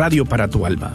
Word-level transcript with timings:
radio 0.00 0.24
para 0.24 0.48
tu 0.48 0.64
alma. 0.64 0.92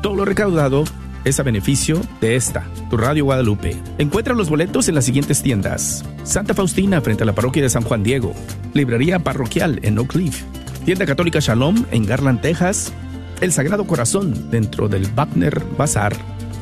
Todo 0.00 0.14
lo 0.14 0.24
recaudado 0.24 0.84
es 1.24 1.38
a 1.38 1.42
beneficio 1.42 2.00
de 2.22 2.36
esta, 2.36 2.64
tu 2.88 2.96
Radio 2.96 3.26
Guadalupe. 3.26 3.76
Encuentra 3.98 4.32
los 4.32 4.48
boletos 4.48 4.88
en 4.88 4.94
las 4.94 5.04
siguientes 5.04 5.42
tiendas. 5.42 6.02
Santa 6.22 6.54
Faustina 6.54 7.02
frente 7.02 7.22
a 7.22 7.26
la 7.26 7.34
parroquia 7.34 7.62
de 7.62 7.68
San 7.68 7.82
Juan 7.82 8.02
Diego. 8.02 8.32
Librería 8.72 9.18
parroquial 9.18 9.78
en 9.82 9.98
Oak 9.98 10.12
Cliff. 10.12 10.42
Tienda 10.86 11.04
Católica 11.04 11.38
Shalom 11.38 11.84
en 11.90 12.06
Garland, 12.06 12.40
Texas. 12.40 12.94
El 13.42 13.52
Sagrado 13.52 13.86
Corazón 13.86 14.50
dentro 14.50 14.88
del 14.88 15.06
Wagner 15.14 15.62
Bazar. 15.76 16.16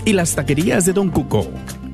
Y 0.05 0.15
las 0.15 0.35
taquerías 0.35 0.87
de 0.87 0.95
Don 0.95 1.11
Cuco, 1.11 1.49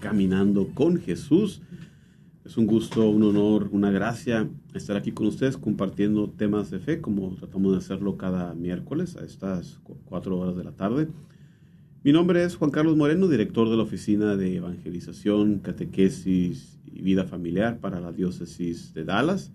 Caminando 0.00 0.68
con 0.74 0.98
Jesús. 0.98 1.62
Es 2.44 2.56
un 2.56 2.66
gusto, 2.66 3.08
un 3.08 3.22
honor, 3.22 3.68
una 3.72 3.90
gracia 3.90 4.48
estar 4.74 4.96
aquí 4.96 5.12
con 5.12 5.26
ustedes 5.28 5.56
compartiendo 5.56 6.28
temas 6.28 6.70
de 6.70 6.80
fe, 6.80 7.00
como 7.00 7.34
tratamos 7.36 7.72
de 7.72 7.78
hacerlo 7.78 8.16
cada 8.16 8.52
miércoles 8.54 9.16
a 9.16 9.24
estas 9.24 9.78
cu- 9.84 9.98
cuatro 10.04 10.38
horas 10.38 10.56
de 10.56 10.64
la 10.64 10.72
tarde. 10.72 11.06
Mi 12.02 12.10
nombre 12.12 12.42
es 12.42 12.56
Juan 12.56 12.72
Carlos 12.72 12.96
Moreno, 12.96 13.28
director 13.28 13.70
de 13.70 13.76
la 13.76 13.84
Oficina 13.84 14.34
de 14.34 14.56
Evangelización, 14.56 15.60
Catequesis 15.60 16.80
y 16.84 17.02
Vida 17.02 17.24
Familiar 17.26 17.78
para 17.78 18.00
la 18.00 18.10
Diócesis 18.10 18.92
de 18.92 19.04
Dallas. 19.04 19.52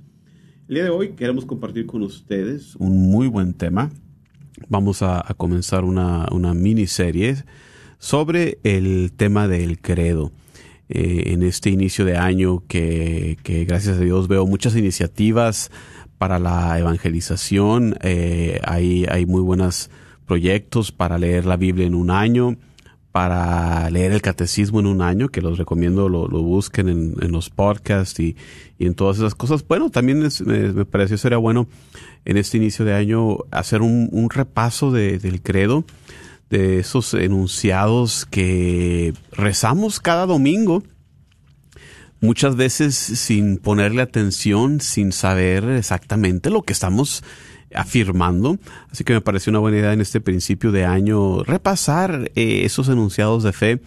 El 0.69 0.75
día 0.75 0.85
de 0.85 0.89
hoy 0.89 1.09
queremos 1.09 1.45
compartir 1.45 1.85
con 1.87 2.03
ustedes 2.03 2.77
un 2.77 3.11
muy 3.11 3.27
buen 3.27 3.53
tema. 3.53 3.89
Vamos 4.69 5.01
a, 5.01 5.19
a 5.19 5.33
comenzar 5.33 5.83
una, 5.83 6.25
una 6.31 6.53
miniserie 6.53 7.35
sobre 7.97 8.59
el 8.63 9.11
tema 9.15 9.47
del 9.47 9.79
credo. 9.79 10.31
Eh, 10.89 11.33
en 11.33 11.43
este 11.43 11.69
inicio 11.69 12.05
de 12.05 12.15
año 12.15 12.63
que, 12.67 13.37
que 13.43 13.65
gracias 13.65 13.97
a 13.97 14.01
Dios 14.01 14.29
veo 14.29 14.45
muchas 14.47 14.73
iniciativas 14.75 15.69
para 16.17 16.39
la 16.39 16.79
evangelización. 16.79 17.97
Eh, 18.01 18.61
hay, 18.63 19.05
hay 19.09 19.25
muy 19.25 19.41
buenos 19.41 19.89
proyectos 20.25 20.91
para 20.93 21.17
leer 21.17 21.45
la 21.45 21.57
Biblia 21.57 21.85
en 21.85 21.93
un 21.93 22.09
año, 22.09 22.55
para 23.11 23.89
leer 23.89 24.11
el 24.13 24.21
catecismo 24.21 24.79
en 24.79 24.85
un 24.85 25.01
año, 25.01 25.27
que 25.27 25.41
los 25.41 25.57
recomiendo, 25.57 26.07
lo, 26.07 26.27
lo 26.27 26.41
busquen 26.41 26.87
en, 26.87 27.15
en 27.21 27.31
los 27.31 27.49
podcasts 27.49 28.19
y, 28.19 28.35
y 28.77 28.85
en 28.85 28.93
todas 28.93 29.17
esas 29.17 29.35
cosas. 29.35 29.67
Bueno, 29.67 29.89
también 29.89 30.19
me, 30.19 30.73
me 30.73 30.85
pareció 30.85 31.17
sería 31.17 31.37
bueno 31.37 31.67
en 32.25 32.37
este 32.37 32.57
inicio 32.57 32.85
de 32.85 32.93
año 32.93 33.39
hacer 33.51 33.81
un, 33.81 34.07
un 34.11 34.29
repaso 34.29 34.91
de- 34.91 35.17
del 35.19 35.41
credo, 35.41 35.83
de 36.49 36.79
esos 36.79 37.13
enunciados 37.13 38.25
que 38.25 39.13
rezamos 39.31 39.99
cada 39.99 40.25
domingo 40.25 40.83
muchas 42.19 42.55
veces 42.55 42.95
sin 42.95 43.57
ponerle 43.57 44.01
atención, 44.01 44.81
sin 44.81 45.11
saber 45.11 45.65
exactamente 45.65 46.49
lo 46.49 46.63
que 46.63 46.73
estamos 46.73 47.23
afirmando. 47.73 48.57
Así 48.91 49.03
que 49.03 49.13
me 49.13 49.21
pareció 49.21 49.51
una 49.51 49.59
buena 49.59 49.77
idea 49.77 49.93
en 49.93 50.01
este 50.01 50.21
principio 50.21 50.71
de 50.71 50.85
año 50.85 51.43
repasar 51.43 52.31
eh, 52.35 52.61
esos 52.63 52.89
enunciados 52.89 53.43
de 53.43 53.53
fe 53.53 53.81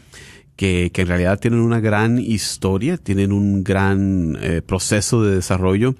que, 0.57 0.91
que 0.93 1.03
en 1.03 1.09
realidad 1.09 1.41
tienen 1.41 1.61
una 1.61 1.81
gran 1.81 2.19
historia, 2.19 2.99
tienen 2.99 3.33
un 3.33 3.65
gran 3.65 4.37
eh, 4.41 4.63
proceso 4.63 5.23
de 5.23 5.37
desarrollo 5.37 5.95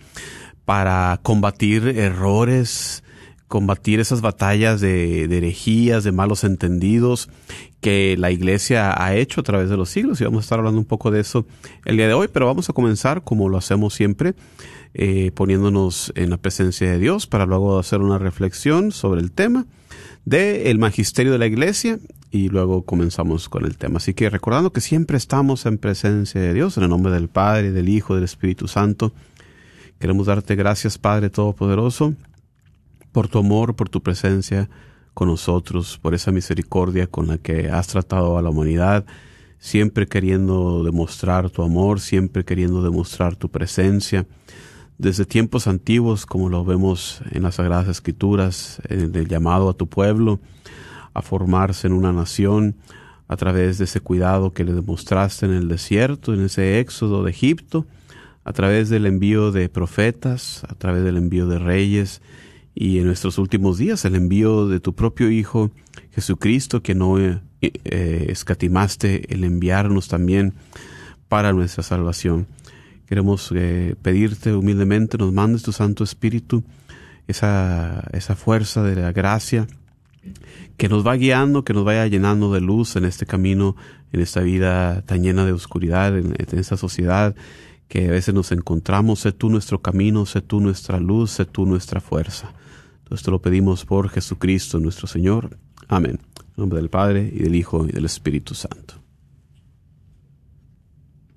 para 0.65 1.19
combatir 1.23 1.89
errores, 1.89 3.03
combatir 3.51 3.99
esas 3.99 4.21
batallas 4.21 4.81
de, 4.81 5.25
herejías, 5.25 6.05
de 6.05 6.13
malos 6.13 6.45
entendidos 6.45 7.29
que 7.81 8.15
la 8.17 8.31
iglesia 8.31 8.95
ha 8.97 9.17
hecho 9.17 9.41
a 9.41 9.43
través 9.43 9.69
de 9.69 9.77
los 9.77 9.91
siglos 9.91 10.21
y 10.21 10.25
vamos 10.25 10.39
a 10.39 10.45
estar 10.45 10.61
hablando 10.61 10.79
un 10.79 10.85
poco 10.85 11.11
de 11.11 11.19
eso 11.19 11.45
el 11.85 11.97
día 11.97 12.07
de 12.07 12.15
hoy, 12.15 12.29
pero 12.33 12.47
vamos 12.47 12.71
a 12.71 12.73
comenzar 12.73 13.25
como 13.25 13.49
lo 13.49 13.59
hacemos 13.59 13.93
siempre, 13.93 14.35
eh, 14.95 15.33
poniéndonos 15.35 16.13
en 16.15 16.31
la 16.31 16.37
presencia 16.37 16.93
de 16.93 17.01
Dios 17.01 17.27
para 17.27 17.45
luego 17.45 17.77
hacer 17.81 18.03
una 18.03 18.19
reflexión 18.19 18.93
sobre 18.93 19.21
el 19.21 19.33
tema 19.33 19.67
del 20.25 20.69
el 20.69 20.79
magisterio 20.79 21.33
de 21.33 21.39
la 21.39 21.47
iglesia 21.49 21.99
y 22.31 22.51
luego 22.51 22.83
comenzamos 22.83 23.49
con 23.49 23.65
el 23.65 23.77
tema. 23.77 23.97
Así 23.97 24.15
que 24.15 24.31
recordando 24.31 24.73
que 24.73 24.81
siempre 24.81 25.17
estamos 25.17 25.67
en 25.67 25.77
presencia 25.77 26.41
de 26.41 26.55
Dios, 26.55 26.77
en 26.77 26.85
el 26.85 26.89
nombre 26.89 27.13
del 27.13 27.27
Padre, 27.27 27.73
del 27.73 27.89
Hijo, 27.89 28.15
del 28.15 28.23
Espíritu 28.23 28.69
Santo, 28.69 29.13
queremos 29.99 30.29
darte 30.29 30.55
gracias 30.55 30.99
Padre 30.99 31.31
Todopoderoso 31.31 32.15
por 33.13 33.29
tu 33.29 33.39
amor, 33.39 33.75
por 33.75 33.89
tu 33.89 34.03
presencia 34.03 34.69
con 35.15 35.29
nosotros, 35.29 35.99
por 35.99 36.15
esa 36.15 36.33
misericordia 36.33 37.07
con 37.07 37.27
la 37.27 37.39
que 37.39 37.69
has 37.71 37.89
tratado 37.89 38.39
a 38.39 38.43
la 38.43 38.51
humanidad, 38.51 39.05
siempre 39.59 40.07
queriendo 40.07 40.83
demostrar 40.85 41.51
tu 41.51 41.63
amor, 41.63 42.01
siempre 42.01 42.45
queriendo 42.45 42.83
demostrar 42.83 43.37
tu 43.37 43.49
presencia. 43.49 44.27
Desde 44.99 45.25
tiempos 45.25 45.67
antiguos, 45.67 46.27
como 46.27 46.49
lo 46.49 46.65
vemos 46.65 47.23
en 47.31 47.43
las 47.43 47.57
Sagradas 47.57 47.89
Escrituras, 47.89 48.81
en 48.89 49.15
el 49.15 49.29
llamado 49.29 49.71
a 49.71 49.75
tu 49.75 49.87
pueblo 49.87 50.41
a 51.15 51.23
formarse 51.23 51.87
en 51.87 51.93
una 51.93 52.13
nación, 52.13 52.77
a 53.27 53.37
través 53.37 53.79
de 53.79 53.85
ese 53.85 54.01
cuidado 54.01 54.53
que 54.53 54.65
le 54.65 54.73
demostraste 54.73 55.47
en 55.47 55.53
el 55.53 55.69
desierto, 55.69 56.35
en 56.35 56.45
ese 56.45 56.81
éxodo 56.81 57.23
de 57.23 57.31
Egipto, 57.31 57.87
a 58.45 58.53
través 58.53 58.89
del 58.89 59.07
envío 59.07 59.53
de 59.53 59.69
profetas, 59.69 60.65
a 60.69 60.75
través 60.75 61.05
del 61.05 61.17
envío 61.17 61.47
de 61.47 61.61
reyes, 61.61 62.23
y 62.75 62.99
en 62.99 63.07
nuestros 63.07 63.39
últimos 63.39 63.79
días 63.79 64.05
el 64.05 64.15
envío 64.15 64.69
de 64.69 64.81
tu 64.81 64.95
propio 64.95 65.31
Hijo 65.31 65.71
Jesucristo, 66.13 66.83
que 66.83 66.95
no 66.95 67.19
eh, 67.19 67.41
eh, 67.61 68.27
escatimaste 68.29 69.33
el 69.33 69.45
enviarnos 69.45 70.09
también 70.09 70.55
para 71.29 71.53
nuestra 71.53 71.83
salvación. 71.83 72.47
Queremos 73.07 73.53
eh, 73.55 73.97
pedirte 74.03 74.55
humildemente, 74.55 75.19
nos 75.19 75.33
mandes 75.33 75.63
tu 75.63 75.73
Santo 75.73 76.05
Espíritu, 76.05 76.63
esa, 77.27 78.09
esa 78.13 78.37
fuerza 78.37 78.83
de 78.83 78.97
la 78.97 79.13
gracia 79.13 79.67
que 80.77 80.89
nos 80.89 81.07
va 81.07 81.17
guiando, 81.17 81.65
que 81.65 81.73
nos 81.73 81.85
vaya 81.85 82.07
llenando 82.07 82.53
de 82.53 82.61
luz 82.61 82.97
en 82.97 83.05
este 83.05 83.27
camino, 83.27 83.77
en 84.13 84.21
esta 84.21 84.41
vida 84.41 85.03
tan 85.03 85.23
llena 85.23 85.45
de 85.45 85.53
oscuridad, 85.53 86.17
en, 86.17 86.35
en 86.39 86.59
esta 86.59 86.77
sociedad 86.77 87.35
que 87.89 88.09
a 88.09 88.13
veces 88.13 88.33
nos 88.33 88.53
encontramos. 88.53 89.21
Sé 89.21 89.33
tú 89.33 89.51
nuestro 89.51 89.83
camino, 89.83 90.25
sé 90.25 90.41
tú 90.41 90.61
nuestra 90.61 90.99
luz, 90.99 91.33
sé 91.33 91.45
tú 91.45 91.67
nuestra 91.67 92.01
fuerza. 92.01 92.53
Esto 93.11 93.33
lo 93.33 93.43
pedimos 93.43 93.85
por 93.85 94.09
Jesucristo 94.09 94.79
nuestro 94.79 95.09
Señor. 95.09 95.59
Amén. 95.89 96.21
En 96.39 96.55
nombre 96.57 96.79
del 96.79 96.91
Padre, 96.91 97.29
y 97.35 97.41
del 97.41 97.57
Hijo, 97.57 97.87
y 97.87 97.91
del 97.91 98.05
Espíritu 98.05 98.55
Santo. 98.55 98.95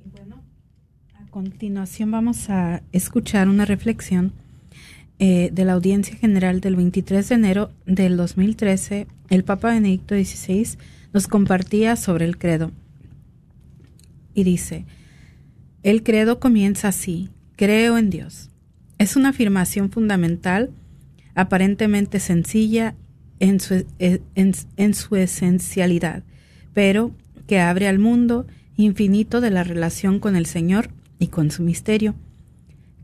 Bueno, 0.05 0.43
a 1.15 1.29
continuación 1.31 2.11
vamos 2.11 2.49
a 2.51 2.83
escuchar 2.91 3.49
una 3.49 3.65
reflexión 3.65 4.33
eh, 5.17 5.49
de 5.51 5.65
la 5.65 5.73
audiencia 5.73 6.15
general 6.15 6.61
del 6.61 6.75
23 6.75 7.27
de 7.27 7.35
enero 7.35 7.71
del 7.87 8.17
2013. 8.17 9.07
El 9.29 9.43
Papa 9.43 9.69
Benedicto 9.69 10.13
XVI 10.13 10.77
nos 11.11 11.27
compartía 11.27 11.95
sobre 11.95 12.25
el 12.25 12.37
credo. 12.37 12.71
Y 14.35 14.43
dice, 14.43 14.85
el 15.81 16.03
credo 16.03 16.39
comienza 16.39 16.89
así, 16.89 17.29
creo 17.55 17.97
en 17.97 18.11
Dios. 18.11 18.51
Es 18.99 19.15
una 19.15 19.29
afirmación 19.29 19.89
fundamental 19.89 20.69
aparentemente 21.35 22.19
sencilla 22.19 22.95
en 23.39 23.59
su, 23.59 23.85
e, 23.99 24.21
en, 24.35 24.93
su 24.93 25.15
esencialidad, 25.15 26.23
pero 26.73 27.11
que 27.47 27.59
abre 27.59 27.87
al 27.87 27.99
mundo 27.99 28.45
infinito 28.77 29.41
de 29.41 29.51
la 29.51 29.63
relación 29.63 30.19
con 30.19 30.35
el 30.35 30.45
Señor 30.45 30.89
y 31.19 31.27
con 31.27 31.51
su 31.51 31.63
misterio. 31.63 32.15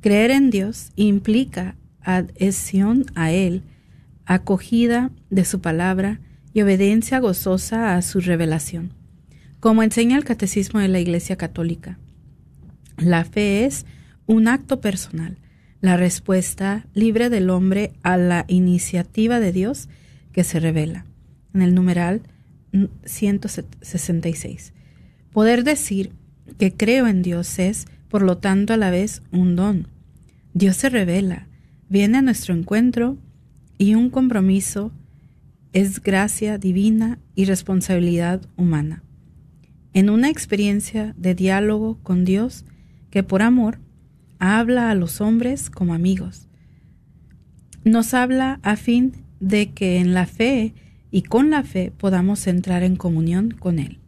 Creer 0.02 0.32
en 0.32 0.50
Dios 0.50 0.92
implica 0.96 1.76
adhesión 2.02 3.06
a 3.16 3.32
Él, 3.32 3.64
acogida 4.26 5.12
de 5.30 5.44
su 5.46 5.60
palabra 5.60 6.20
y 6.54 6.62
obediencia 6.62 7.20
gozosa 7.20 7.96
a 7.96 8.02
su 8.02 8.22
revelación. 8.22 8.94
Como 9.60 9.84
enseña 9.84 10.18
el 10.18 10.24
Catecismo 10.24 10.80
de 10.80 10.88
la 10.88 11.00
Iglesia 11.00 11.36
Católica, 11.36 12.00
la 12.98 13.26
fe 13.26 13.66
es 13.66 13.86
un 14.26 14.48
acto 14.48 14.80
personal, 14.80 15.38
la 15.82 15.98
respuesta 15.98 16.86
libre 16.94 17.30
del 17.30 17.50
hombre 17.50 17.94
a 18.04 18.18
la 18.18 18.46
iniciativa 18.48 19.40
de 19.40 19.52
Dios 19.52 19.90
que 20.32 20.44
se 20.44 20.60
revela. 20.60 21.06
En 21.54 21.62
el 21.62 21.74
numeral 21.74 22.22
166. 23.06 24.74
Poder 25.32 25.64
decir 25.64 26.12
que 26.58 26.74
creo 26.74 27.08
en 27.08 27.22
Dios 27.22 27.60
es, 27.60 27.86
por 28.10 28.22
lo 28.22 28.38
tanto, 28.38 28.74
a 28.74 28.78
la 28.78 28.92
vez 28.92 29.22
un 29.32 29.56
don. 29.56 29.88
Dios 30.54 30.76
se 30.76 30.90
revela, 30.90 31.48
viene 31.88 32.18
a 32.18 32.22
nuestro 32.22 32.54
encuentro 32.54 33.18
y 33.78 33.96
un 33.96 34.10
compromiso 34.10 34.92
es 35.74 36.02
gracia 36.02 36.58
divina 36.58 37.20
y 37.36 37.46
responsabilidad 37.46 38.42
humana. 38.58 39.04
En 39.94 40.10
una 40.10 40.30
experiencia 40.30 41.14
de 41.18 41.36
diálogo 41.36 42.00
con 42.04 42.26
Dios 42.26 42.66
que 43.12 43.24
por 43.24 43.42
amor 43.42 43.80
habla 44.40 44.90
a 44.90 44.96
los 44.96 45.22
hombres 45.22 45.70
como 45.70 45.94
amigos. 45.94 46.48
Nos 47.84 48.14
habla 48.14 48.60
a 48.64 48.76
fin 48.76 49.14
de 49.40 49.72
que 49.72 50.00
en 50.00 50.14
la 50.14 50.26
fe 50.26 50.74
y 51.12 51.24
con 51.24 51.50
la 51.50 51.64
fe 51.64 51.92
podamos 51.96 52.48
entrar 52.48 52.84
en 52.84 52.96
comunión 52.96 53.52
con 53.52 53.80
Él. 53.80 54.00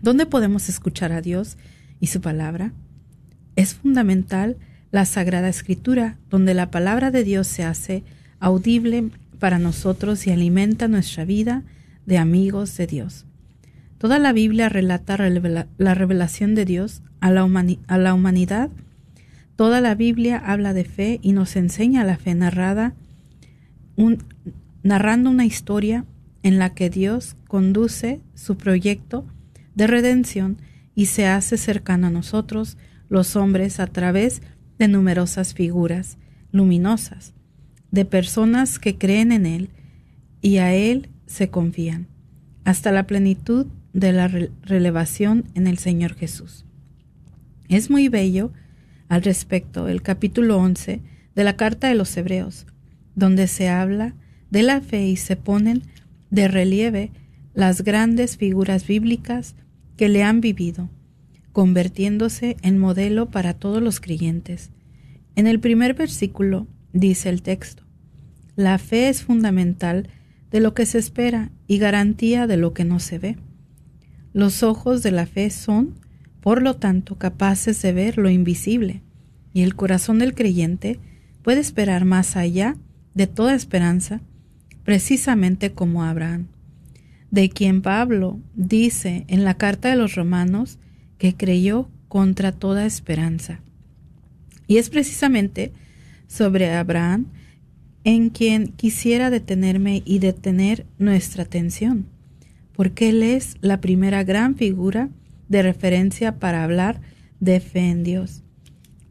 ¿Dónde 0.00 0.26
podemos 0.26 0.68
escuchar 0.68 1.12
a 1.12 1.20
Dios 1.20 1.58
y 2.00 2.08
su 2.08 2.20
palabra? 2.20 2.72
Es 3.56 3.74
fundamental 3.74 4.56
la 4.90 5.04
Sagrada 5.04 5.48
Escritura, 5.48 6.18
donde 6.30 6.54
la 6.54 6.70
palabra 6.70 7.10
de 7.10 7.24
Dios 7.24 7.46
se 7.46 7.64
hace 7.64 8.02
audible 8.38 9.10
para 9.38 9.58
nosotros 9.58 10.26
y 10.26 10.30
alimenta 10.30 10.88
nuestra 10.88 11.24
vida 11.24 11.64
de 12.06 12.18
amigos 12.18 12.76
de 12.76 12.86
Dios. 12.86 13.26
Toda 13.98 14.18
la 14.18 14.32
Biblia 14.32 14.68
relata 14.68 15.18
la 15.18 15.94
revelación 15.94 16.54
de 16.54 16.64
Dios 16.64 17.02
a 17.20 17.30
la, 17.30 17.44
humanidad 18.14 18.70
Toda 19.60 19.82
la 19.82 19.94
Biblia 19.94 20.38
habla 20.38 20.72
de 20.72 20.86
fe 20.86 21.20
y 21.20 21.32
nos 21.32 21.54
enseña 21.54 22.02
la 22.02 22.16
fe 22.16 22.34
narrada, 22.34 22.94
narrando 24.82 25.28
una 25.28 25.44
historia 25.44 26.06
en 26.42 26.58
la 26.58 26.72
que 26.72 26.88
Dios 26.88 27.36
conduce 27.46 28.22
su 28.34 28.56
proyecto 28.56 29.26
de 29.74 29.86
redención 29.86 30.56
y 30.94 31.06
se 31.06 31.26
hace 31.26 31.58
cercano 31.58 32.06
a 32.06 32.10
nosotros, 32.10 32.78
los 33.10 33.36
hombres, 33.36 33.80
a 33.80 33.86
través 33.86 34.40
de 34.78 34.88
numerosas 34.88 35.52
figuras 35.52 36.16
luminosas, 36.52 37.34
de 37.90 38.06
personas 38.06 38.78
que 38.78 38.96
creen 38.96 39.30
en 39.30 39.44
Él 39.44 39.68
y 40.40 40.56
a 40.56 40.72
Él 40.72 41.10
se 41.26 41.50
confían, 41.50 42.06
hasta 42.64 42.92
la 42.92 43.06
plenitud 43.06 43.66
de 43.92 44.12
la 44.14 44.26
relevación 44.62 45.44
en 45.52 45.66
el 45.66 45.76
Señor 45.76 46.14
Jesús. 46.14 46.64
Es 47.68 47.90
muy 47.90 48.08
bello 48.08 48.52
al 49.10 49.22
respecto 49.22 49.88
el 49.88 50.02
capítulo 50.02 50.56
11 50.58 51.00
de 51.34 51.44
la 51.44 51.56
Carta 51.56 51.88
de 51.88 51.96
los 51.96 52.16
Hebreos, 52.16 52.64
donde 53.16 53.48
se 53.48 53.68
habla 53.68 54.14
de 54.50 54.62
la 54.62 54.80
fe 54.80 55.08
y 55.08 55.16
se 55.16 55.34
ponen 55.36 55.82
de 56.30 56.46
relieve 56.46 57.10
las 57.52 57.82
grandes 57.82 58.36
figuras 58.36 58.86
bíblicas 58.86 59.56
que 59.96 60.08
le 60.08 60.22
han 60.22 60.40
vivido, 60.40 60.88
convirtiéndose 61.52 62.56
en 62.62 62.78
modelo 62.78 63.30
para 63.30 63.52
todos 63.52 63.82
los 63.82 63.98
creyentes. 63.98 64.70
En 65.34 65.48
el 65.48 65.58
primer 65.58 65.94
versículo 65.94 66.68
dice 66.92 67.30
el 67.30 67.42
texto, 67.42 67.82
la 68.54 68.78
fe 68.78 69.08
es 69.08 69.24
fundamental 69.24 70.08
de 70.52 70.60
lo 70.60 70.72
que 70.72 70.86
se 70.86 70.98
espera 70.98 71.50
y 71.66 71.78
garantía 71.78 72.46
de 72.46 72.56
lo 72.56 72.74
que 72.74 72.84
no 72.84 73.00
se 73.00 73.18
ve. 73.18 73.38
Los 74.32 74.62
ojos 74.62 75.02
de 75.02 75.10
la 75.10 75.26
fe 75.26 75.50
son 75.50 75.96
por 76.40 76.62
lo 76.62 76.76
tanto 76.76 77.16
capaces 77.16 77.80
de 77.82 77.92
ver 77.92 78.18
lo 78.18 78.30
invisible, 78.30 79.02
y 79.52 79.62
el 79.62 79.74
corazón 79.74 80.18
del 80.18 80.34
creyente 80.34 80.98
puede 81.42 81.60
esperar 81.60 82.04
más 82.04 82.36
allá 82.36 82.76
de 83.14 83.26
toda 83.26 83.54
esperanza, 83.54 84.20
precisamente 84.84 85.72
como 85.72 86.04
Abraham, 86.04 86.46
de 87.30 87.50
quien 87.50 87.82
Pablo 87.82 88.40
dice 88.54 89.24
en 89.28 89.44
la 89.44 89.54
carta 89.54 89.90
de 89.90 89.96
los 89.96 90.14
romanos 90.14 90.78
que 91.18 91.34
creyó 91.34 91.88
contra 92.08 92.52
toda 92.52 92.86
esperanza. 92.86 93.60
Y 94.66 94.78
es 94.78 94.90
precisamente 94.90 95.72
sobre 96.26 96.72
Abraham 96.72 97.26
en 98.04 98.30
quien 98.30 98.68
quisiera 98.68 99.30
detenerme 99.30 100.02
y 100.04 100.20
detener 100.20 100.86
nuestra 100.98 101.42
atención, 101.42 102.06
porque 102.72 103.10
él 103.10 103.22
es 103.22 103.56
la 103.60 103.80
primera 103.80 104.24
gran 104.24 104.56
figura 104.56 105.10
de 105.50 105.62
referencia 105.62 106.38
para 106.38 106.64
hablar 106.64 107.02
de 107.40 107.60
fe 107.60 107.90
en 107.90 108.04
Dios. 108.04 108.42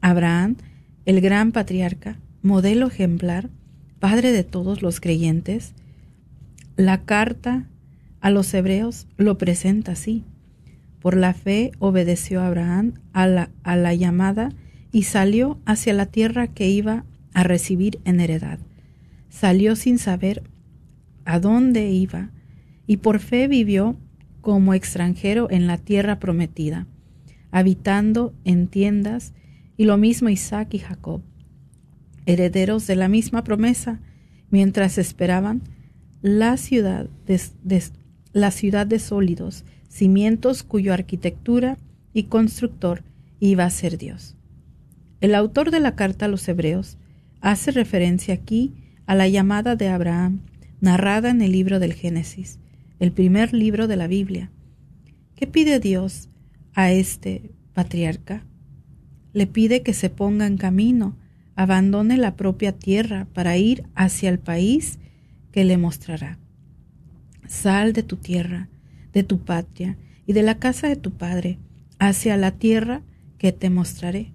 Abraham, 0.01 0.55
el 1.05 1.21
gran 1.21 1.51
patriarca, 1.51 2.17
modelo 2.41 2.87
ejemplar, 2.87 3.49
padre 3.99 4.31
de 4.31 4.45
todos 4.45 4.81
los 4.81 5.01
creyentes, 5.01 5.73
la 6.77 7.01
carta 7.01 7.67
a 8.21 8.29
los 8.31 8.53
hebreos 8.53 9.05
lo 9.17 9.37
presenta 9.37 9.91
así. 9.91 10.23
Por 11.01 11.15
la 11.15 11.33
fe 11.33 11.71
obedeció 11.79 12.41
Abraham 12.41 12.93
a 13.11 13.27
la, 13.27 13.49
a 13.63 13.75
la 13.75 13.93
llamada 13.93 14.49
y 14.93 15.03
salió 15.03 15.59
hacia 15.65 15.93
la 15.93 16.05
tierra 16.05 16.47
que 16.47 16.69
iba 16.69 17.03
a 17.33 17.43
recibir 17.43 17.99
en 18.05 18.21
heredad. 18.21 18.59
Salió 19.29 19.75
sin 19.75 19.97
saber 19.97 20.43
a 21.25 21.39
dónde 21.39 21.89
iba 21.91 22.31
y 22.87 22.97
por 22.97 23.19
fe 23.19 23.49
vivió 23.49 23.97
como 24.49 24.73
extranjero 24.73 25.47
en 25.51 25.67
la 25.67 25.77
tierra 25.77 26.17
prometida, 26.17 26.87
habitando 27.51 28.33
en 28.45 28.65
tiendas, 28.65 29.33
y 29.77 29.85
lo 29.85 29.95
mismo 29.95 30.27
Isaac 30.27 30.73
y 30.73 30.79
Jacob, 30.79 31.21
herederos 32.25 32.87
de 32.87 32.95
la 32.95 33.09
misma 33.09 33.43
promesa, 33.43 33.99
mientras 34.49 34.97
esperaban 34.97 35.61
la 36.23 36.57
ciudad 36.57 37.07
de, 37.27 37.39
la 38.33 38.49
ciudad 38.49 38.87
de 38.87 38.97
sólidos, 38.97 39.65
cimientos 39.87 40.63
cuyo 40.63 40.95
arquitectura 40.95 41.77
y 42.11 42.23
constructor 42.23 43.03
iba 43.39 43.65
a 43.65 43.69
ser 43.69 43.99
Dios. 43.99 44.35
El 45.21 45.35
autor 45.35 45.69
de 45.69 45.79
la 45.79 45.95
carta 45.95 46.25
a 46.25 46.27
los 46.27 46.47
hebreos 46.47 46.97
hace 47.39 47.69
referencia 47.69 48.33
aquí 48.33 48.73
a 49.05 49.13
la 49.13 49.27
llamada 49.27 49.75
de 49.75 49.89
Abraham, 49.89 50.39
narrada 50.81 51.29
en 51.29 51.43
el 51.43 51.51
libro 51.51 51.79
del 51.79 51.93
Génesis, 51.93 52.57
el 52.99 53.11
primer 53.11 53.53
libro 53.53 53.87
de 53.87 53.95
la 53.95 54.07
Biblia. 54.07 54.51
¿Qué 55.35 55.47
pide 55.47 55.79
Dios 55.79 56.29
a 56.73 56.91
este 56.91 57.51
patriarca? 57.73 58.43
Le 59.33 59.47
pide 59.47 59.83
que 59.83 59.93
se 59.93 60.09
ponga 60.09 60.45
en 60.47 60.57
camino 60.57 61.15
abandone 61.59 62.15
la 62.15 62.37
propia 62.37 62.71
tierra 62.71 63.27
para 63.33 63.57
ir 63.57 63.83
hacia 63.93 64.29
el 64.29 64.39
país 64.39 64.97
que 65.51 65.65
le 65.65 65.75
mostrará. 65.75 66.39
Sal 67.49 67.91
de 67.91 68.01
tu 68.01 68.15
tierra, 68.15 68.69
de 69.11 69.23
tu 69.23 69.39
patria 69.39 69.97
y 70.25 70.31
de 70.31 70.41
la 70.41 70.57
casa 70.57 70.87
de 70.87 70.95
tu 70.95 71.11
padre, 71.11 71.59
hacia 71.99 72.37
la 72.37 72.51
tierra 72.51 73.01
que 73.37 73.51
te 73.51 73.69
mostraré. 73.69 74.31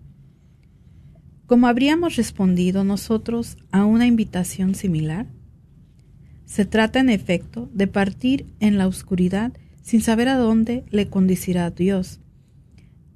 ¿Cómo 1.47 1.67
habríamos 1.67 2.17
respondido 2.17 2.85
nosotros 2.85 3.57
a 3.73 3.87
una 3.87 4.07
invitación 4.07 4.75
similar? 4.75 5.27
Se 6.47 6.65
trata, 6.65 7.01
en 7.01 7.09
efecto, 7.09 7.69
de 7.73 7.87
partir 7.87 8.47
en 8.61 8.79
la 8.79 8.87
oscuridad 8.87 9.53
sin 9.83 10.01
saber 10.01 10.29
a 10.29 10.37
dónde 10.37 10.85
le 10.91 11.09
conducirá 11.09 11.71
Dios. 11.71 12.21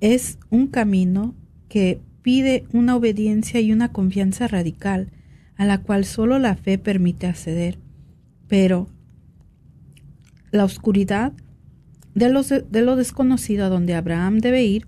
Es 0.00 0.38
un 0.50 0.66
camino 0.66 1.34
que 1.68 2.00
pide 2.22 2.64
una 2.72 2.96
obediencia 2.96 3.60
y 3.60 3.72
una 3.72 3.92
confianza 3.92 4.48
radical, 4.48 5.10
a 5.56 5.64
la 5.64 5.78
cual 5.78 6.04
solo 6.04 6.38
la 6.38 6.56
fe 6.56 6.78
permite 6.78 7.26
acceder. 7.26 7.78
Pero 8.48 8.88
la 10.50 10.64
oscuridad 10.64 11.32
de, 12.14 12.64
de 12.70 12.82
lo 12.82 12.96
desconocido 12.96 13.66
a 13.66 13.68
donde 13.68 13.94
Abraham 13.94 14.38
debe 14.38 14.64
ir 14.64 14.86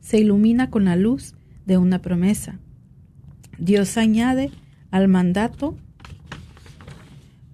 se 0.00 0.18
ilumina 0.18 0.70
con 0.70 0.84
la 0.84 0.96
luz 0.96 1.34
de 1.66 1.78
una 1.78 2.00
promesa. 2.00 2.58
Dios 3.58 3.96
añade 3.96 4.50
al 4.90 5.08
mandato 5.08 5.76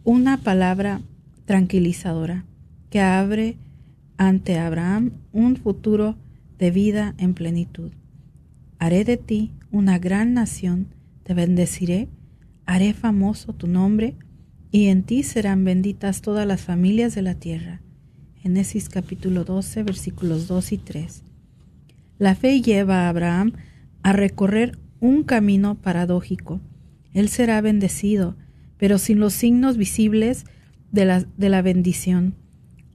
una 0.06 0.36
palabra 0.36 1.00
tranquilizadora 1.46 2.44
que 2.90 3.00
abre 3.00 3.56
ante 4.16 4.56
Abraham 4.56 5.10
un 5.32 5.56
futuro 5.56 6.14
de 6.60 6.70
vida 6.70 7.16
en 7.18 7.34
plenitud. 7.34 7.90
Haré 8.78 9.02
de 9.02 9.16
ti 9.16 9.50
una 9.72 9.98
gran 9.98 10.32
nación, 10.32 10.86
te 11.24 11.34
bendeciré, 11.34 12.08
haré 12.66 12.94
famoso 12.94 13.52
tu 13.52 13.66
nombre, 13.66 14.14
y 14.70 14.86
en 14.86 15.02
ti 15.02 15.24
serán 15.24 15.64
benditas 15.64 16.20
todas 16.20 16.46
las 16.46 16.60
familias 16.60 17.16
de 17.16 17.22
la 17.22 17.34
tierra. 17.34 17.80
Génesis 18.36 18.88
capítulo 18.88 19.42
12 19.42 19.82
versículos 19.82 20.46
2 20.46 20.70
y 20.70 20.78
3. 20.78 21.22
La 22.18 22.36
fe 22.36 22.62
lleva 22.62 23.06
a 23.06 23.08
Abraham 23.08 23.54
a 24.04 24.12
recorrer 24.12 24.78
un 25.00 25.24
camino 25.24 25.74
paradójico. 25.74 26.60
Él 27.12 27.28
será 27.28 27.60
bendecido, 27.60 28.36
pero 28.78 28.98
sin 28.98 29.20
los 29.20 29.32
signos 29.32 29.76
visibles 29.76 30.44
de 30.92 31.04
la, 31.04 31.24
de 31.36 31.48
la 31.48 31.62
bendición. 31.62 32.34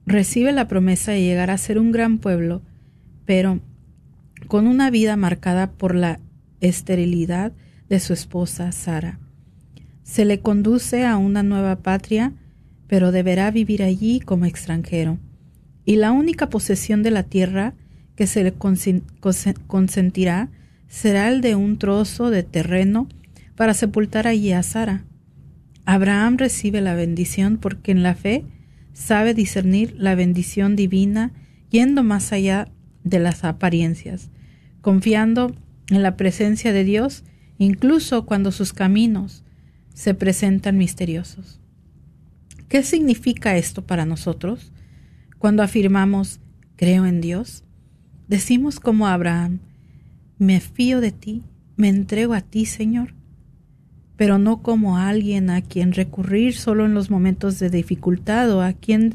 Recibe 0.06 0.52
la 0.52 0.68
promesa 0.68 1.12
de 1.12 1.22
llegar 1.22 1.50
a 1.50 1.58
ser 1.58 1.78
un 1.78 1.92
gran 1.92 2.18
pueblo, 2.18 2.62
pero 3.24 3.60
con 4.48 4.66
una 4.66 4.90
vida 4.90 5.16
marcada 5.16 5.70
por 5.70 5.94
la 5.94 6.20
esterilidad 6.60 7.52
de 7.88 8.00
su 8.00 8.12
esposa 8.12 8.72
Sara. 8.72 9.18
Se 10.02 10.24
le 10.24 10.40
conduce 10.40 11.06
a 11.06 11.16
una 11.16 11.42
nueva 11.42 11.76
patria, 11.76 12.32
pero 12.86 13.12
deberá 13.12 13.50
vivir 13.50 13.82
allí 13.82 14.20
como 14.20 14.46
extranjero. 14.46 15.18
Y 15.84 15.96
la 15.96 16.12
única 16.12 16.48
posesión 16.48 17.02
de 17.02 17.10
la 17.10 17.22
tierra 17.22 17.74
que 18.16 18.26
se 18.26 18.44
le 18.44 18.52
consentirá 19.66 20.48
será 20.88 21.28
el 21.28 21.40
de 21.40 21.54
un 21.54 21.78
trozo 21.78 22.30
de 22.30 22.42
terreno 22.42 23.08
para 23.56 23.74
sepultar 23.74 24.26
allí 24.26 24.52
a 24.52 24.62
Sara. 24.62 25.04
Abraham 25.84 26.36
recibe 26.36 26.80
la 26.80 26.94
bendición 26.94 27.58
porque 27.58 27.90
en 27.92 28.02
la 28.02 28.14
fe 28.14 28.44
sabe 28.92 29.34
discernir 29.34 29.94
la 29.98 30.14
bendición 30.14 30.76
divina 30.76 31.32
yendo 31.70 32.02
más 32.02 32.32
allá 32.32 32.68
de 33.02 33.18
las 33.18 33.44
apariencias, 33.44 34.30
confiando 34.80 35.54
en 35.88 36.02
la 36.02 36.16
presencia 36.16 36.72
de 36.72 36.84
Dios 36.84 37.24
incluso 37.58 38.26
cuando 38.26 38.52
sus 38.52 38.72
caminos 38.72 39.44
se 39.94 40.14
presentan 40.14 40.78
misteriosos. 40.78 41.60
¿Qué 42.68 42.82
significa 42.82 43.56
esto 43.56 43.84
para 43.84 44.06
nosotros? 44.06 44.72
Cuando 45.38 45.62
afirmamos 45.62 46.40
creo 46.76 47.06
en 47.06 47.20
Dios, 47.20 47.64
decimos 48.28 48.80
como 48.80 49.08
Abraham, 49.08 49.58
me 50.38 50.60
fío 50.60 51.00
de 51.00 51.12
ti, 51.12 51.42
me 51.76 51.88
entrego 51.88 52.34
a 52.34 52.40
ti, 52.40 52.66
Señor 52.66 53.14
pero 54.16 54.38
no 54.38 54.62
como 54.62 54.98
alguien 54.98 55.50
a 55.50 55.62
quien 55.62 55.92
recurrir 55.92 56.54
solo 56.54 56.84
en 56.86 56.94
los 56.94 57.10
momentos 57.10 57.58
de 57.58 57.70
dificultad 57.70 58.50
o 58.52 58.62
a 58.62 58.72
quien 58.72 59.14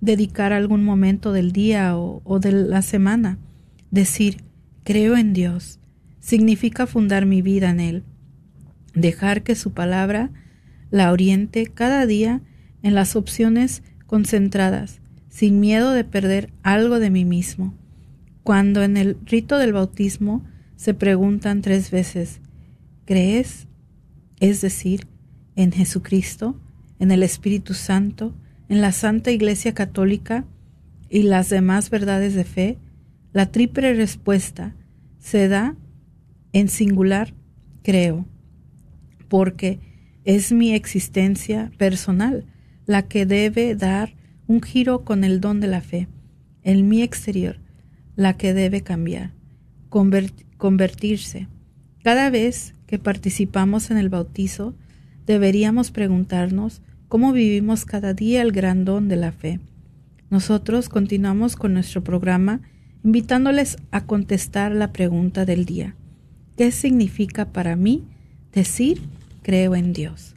dedicar 0.00 0.52
algún 0.52 0.84
momento 0.84 1.32
del 1.32 1.52
día 1.52 1.96
o, 1.96 2.38
de 2.40 2.52
la 2.52 2.82
semana. 2.82 3.38
Decir, 3.90 4.42
creo 4.84 5.16
en 5.16 5.32
Dios, 5.32 5.80
significa 6.20 6.86
fundar 6.86 7.26
mi 7.26 7.42
vida 7.42 7.70
en 7.70 7.80
Él, 7.80 8.04
dejar 8.94 9.42
que 9.42 9.54
su 9.54 9.72
palabra 9.72 10.30
la 10.90 11.12
oriente 11.12 11.66
cada 11.66 12.06
día 12.06 12.40
en 12.82 12.94
las 12.94 13.16
opciones 13.16 13.82
concentradas, 14.06 15.00
sin 15.28 15.60
miedo 15.60 15.92
de 15.92 16.04
perder 16.04 16.50
algo 16.62 16.98
de 16.98 17.10
mí 17.10 17.24
mismo. 17.24 17.74
Cuando 18.42 18.82
en 18.82 18.96
el 18.96 19.16
rito 19.24 19.58
del 19.58 19.72
bautismo 19.72 20.42
se 20.76 20.94
preguntan 20.94 21.60
tres 21.60 21.90
veces, 21.90 22.40
¿crees 23.04 23.67
es 24.40 24.60
decir, 24.60 25.06
en 25.56 25.72
Jesucristo, 25.72 26.60
en 26.98 27.10
el 27.10 27.22
Espíritu 27.22 27.74
Santo, 27.74 28.34
en 28.68 28.80
la 28.80 28.92
Santa 28.92 29.30
Iglesia 29.30 29.74
Católica 29.74 30.44
y 31.08 31.22
las 31.22 31.48
demás 31.48 31.90
verdades 31.90 32.34
de 32.34 32.44
fe, 32.44 32.78
la 33.32 33.50
triple 33.50 33.94
respuesta 33.94 34.74
se 35.18 35.48
da 35.48 35.76
en 36.52 36.68
singular 36.68 37.34
creo, 37.82 38.26
porque 39.28 39.80
es 40.24 40.52
mi 40.52 40.74
existencia 40.74 41.70
personal 41.78 42.44
la 42.86 43.02
que 43.08 43.26
debe 43.26 43.74
dar 43.74 44.14
un 44.46 44.62
giro 44.62 45.04
con 45.04 45.24
el 45.24 45.40
don 45.40 45.60
de 45.60 45.68
la 45.68 45.80
fe, 45.80 46.08
en 46.62 46.88
mi 46.88 47.02
exterior 47.02 47.60
la 48.16 48.36
que 48.36 48.52
debe 48.52 48.82
cambiar, 48.82 49.32
convertirse. 49.88 51.48
Cada 52.02 52.30
vez 52.30 52.74
que 52.88 52.98
participamos 52.98 53.92
en 53.92 53.98
el 53.98 54.08
bautizo, 54.08 54.74
deberíamos 55.26 55.90
preguntarnos 55.92 56.80
cómo 57.06 57.32
vivimos 57.32 57.84
cada 57.84 58.14
día 58.14 58.42
el 58.42 58.50
gran 58.50 58.84
don 58.86 59.08
de 59.08 59.16
la 59.16 59.30
fe. 59.30 59.60
Nosotros 60.30 60.88
continuamos 60.88 61.54
con 61.54 61.74
nuestro 61.74 62.02
programa 62.02 62.60
invitándoles 63.04 63.76
a 63.90 64.04
contestar 64.04 64.72
la 64.72 64.92
pregunta 64.92 65.44
del 65.44 65.66
día. 65.66 65.94
¿Qué 66.56 66.72
significa 66.72 67.52
para 67.52 67.76
mí 67.76 68.04
decir 68.52 69.02
creo 69.42 69.76
en 69.76 69.92
Dios? 69.92 70.34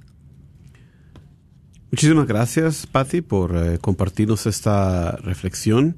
Muchísimas 1.90 2.28
gracias, 2.28 2.86
Patti, 2.86 3.22
por 3.22 3.56
eh, 3.56 3.78
compartirnos 3.80 4.46
esta 4.46 5.12
reflexión 5.18 5.96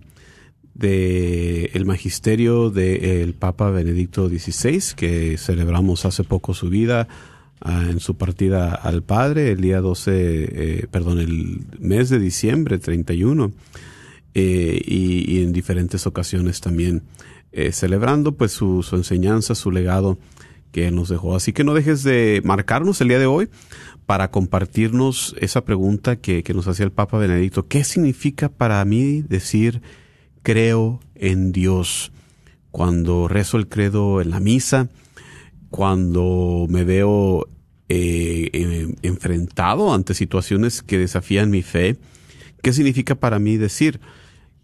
del 0.74 1.70
el 1.74 1.86
magisterio 1.86 2.70
del 2.70 3.34
Papa 3.34 3.70
Benedicto 3.70 4.28
XVI, 4.28 4.96
que 4.96 5.38
celebramos 5.38 6.06
hace 6.06 6.24
poco 6.24 6.54
su 6.54 6.70
vida 6.70 7.08
ah, 7.62 7.86
en 7.90 8.00
su 8.00 8.16
partida 8.16 8.74
al 8.74 9.04
Padre, 9.04 9.52
el 9.52 9.62
día 9.62 9.82
12, 9.82 10.12
eh, 10.14 10.88
perdón, 10.90 11.20
el 11.20 11.62
mes 11.80 12.10
de 12.10 12.20
diciembre 12.20 12.80
31, 12.80 13.52
eh, 14.36 14.82
y, 14.84 15.32
y, 15.32 15.44
en 15.44 15.54
diferentes 15.54 16.08
ocasiones 16.08 16.60
también 16.60 17.04
eh, 17.52 17.72
celebrando 17.72 18.32
pues 18.32 18.52
su, 18.52 18.84
enseñanza, 18.94 19.54
su 19.54 19.70
legado 19.70 20.18
que 20.72 20.90
nos 20.90 21.10
dejó. 21.10 21.36
Así 21.36 21.54
que 21.54 21.64
no 21.64 21.76
dejes 21.76 22.02
de 22.02 22.42
marcarnos 22.44 23.00
el 23.00 23.10
día 23.10 23.20
de 23.20 23.28
hoy 23.28 23.48
para 24.08 24.32
compartirnos 24.32 25.36
esa 25.40 25.64
pregunta 25.64 26.16
que 26.16 26.44
nos 26.56 26.68
hacía 26.68 26.86
el 26.86 26.92
Papa 26.92 27.20
Benedicto. 27.20 27.68
¿Qué 27.68 27.84
significa 27.84 28.50
para 28.50 28.84
mí 28.86 29.22
decir 29.22 29.84
creo 30.44 31.00
en 31.16 31.52
Dios. 31.52 32.12
Cuando 32.70 33.28
rezo 33.28 33.58
el 33.58 33.68
credo 33.68 34.22
en 34.22 34.30
la 34.30 34.40
misa, 34.40 34.90
cuando 35.70 36.68
me 36.70 36.84
veo 36.84 37.48
eh, 37.90 38.96
enfrentado 39.02 39.94
ante 39.94 40.14
situaciones 40.14 40.84
que 40.84 40.98
desafían 40.98 41.50
mi 41.50 41.62
fe, 41.62 41.98
¿qué 42.62 42.72
significa 42.74 43.16
para 43.16 43.40
mí 43.40 43.58
decir 43.58 44.00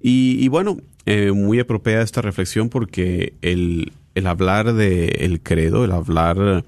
Y, 0.00 0.44
y 0.44 0.48
bueno, 0.48 0.78
eh, 1.10 1.32
muy 1.32 1.58
apropiada 1.58 2.02
esta 2.02 2.20
reflexión 2.20 2.68
porque 2.68 3.32
el, 3.40 3.92
el 4.14 4.26
hablar 4.26 4.74
de 4.74 5.06
el 5.20 5.40
credo, 5.40 5.86
el 5.86 5.92
hablar 5.92 6.66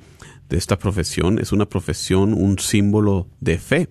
de 0.48 0.56
esta 0.56 0.78
profesión, 0.78 1.38
es 1.38 1.52
una 1.52 1.66
profesión, 1.66 2.32
un 2.32 2.58
símbolo 2.58 3.26
de 3.40 3.58
fe. 3.58 3.90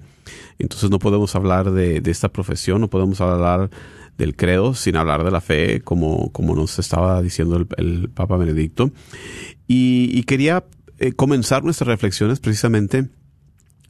Entonces 0.58 0.90
no 0.90 0.98
podemos 0.98 1.36
hablar 1.36 1.70
de, 1.70 2.02
de 2.02 2.10
esta 2.10 2.30
profesión, 2.30 2.82
no 2.82 2.90
podemos 2.90 3.22
hablar 3.22 3.70
del 4.18 4.36
credo 4.36 4.74
sin 4.74 4.96
hablar 4.96 5.24
de 5.24 5.30
la 5.30 5.40
fe, 5.40 5.82
como, 5.82 6.32
como 6.32 6.56
nos 6.56 6.80
estaba 6.80 7.22
diciendo 7.22 7.64
el, 7.78 8.10
Papa 8.10 8.36
Benedicto. 8.36 8.90
Y, 9.68 10.10
y 10.12 10.24
quería 10.24 10.64
eh, 10.98 11.12
comenzar 11.12 11.64
nuestras 11.64 11.90
reflexiones 11.90 12.40
precisamente 12.40 13.08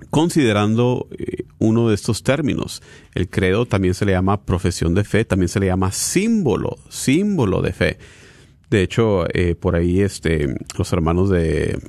considerando 0.10 1.08
eh, 1.12 1.46
uno 1.60 1.90
de 1.90 1.96
estos 1.96 2.24
términos. 2.24 2.82
El 3.14 3.30
credo 3.30 3.66
también 3.66 3.94
se 3.94 4.06
le 4.06 4.14
llama 4.14 4.46
profesión 4.46 4.96
de 4.96 5.04
fe, 5.04 5.26
también 5.26 5.50
se 5.50 5.60
le 5.60 5.68
llama 5.68 5.92
símbolo, 5.92 6.78
símbolo 6.90 7.62
de 7.62 7.74
fe. 7.74 7.98
De 8.70 8.82
hecho, 8.82 9.26
eh, 9.34 9.56
por 9.56 9.76
ahí 9.76 10.02
este, 10.02 10.56
los 10.78 10.94
hermanos 10.94 11.30
de, 11.30 11.80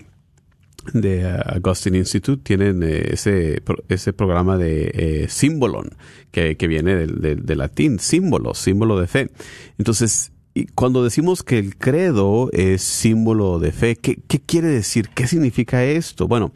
de 0.94 1.28
Augustine 1.46 1.98
Institute 1.98 2.42
tienen 2.42 2.82
eh, 2.82 3.10
ese, 3.12 3.62
ese 3.88 4.12
programa 4.12 4.56
de 4.56 4.90
eh, 4.94 5.26
símbolon, 5.28 5.90
que, 6.30 6.56
que 6.56 6.68
viene 6.68 7.06
del 7.06 7.58
latín, 7.58 7.98
símbolo, 7.98 8.54
símbolo 8.54 8.98
de 8.98 9.06
fe. 9.06 9.30
Entonces, 9.78 10.32
y 10.52 10.66
cuando 10.66 11.04
decimos 11.04 11.45
que 11.45 11.59
el 11.59 11.76
credo 11.76 12.50
es 12.52 12.83
símbolo 12.83 13.61
de 13.61 13.71
fe, 13.71 13.97
¿qué, 13.97 14.16
quiere 14.16 14.66
decir? 14.66 15.09
¿Qué 15.11 15.28
significa 15.28 15.85
esto? 15.85 16.26
Bueno, 16.26 16.52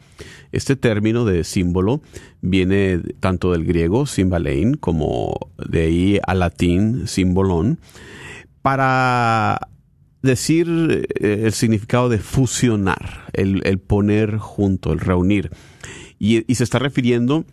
este 0.51 0.75
término 0.75 1.23
de 1.23 1.45
símbolo 1.45 2.01
viene 2.41 2.99
tanto 3.21 3.53
del 3.53 3.63
griego 3.63 4.05
symbalein 4.05 4.73
como 4.73 5.33
de 5.69 5.81
ahí 5.83 6.19
al 6.27 6.39
latín 6.39 7.07
símbolon 7.07 7.79
para 8.61 9.69
decir 10.21 11.07
eh, 11.21 11.43
el 11.45 11.53
significado 11.53 12.09
de 12.09 12.19
fusionar, 12.19 13.29
el, 13.31 13.79
poner 13.79 14.37
junto, 14.37 14.91
el 14.91 14.99
reunir. 14.99 15.51
Y 16.19 16.53
se 16.55 16.63
está 16.63 16.79
refiriendo 16.79 17.45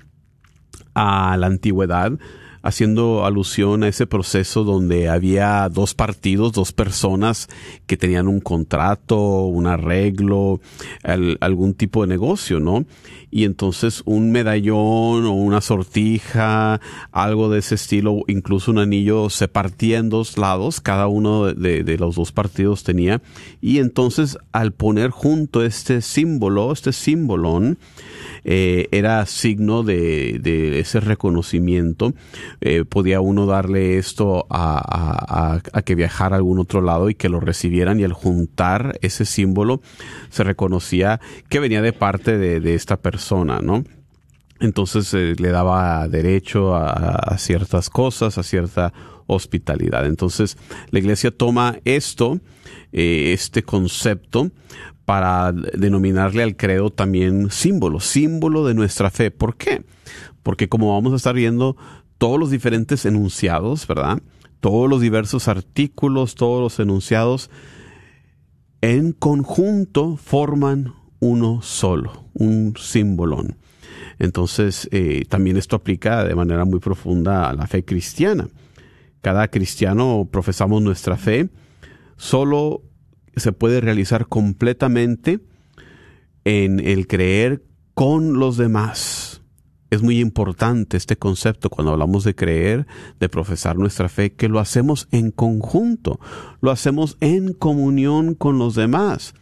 a 0.94 1.36
la 1.36 1.46
antigüedad, 1.46 2.18
haciendo 2.62 3.24
alusión 3.24 3.82
a 3.82 3.88
ese 3.88 4.06
proceso 4.06 4.64
donde 4.64 5.08
había 5.08 5.68
dos 5.68 5.94
partidos, 5.94 6.52
dos 6.52 6.72
personas 6.72 7.48
que 7.86 7.96
tenían 7.96 8.28
un 8.28 8.40
contrato, 8.40 9.44
un 9.44 9.66
arreglo, 9.66 10.60
al- 11.02 11.38
algún 11.40 11.74
tipo 11.74 12.02
de 12.02 12.08
negocio, 12.08 12.60
¿no? 12.60 12.84
Y 13.30 13.44
entonces 13.44 14.02
un 14.04 14.30
medallón 14.30 15.24
o 15.26 15.32
una 15.32 15.60
sortija, 15.60 16.80
algo 17.10 17.48
de 17.48 17.60
ese 17.60 17.76
estilo, 17.76 18.20
incluso 18.28 18.70
un 18.70 18.78
anillo 18.78 19.30
se 19.30 19.48
partía 19.48 19.98
en 19.98 20.10
dos 20.10 20.36
lados, 20.36 20.80
cada 20.80 21.08
uno 21.08 21.52
de, 21.52 21.96
los 21.98 22.16
dos 22.16 22.30
partidos 22.32 22.84
tenía, 22.84 23.22
y 23.60 23.78
entonces 23.78 24.38
al 24.52 24.72
poner 24.72 25.10
junto 25.10 25.64
este 25.64 26.02
símbolo, 26.02 26.72
este 26.72 26.92
símbolón, 26.92 27.78
eh, 28.44 28.88
era 28.92 29.24
signo 29.26 29.82
de 29.82 30.80
ese 30.80 31.00
reconocimiento. 31.00 32.12
Eh, 32.60 32.84
podía 32.84 33.20
uno 33.20 33.46
darle 33.46 33.98
esto 33.98 34.46
a, 34.50 34.78
a- 34.78 35.60
a- 35.72 35.82
que 35.82 35.94
viajara 35.94 36.36
a 36.36 36.38
algún 36.38 36.58
otro 36.58 36.80
lado 36.80 37.10
y 37.10 37.14
que 37.14 37.28
lo 37.28 37.40
recibieran 37.40 37.98
y 37.98 38.04
al 38.04 38.12
juntar 38.12 38.98
ese 39.02 39.24
símbolo 39.24 39.80
se 40.30 40.44
reconocía 40.44 41.20
que 41.48 41.58
venía 41.60 41.82
de 41.82 41.92
parte 41.92 42.38
de, 42.38 42.60
de 42.60 42.74
esta 42.74 42.96
persona, 42.98 43.60
¿no? 43.62 43.84
Entonces 44.60 45.12
eh, 45.14 45.34
le 45.38 45.48
daba 45.50 46.06
derecho 46.08 46.74
a, 46.76 46.90
a 46.92 47.38
ciertas 47.38 47.90
cosas, 47.90 48.38
a 48.38 48.42
cierta 48.44 48.92
hospitalidad. 49.26 50.06
Entonces 50.06 50.56
la 50.90 50.98
iglesia 51.00 51.30
toma 51.36 51.78
esto, 51.84 52.38
eh, 52.92 53.32
este 53.32 53.64
concepto, 53.64 54.50
para 55.04 55.50
denominarle 55.52 56.44
al 56.44 56.56
credo 56.56 56.90
también 56.90 57.50
símbolo, 57.50 57.98
símbolo 57.98 58.64
de 58.64 58.74
nuestra 58.74 59.10
fe. 59.10 59.32
¿Por 59.32 59.56
qué? 59.56 59.82
Porque 60.44 60.68
como 60.68 60.92
vamos 60.94 61.12
a 61.12 61.16
estar 61.16 61.34
viendo 61.34 61.76
todos 62.22 62.38
los 62.38 62.52
diferentes 62.52 63.04
enunciados, 63.04 63.84
¿verdad? 63.88 64.22
Todos 64.60 64.88
los 64.88 65.00
diversos 65.00 65.48
artículos, 65.48 66.36
todos 66.36 66.62
los 66.62 66.78
enunciados, 66.78 67.50
en 68.80 69.10
conjunto 69.10 70.16
forman 70.16 70.94
uno 71.18 71.62
solo, 71.62 72.26
un 72.32 72.74
símbolón. 72.78 73.56
Entonces, 74.20 74.88
eh, 74.92 75.24
también 75.28 75.56
esto 75.56 75.74
aplica 75.74 76.22
de 76.22 76.36
manera 76.36 76.64
muy 76.64 76.78
profunda 76.78 77.50
a 77.50 77.54
la 77.54 77.66
fe 77.66 77.84
cristiana. 77.84 78.48
Cada 79.20 79.48
cristiano 79.48 80.28
profesamos 80.30 80.80
nuestra 80.80 81.16
fe, 81.16 81.50
solo 82.16 82.84
se 83.34 83.50
puede 83.50 83.80
realizar 83.80 84.28
completamente 84.28 85.40
en 86.44 86.78
el 86.78 87.08
creer 87.08 87.64
con 87.94 88.38
los 88.38 88.58
demás. 88.58 89.31
Es 89.92 90.00
muy 90.00 90.20
importante 90.20 90.96
este 90.96 91.18
concepto 91.18 91.68
cuando 91.68 91.92
hablamos 91.92 92.24
de 92.24 92.34
creer, 92.34 92.86
de 93.20 93.28
profesar 93.28 93.76
nuestra 93.76 94.08
fe, 94.08 94.32
que 94.32 94.48
lo 94.48 94.58
hacemos 94.58 95.06
en 95.12 95.30
conjunto, 95.30 96.18
lo 96.62 96.70
hacemos 96.70 97.18
en 97.20 97.52
comunión 97.52 98.34
con 98.34 98.56
los 98.56 98.74
demás. 98.74 99.34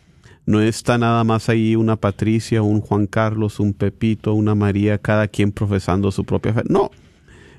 No 0.47 0.61
está 0.61 0.99
nada 0.99 1.23
más 1.23 1.49
ahí 1.49 1.77
una 1.77 1.95
Patricia, 1.95 2.63
un 2.63 2.81
Juan 2.81 3.07
Carlos, 3.07 3.61
un 3.61 3.75
Pepito, 3.75 4.35
una 4.35 4.57
María, 4.57 4.99
cada 4.99 5.29
quien 5.29 5.53
profesando 5.53 6.11
su 6.11 6.25
propia 6.25 6.53
fe. 6.53 6.63
No, 6.69 6.91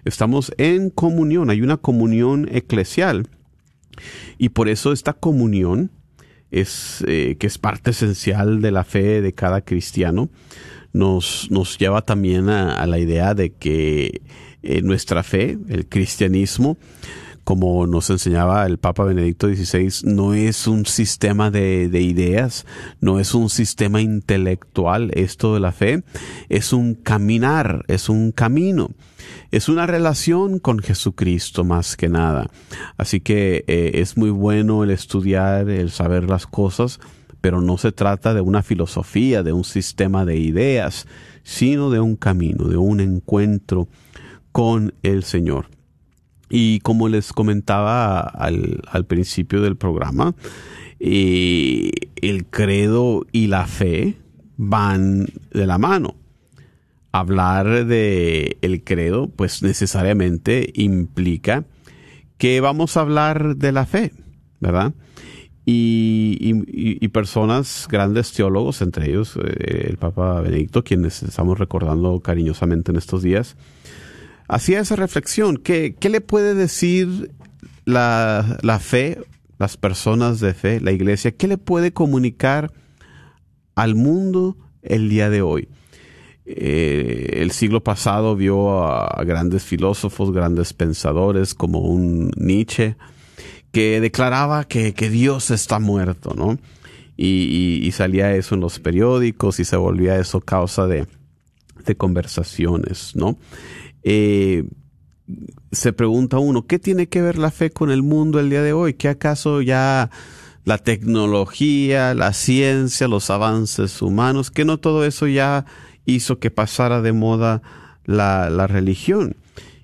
estamos 0.04 0.51
en 0.58 0.89
comunión, 0.89 1.49
hay 1.49 1.62
una 1.62 1.77
comunión 1.77 2.49
eclesial. 2.51 3.30
Y 4.38 4.49
por 4.49 4.67
eso 4.67 4.91
esta 4.91 5.13
comunión 5.13 5.91
es 6.51 7.06
eh, 7.08 7.38
que 7.39 7.47
es 7.47 7.58
parte 7.58 7.91
esencial 7.91 8.62
de 8.62 8.71
la 8.71 8.84
fe 8.84 9.21
de 9.21 9.32
cada 9.32 9.62
cristiano, 9.62 10.30
nos, 10.93 11.47
nos 11.51 11.77
lleva 11.77 12.01
también 12.01 12.49
a, 12.49 12.86
la 12.86 12.99
idea 12.99 13.34
de 13.34 13.54
que 13.54 14.21
eh, 14.63 14.82
nuestra 14.82 15.23
fe, 15.23 15.58
el 15.69 15.88
cristianismo, 15.88 16.77
como 17.43 17.88
nos 17.88 18.10
enseñaba 18.10 18.65
el 18.65 18.77
Papa 18.77 19.04
Benedicto 19.04 19.47
XVI, 19.47 20.06
no 20.06 20.34
es 20.34 20.67
un 20.67 20.86
sistema 20.86 21.49
de, 21.49 21.89
de, 21.89 22.01
ideas, 22.01 22.65
no 22.99 23.19
es 23.19 23.34
un 23.34 23.49
sistema 23.49 23.99
intelectual, 24.01 25.12
esto 25.15 25.54
de 25.56 25.60
la 25.60 25.71
fe, 25.71 26.04
es 26.49 26.71
un 26.71 26.93
caminar, 26.93 27.84
es 27.88 28.10
un 28.10 28.32
camino, 28.32 28.91
es 29.51 29.69
una 29.69 29.88
relación 29.88 30.60
con 30.60 30.80
Jesucristo 30.80 31.63
más 31.63 31.97
que 31.97 32.10
nada. 32.10 32.49
Así 32.97 33.19
que 33.19 33.63
eh, 33.67 33.91
es 33.95 34.17
muy 34.17 34.30
bueno 34.30 34.84
el 34.84 34.91
estudiar, 34.91 35.69
el 35.69 35.91
saber 35.91 36.30
las 36.30 36.47
cosas, 36.47 36.99
pero 37.41 37.60
no 37.60 37.77
se 37.77 37.91
trata 37.91 38.34
de 38.34 38.41
una 38.41 38.62
filosofía, 38.62 39.43
de 39.43 39.51
un 39.51 39.63
sistema 39.63 40.25
de 40.25 40.38
ideas, 40.38 41.08
sino 41.43 41.89
de 41.89 41.99
un 41.99 42.15
camino, 42.15 42.67
de 42.67 42.77
un 42.77 42.99
encuentro 42.99 43.88
con 44.51 44.93
el 45.01 45.23
Señor. 45.23 45.67
Y 46.49 46.80
como 46.80 47.08
les 47.10 47.34
comentaba 47.34 48.19
al, 48.19 49.06
principio 49.08 49.62
del 49.62 49.75
programa, 49.75 50.36
eh, 50.99 51.91
el 52.17 52.45
credo 52.45 53.25
y 53.32 53.47
la 53.47 53.65
fe 53.65 54.17
van 54.58 55.27
de 55.51 55.65
la 55.65 55.77
mano. 55.77 56.15
Hablar 57.13 57.86
de 57.86 58.58
el 58.62 58.84
credo, 58.84 59.30
pues 59.30 59.63
necesariamente 59.63 60.71
implica 60.75 61.65
que 62.38 62.62
vamos 62.62 62.95
a 62.95 63.01
hablar 63.01 63.56
de 63.56 63.71
la 63.71 63.86
fe, 63.86 64.13
¿verdad? 64.60 64.93
Y, 65.65 67.08
personas, 67.10 67.88
grandes 67.89 68.32
teólogos, 68.32 68.82
entre 68.82 69.10
ellos 69.10 69.38
eh, 69.38 69.88
el 69.89 69.97
Papa 69.97 70.41
Benedicto, 70.41 70.84
quienes 70.84 71.21
estamos 71.24 71.60
recordando 71.60 72.19
cariñosamente 72.19 72.91
en 72.91 72.97
estos 72.97 73.21
días, 73.21 73.58
hacía 74.47 74.80
esa 74.80 74.95
reflexión. 74.95 75.58
¿Qué, 75.58 75.95
qué 76.00 76.10
le 76.10 76.21
puede 76.21 76.56
decir 76.56 77.32
la, 77.86 78.58
la, 78.62 78.80
fe, 78.80 79.19
las 79.60 79.78
personas 79.78 80.39
de 80.39 80.54
fe, 80.54 80.82
la 80.82 80.91
iglesia? 80.91 81.32
¿Qué 81.32 81.47
le 81.47 81.58
puede 81.58 81.91
comunicar 81.93 82.71
al 83.76 83.95
mundo 83.95 84.58
el 84.82 85.10
día 85.10 85.30
de 85.30 85.41
hoy? 85.41 85.67
Eh, 86.45 87.38
el 87.41 87.52
siglo 87.52 87.84
pasado 87.84 88.36
vio 88.36 88.84
a 88.84 89.24
grandes 89.24 89.63
filósofos, 89.63 90.32
grandes 90.32 90.74
pensadores 90.74 91.54
como 91.54 91.80
un 91.80 92.32
Nietzsche, 92.36 92.95
que 93.72 94.02
declaraba 94.02 94.66
que, 94.66 94.94
que 94.94 95.10
Dios 95.10 95.52
está 95.52 95.80
muerto, 95.80 96.34
¿no? 96.36 96.58
Y, 97.18 97.90
salía 97.94 98.34
eso 98.36 98.56
en 98.56 98.62
los 98.62 98.80
periódicos 98.80 99.60
y 99.60 99.66
se 99.66 99.76
volvía 99.76 100.18
eso 100.18 100.42
causa 100.42 100.88
de, 100.88 101.08
de 101.86 101.96
conversaciones, 101.96 103.16
¿no? 103.16 103.38
Eh, 104.02 104.64
se 105.72 105.94
pregunta 105.94 106.40
uno, 106.40 106.66
¿qué 106.66 106.80
tiene 106.80 107.08
que 107.08 107.22
ver 107.22 107.38
la 107.38 107.52
fe 107.52 107.70
con 107.70 107.92
el 107.92 108.02
mundo 108.02 108.40
el 108.40 108.50
día 108.50 108.64
de 108.64 108.74
hoy? 108.74 108.96
¿Qué 108.96 109.08
acaso 109.08 109.62
ya 109.62 110.10
la 110.66 110.80
tecnología, 110.80 112.16
la 112.16 112.34
ciencia, 112.34 113.08
los 113.08 113.30
avances 113.30 114.02
humanos, 114.02 114.50
que 114.50 114.66
no 114.66 114.80
todo 114.80 115.06
eso 115.06 115.28
ya 115.28 115.66
hizo 116.06 116.40
que 116.40 116.50
pasara 116.50 117.02
de 117.02 117.14
moda 117.14 117.62
la, 118.06 118.50
la 118.50 118.66
religión? 118.66 119.36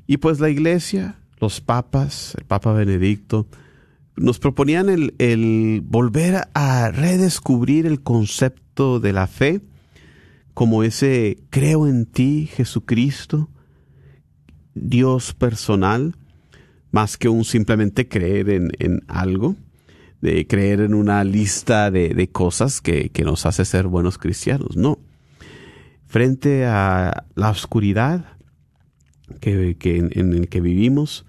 Y 0.08 0.18
pues 0.18 0.40
la 0.40 0.50
iglesia, 0.50 1.20
los 1.40 1.62
papas, 1.62 2.34
el 2.38 2.46
Papa 2.46 2.74
Benedicto, 2.74 3.46
nos 4.18 4.40
proponían 4.40 4.90
el, 4.90 5.16
el, 5.20 5.82
volver 5.86 6.48
a 6.54 6.92
redescubrir 6.92 7.86
el 7.86 8.02
concepto 8.02 9.00
de 9.00 9.14
la 9.14 9.28
fe 9.28 9.62
como 10.58 10.82
ese 10.82 11.38
creo 11.52 11.88
en 11.88 12.08
ti, 12.08 12.50
Jesucristo, 12.52 13.48
Dios 14.74 15.36
personal, 15.36 16.16
más 16.90 17.16
que 17.16 17.30
un 17.30 17.46
simplemente 17.46 18.08
creer 18.08 18.50
en, 18.50 19.04
algo, 19.08 19.56
de 20.20 20.48
creer 20.48 20.82
en 20.82 20.96
una 20.96 21.24
lista 21.24 21.92
de, 21.92 22.30
cosas 22.32 22.82
que, 22.82 23.12
nos 23.24 23.46
hace 23.46 23.66
ser 23.66 23.86
buenos 23.86 24.18
cristianos. 24.18 24.76
No. 24.76 24.98
frente 26.08 26.66
a 26.66 27.26
la 27.36 27.52
oscuridad 27.52 28.26
que 29.40 29.78
en, 29.80 30.10
en 30.14 30.34
el 30.34 30.50
que 30.50 30.60
vivimos, 30.60 31.27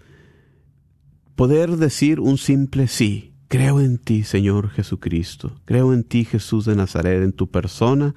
poder 1.38 1.76
decir 1.76 2.18
un 2.18 2.36
simple 2.36 2.88
sí. 2.88 3.32
Creo 3.46 3.80
en 3.80 3.98
ti, 3.98 4.24
Señor 4.24 4.70
Jesucristo. 4.70 5.60
Creo 5.66 5.94
en 5.94 6.02
ti, 6.02 6.24
Jesús 6.24 6.64
de 6.64 6.74
Nazaret, 6.74 7.22
en 7.22 7.32
tu 7.32 7.48
persona, 7.48 8.16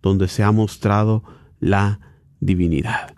donde 0.00 0.28
se 0.28 0.42
ha 0.42 0.50
mostrado 0.50 1.22
la 1.60 2.00
divinidad. 2.40 3.14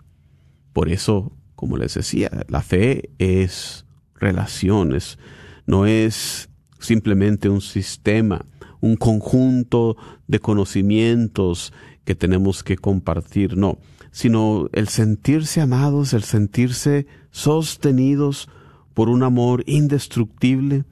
Por 0.73 0.89
eso, 0.89 1.31
como 1.55 1.77
les 1.77 1.93
decía, 1.93 2.29
la 2.49 2.61
fe 2.61 3.09
es 3.19 3.85
relaciones, 4.15 5.17
no 5.65 5.85
es 5.85 6.49
simplemente 6.79 7.47
un 7.47 7.61
sistema, 7.61 8.45
un 8.81 8.97
conjunto 8.97 9.95
de 10.27 10.39
conocimientos 10.41 11.71
que 12.03 12.15
tenemos 12.15 12.65
que 12.65 12.75
compartir, 12.75 13.55
no, 13.55 13.79
sino 14.11 14.67
el 14.73 14.89
sentirse 14.89 15.61
amados, 15.61 16.11
el 16.11 16.23
sentirse 16.23 17.07
sostenidos 17.31 18.49
por 18.97 19.09
un 19.09 19.21
amor 19.21 19.63
indestructible, 19.67 20.83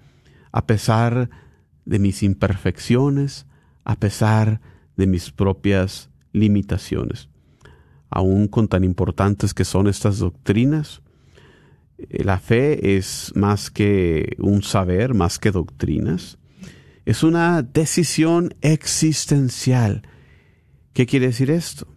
a 0.52 0.68
pesar 0.68 1.32
de 1.86 1.98
mis 1.98 2.22
imperfecciones, 2.22 3.48
a 3.84 3.96
pesar 3.96 4.62
de 4.96 5.08
mis 5.08 5.32
propias 5.32 6.12
limitaciones. 6.32 7.30
Aún 8.12 8.48
con 8.48 8.68
tan 8.68 8.84
importantes 8.84 9.56
que 9.56 9.66
son 9.66 9.88
estas 9.88 10.20
doctrinas, 10.20 11.02
eh, 11.98 12.24
la 12.24 12.38
fe 12.38 12.96
es 12.96 13.32
más 13.34 13.72
que 13.72 14.36
un 14.38 14.62
saber, 14.62 15.16
más 15.16 15.40
que 15.40 15.50
doctrinas. 15.50 16.38
Es 17.06 17.24
una 17.24 17.64
decisión 17.64 18.54
existencial. 18.62 20.04
¿Qué 20.94 21.08
quiere 21.08 21.26
decir 21.26 21.50
esto? 21.50 21.88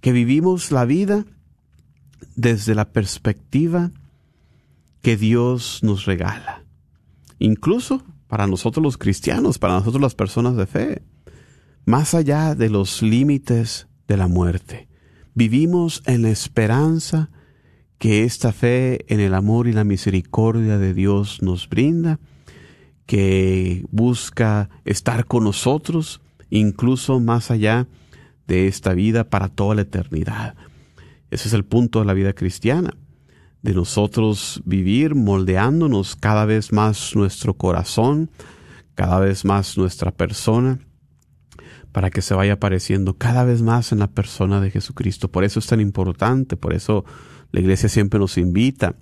Que 0.00 0.12
vivimos 0.12 0.70
la 0.70 0.84
vida 0.84 1.24
desde 2.36 2.76
la 2.76 2.92
perspectiva 2.92 3.90
que 5.02 5.16
Dios 5.16 5.80
nos 5.82 6.04
regala. 6.04 6.64
Incluso 7.38 8.02
para 8.26 8.46
nosotros 8.46 8.82
los 8.82 8.98
cristianos, 8.98 9.58
para 9.58 9.74
nosotros 9.74 10.02
las 10.02 10.14
personas 10.14 10.56
de 10.56 10.66
fe, 10.66 11.02
más 11.84 12.14
allá 12.14 12.54
de 12.54 12.68
los 12.68 13.02
límites 13.02 13.88
de 14.06 14.16
la 14.16 14.28
muerte. 14.28 14.88
Vivimos 15.34 16.02
en 16.06 16.22
la 16.22 16.30
esperanza 16.30 17.30
que 17.98 18.24
esta 18.24 18.52
fe 18.52 19.12
en 19.12 19.20
el 19.20 19.34
amor 19.34 19.66
y 19.66 19.72
la 19.72 19.84
misericordia 19.84 20.78
de 20.78 20.94
Dios 20.94 21.42
nos 21.42 21.68
brinda, 21.68 22.20
que 23.06 23.84
busca 23.90 24.68
estar 24.84 25.24
con 25.24 25.44
nosotros, 25.44 26.20
incluso 26.50 27.20
más 27.20 27.50
allá 27.50 27.88
de 28.46 28.66
esta 28.66 28.92
vida 28.92 29.24
para 29.30 29.48
toda 29.48 29.74
la 29.74 29.82
eternidad. 29.82 30.54
Ese 31.30 31.48
es 31.48 31.54
el 31.54 31.64
punto 31.64 32.00
de 32.00 32.04
la 32.04 32.14
vida 32.14 32.32
cristiana, 32.34 32.94
de 33.62 33.74
nosotros 33.74 34.62
vivir 34.64 35.14
moldeándonos 35.14 36.16
cada 36.16 36.44
vez 36.44 36.72
más 36.72 37.14
nuestro 37.16 37.54
corazón, 37.54 38.30
cada 38.94 39.18
vez 39.18 39.44
más 39.44 39.76
nuestra 39.76 40.10
persona, 40.12 40.78
para 41.92 42.10
que 42.10 42.22
se 42.22 42.34
vaya 42.34 42.54
apareciendo 42.54 43.14
cada 43.14 43.44
vez 43.44 43.62
más 43.62 43.92
en 43.92 43.98
la 43.98 44.06
persona 44.06 44.60
de 44.60 44.70
Jesucristo. 44.70 45.28
Por 45.28 45.44
eso 45.44 45.58
es 45.58 45.66
tan 45.66 45.80
importante, 45.80 46.56
por 46.56 46.72
eso 46.72 47.04
la 47.50 47.60
iglesia 47.60 47.88
siempre 47.88 48.20
nos 48.20 48.38
invita 48.38 48.94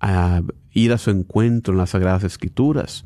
a 0.00 0.42
ir 0.72 0.92
a 0.92 0.98
su 0.98 1.10
encuentro 1.10 1.72
en 1.72 1.78
las 1.78 1.90
Sagradas 1.90 2.24
Escrituras 2.24 3.04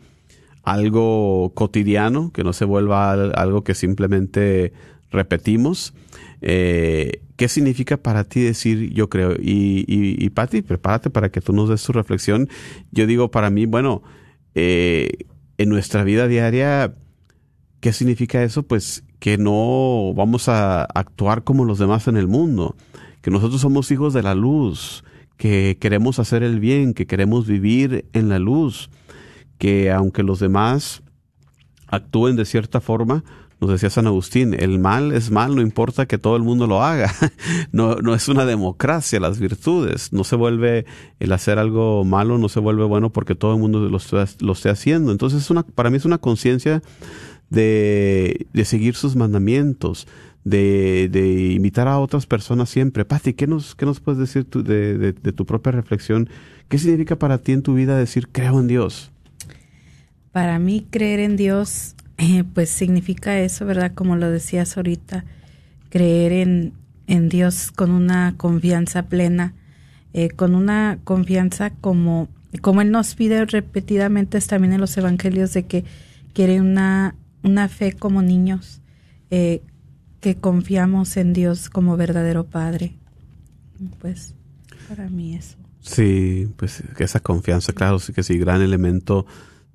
algo 0.63 1.53
cotidiano, 1.55 2.33
que 2.33 2.43
no 2.43 2.55
se 2.55 2.65
vuelva 2.65 3.13
algo 3.13 3.63
que 3.65 3.75
simplemente 3.75 4.73
repetimos. 5.11 5.93
Eh, 6.41 7.21
¿Qué 7.37 7.49
significa 7.49 7.99
para 7.99 8.25
ti 8.25 8.41
decir 8.41 8.95
yo 8.95 9.11
creo? 9.11 9.35
Y, 9.35 9.85
y, 9.87 10.25
y 10.25 10.31
Patti, 10.31 10.63
prepárate 10.63 11.11
para 11.11 11.29
que 11.29 11.43
tú 11.43 11.53
nos 11.53 11.69
des 11.69 11.83
tu 11.83 11.93
reflexión. 11.93 12.49
Yo 12.93 13.07
digo 13.07 13.31
para 13.31 13.51
mí, 13.51 13.67
bueno, 13.67 14.03
eh, 14.55 15.27
en 15.59 15.69
nuestra 15.69 16.05
vida 16.05 16.29
diaria, 16.29 16.95
¿qué 17.81 17.93
significa 17.93 18.43
eso? 18.43 18.63
Pues 18.63 19.05
que 19.19 19.37
no 19.37 20.15
vamos 20.15 20.49
a 20.49 20.85
actuar 20.85 21.45
como 21.45 21.67
los 21.67 21.79
demás 21.79 22.09
en 22.09 22.17
el 22.17 22.27
mundo, 22.27 22.75
que 23.21 23.31
nosotros 23.31 23.61
somos 23.61 23.91
hijos 23.91 24.15
de 24.15 24.23
la 24.23 24.35
luz, 24.35 25.05
que 25.39 25.79
queremos 25.81 26.19
hacer 26.19 26.43
el 26.43 26.61
bien, 26.61 26.93
que 26.93 27.07
queremos 27.07 27.47
vivir 27.47 28.05
en 28.13 28.29
la 28.29 28.39
luz, 28.39 28.91
que 29.57 29.91
aunque 29.91 30.23
los 30.23 30.41
demás 30.41 31.03
actúen 31.87 32.37
de 32.37 32.45
cierta 32.45 32.81
forma, 32.83 33.25
nos 33.61 33.71
decía 33.71 33.91
San 33.91 34.07
Agustín, 34.07 34.55
el 34.55 34.79
mal 34.79 35.13
es 35.13 35.31
mal, 35.31 35.57
no 35.57 35.63
importa 35.63 36.07
que 36.07 36.19
todo 36.19 36.37
el 36.37 36.43
mundo 36.43 36.67
lo 36.67 36.83
haga. 36.83 37.13
No, 37.73 37.97
no 37.97 38.15
es 38.15 38.29
una 38.29 38.47
democracia 38.47 39.21
las 39.21 39.39
virtudes. 39.39 40.13
No 40.13 40.25
se 40.25 40.37
vuelve 40.37 40.87
el 41.21 41.33
hacer 41.33 41.59
algo 41.59 42.05
malo, 42.05 42.39
no 42.39 42.49
se 42.49 42.61
vuelve 42.61 42.85
bueno 42.85 43.11
porque 43.11 43.35
todo 43.35 43.55
el 43.55 43.61
mundo 43.61 43.81
lo, 43.81 44.53
esté 44.53 44.71
haciendo. 44.71 45.13
Entonces, 45.13 45.43
es 45.43 45.51
una, 45.51 45.65
para 45.65 45.91
mí 45.91 45.97
es 45.97 46.05
una 46.05 46.19
conciencia 46.19 46.83
de, 47.51 48.47
de 48.53 48.65
seguir 48.65 48.95
sus 48.95 49.17
mandamientos, 49.17 50.07
de, 50.49 51.09
de, 51.11 51.73
a 51.77 51.99
otras 51.99 52.27
personas 52.27 52.69
siempre. 52.71 53.05
Pati, 53.05 53.35
¿qué 53.35 53.47
nos, 53.47 53.75
qué 53.75 53.87
nos 53.87 54.01
puedes 54.01 54.19
decir 54.19 54.47
de, 54.47 54.99
de, 54.99 55.13
de 55.13 55.33
tu 55.33 55.47
propia 55.47 55.73
reflexión? 55.73 56.29
¿Qué 56.69 56.79
significa 56.79 57.17
para 57.17 57.39
ti 57.39 57.53
en 57.53 57.63
tu 57.63 57.75
vida 57.75 57.97
decir 57.97 58.29
creo 58.29 58.61
en 58.61 58.69
Dios? 58.69 59.11
Para 60.33 60.59
mí 60.59 60.87
creer 60.91 61.21
en 61.21 61.37
Dios 61.37 61.95
eh, 62.19 62.43
pues 62.53 62.69
significa 62.69 63.39
eso, 63.39 63.65
¿verdad? 63.65 63.93
Como 63.95 64.17
lo 64.17 64.29
decías 64.29 64.77
ahorita, 64.77 65.25
creer 65.89 66.33
en, 66.33 66.73
en 67.07 67.29
Dios 67.29 67.71
con 67.71 67.93
una 67.93 68.35
confianza 68.37 69.05
plena, 69.05 69.55
eh, 70.13 70.31
con 70.31 70.57
una 70.57 70.99
confianza 71.05 71.71
como, 71.71 72.29
como 72.61 72.83
Él 72.83 72.91
nos 72.91 73.15
pide 73.15 73.45
repetidamente 73.45 74.41
también 74.41 74.73
en 74.73 74.81
los 74.81 74.97
evangelios 74.97 75.53
de 75.55 75.67
que 75.67 75.85
quiere 76.35 76.61
una, 76.61 77.15
una 77.45 77.69
fe 77.69 77.93
como 77.93 78.21
niños, 78.21 78.81
eh, 79.31 79.63
que 80.21 80.37
confiamos 80.37 81.17
en 81.17 81.33
Dios 81.33 81.71
como 81.71 81.97
verdadero 81.97 82.45
Padre. 82.45 82.95
Pues 84.01 84.35
para 84.89 85.09
mí 85.09 85.37
eso. 85.37 85.57
Sí, 85.81 86.49
pues 86.57 86.83
esa 86.99 87.21
confianza, 87.21 87.73
claro, 87.73 87.99
sí 87.99 88.13
que 88.13 88.23
sí, 88.23 88.37
gran 88.39 88.63
elemento 88.63 89.27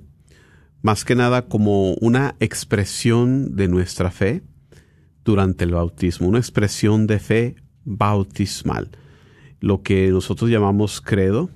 más 0.82 1.06
que 1.06 1.15
nada 1.15 1.48
como 1.48 1.93
una 1.96 2.36
expresión 2.39 3.56
de 3.56 3.67
nuestra 3.67 4.12
fe 4.12 4.43
durante 5.24 5.63
el 5.63 5.72
bautismo, 5.72 6.28
una 6.28 6.39
expresión 6.39 7.08
de 7.08 7.19
fe 7.19 7.56
bautismal. 7.86 8.89
Lo 9.60 9.82
que 9.82 10.10
nosotros 10.10 10.50
llamamos 10.50 11.00
credo, 11.00 11.50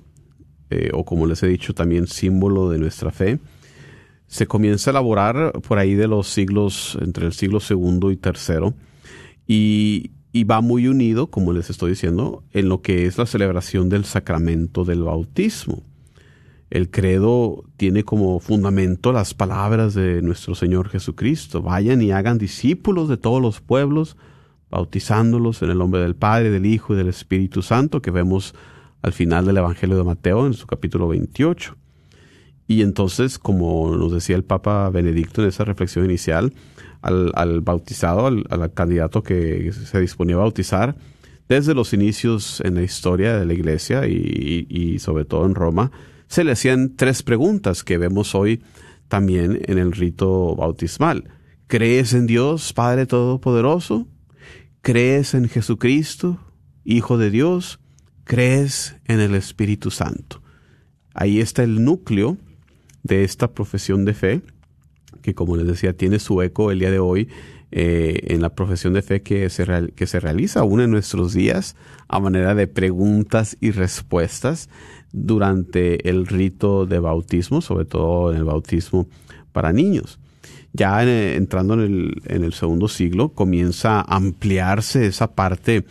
eh, 0.70 0.90
o 0.94 1.04
como 1.04 1.26
les 1.26 1.42
he 1.42 1.48
dicho 1.48 1.74
también 1.74 2.06
símbolo 2.06 2.70
de 2.70 2.78
nuestra 2.78 3.10
fe, 3.10 3.38
se 4.26 4.46
comienza 4.46 4.90
a 4.90 4.92
elaborar 4.92 5.52
por 5.66 5.78
ahí 5.78 5.94
de 5.94 6.08
los 6.08 6.28
siglos, 6.28 6.98
entre 7.00 7.26
el 7.26 7.32
siglo 7.32 7.60
segundo 7.60 8.10
y 8.10 8.16
tercero, 8.16 8.74
y, 9.46 10.12
y 10.32 10.44
va 10.44 10.60
muy 10.60 10.88
unido, 10.88 11.28
como 11.28 11.52
les 11.52 11.70
estoy 11.70 11.90
diciendo, 11.90 12.44
en 12.52 12.68
lo 12.68 12.82
que 12.82 13.06
es 13.06 13.18
la 13.18 13.26
celebración 13.26 13.88
del 13.88 14.04
sacramento 14.04 14.84
del 14.84 15.02
bautismo. 15.02 15.82
El 16.70 16.90
credo 16.90 17.64
tiene 17.78 18.04
como 18.04 18.38
fundamento 18.40 19.12
las 19.12 19.32
palabras 19.32 19.94
de 19.94 20.20
nuestro 20.20 20.54
Señor 20.54 20.90
Jesucristo. 20.90 21.62
Vayan 21.62 22.02
y 22.02 22.10
hagan 22.12 22.36
discípulos 22.36 23.08
de 23.08 23.16
todos 23.16 23.40
los 23.40 23.62
pueblos, 23.62 24.18
bautizándolos 24.70 25.62
en 25.62 25.70
el 25.70 25.78
nombre 25.78 26.02
del 26.02 26.14
Padre, 26.14 26.50
del 26.50 26.66
Hijo 26.66 26.92
y 26.92 26.98
del 26.98 27.08
Espíritu 27.08 27.62
Santo, 27.62 28.02
que 28.02 28.10
vemos 28.10 28.54
al 29.00 29.14
final 29.14 29.46
del 29.46 29.56
Evangelio 29.56 29.96
de 29.96 30.04
Mateo 30.04 30.46
en 30.46 30.52
su 30.52 30.66
capítulo 30.66 31.08
28. 31.08 31.74
Y 32.66 32.82
entonces, 32.82 33.38
como 33.38 33.96
nos 33.96 34.12
decía 34.12 34.36
el 34.36 34.44
Papa 34.44 34.90
Benedicto 34.90 35.40
en 35.40 35.48
esa 35.48 35.64
reflexión 35.64 36.04
inicial, 36.04 36.52
al, 37.02 37.60
bautizado, 37.60 38.26
al, 38.26 38.72
candidato 38.74 39.22
que 39.22 39.72
se 39.72 40.00
disponía 40.00 40.36
a 40.36 40.40
bautizar, 40.40 40.96
desde 41.48 41.74
los 41.74 41.92
inicios 41.92 42.60
en 42.64 42.74
la 42.74 42.82
historia 42.82 43.38
de 43.38 43.46
la 43.46 43.54
Iglesia 43.54 44.06
y 44.06 44.98
sobre 44.98 45.24
todo 45.24 45.46
en 45.46 45.54
Roma, 45.54 45.90
se 46.28 46.44
le 46.44 46.52
hacían 46.52 46.94
tres 46.94 47.22
preguntas 47.22 47.82
que 47.82 47.98
vemos 47.98 48.34
hoy 48.34 48.62
también 49.08 49.62
en 49.66 49.78
el 49.78 49.92
rito 49.92 50.54
bautismal. 50.54 51.24
¿Crees 51.66 52.12
en 52.12 52.26
Dios, 52.26 52.72
Padre 52.72 53.06
Todopoderoso? 53.06 54.06
¿Crees 54.82 55.34
en 55.34 55.48
Jesucristo, 55.48 56.38
Hijo 56.84 57.18
de 57.18 57.30
Dios? 57.30 57.80
¿Crees 58.24 58.96
en 59.06 59.20
el 59.20 59.34
Espíritu 59.34 59.90
Santo? 59.90 60.42
Ahí 61.14 61.40
está 61.40 61.62
el 61.62 61.84
núcleo 61.84 62.36
de 63.02 63.24
esta 63.24 63.52
profesión 63.52 64.04
de 64.04 64.14
fe, 64.14 64.42
que 65.28 65.34
como 65.34 65.56
les 65.56 65.66
decía, 65.66 65.92
tiene 65.92 66.18
su 66.18 66.40
eco 66.40 66.70
el 66.70 66.78
día 66.78 66.90
de 66.90 67.00
hoy 67.00 67.28
eh, 67.70 68.20
en 68.28 68.40
la 68.40 68.54
profesión 68.54 68.94
de 68.94 69.02
fe 69.02 69.20
que 69.20 69.50
se, 69.50 69.92
que 69.94 70.06
se 70.06 70.20
realiza 70.20 70.60
aún 70.60 70.80
en 70.80 70.90
nuestros 70.90 71.34
días 71.34 71.76
a 72.08 72.18
manera 72.18 72.54
de 72.54 72.66
preguntas 72.66 73.58
y 73.60 73.72
respuestas 73.72 74.70
durante 75.12 76.08
el 76.08 76.26
rito 76.26 76.86
de 76.86 76.98
bautismo, 76.98 77.60
sobre 77.60 77.84
todo 77.84 78.32
en 78.32 78.38
el 78.38 78.44
bautismo 78.44 79.06
para 79.52 79.74
niños. 79.74 80.18
Ya 80.72 81.02
en, 81.02 81.08
entrando 81.08 81.74
en 81.74 81.80
el, 81.80 82.22
en 82.24 82.44
el, 82.44 82.54
segundo 82.54 82.88
siglo 82.88 83.30
comienza 83.30 84.00
a 84.00 84.16
ampliarse 84.16 85.04
esa 85.04 85.34
parte 85.34 85.84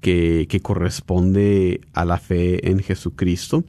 que, 0.00 0.48
que, 0.48 0.60
corresponde 0.60 1.80
a 1.92 2.04
la 2.04 2.18
fe 2.18 2.68
en 2.68 2.80
Jesucristo. 2.80 3.62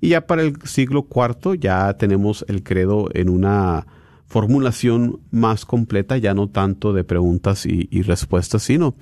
Y 0.00 0.10
ya 0.10 0.26
para 0.28 0.42
el 0.42 0.54
siglo 0.62 1.08
IV 1.10 1.58
ya 1.58 1.92
tenemos 1.94 2.44
el 2.46 2.62
credo 2.62 3.08
en 3.14 3.28
una 3.28 3.86
formulación 4.28 5.20
más 5.30 5.64
completa, 5.64 6.18
ya 6.18 6.34
no 6.34 6.48
tanto 6.48 6.92
de 6.92 7.04
preguntas 7.04 7.66
y, 7.66 8.02
respuestas, 8.02 8.62
sino 8.62 8.94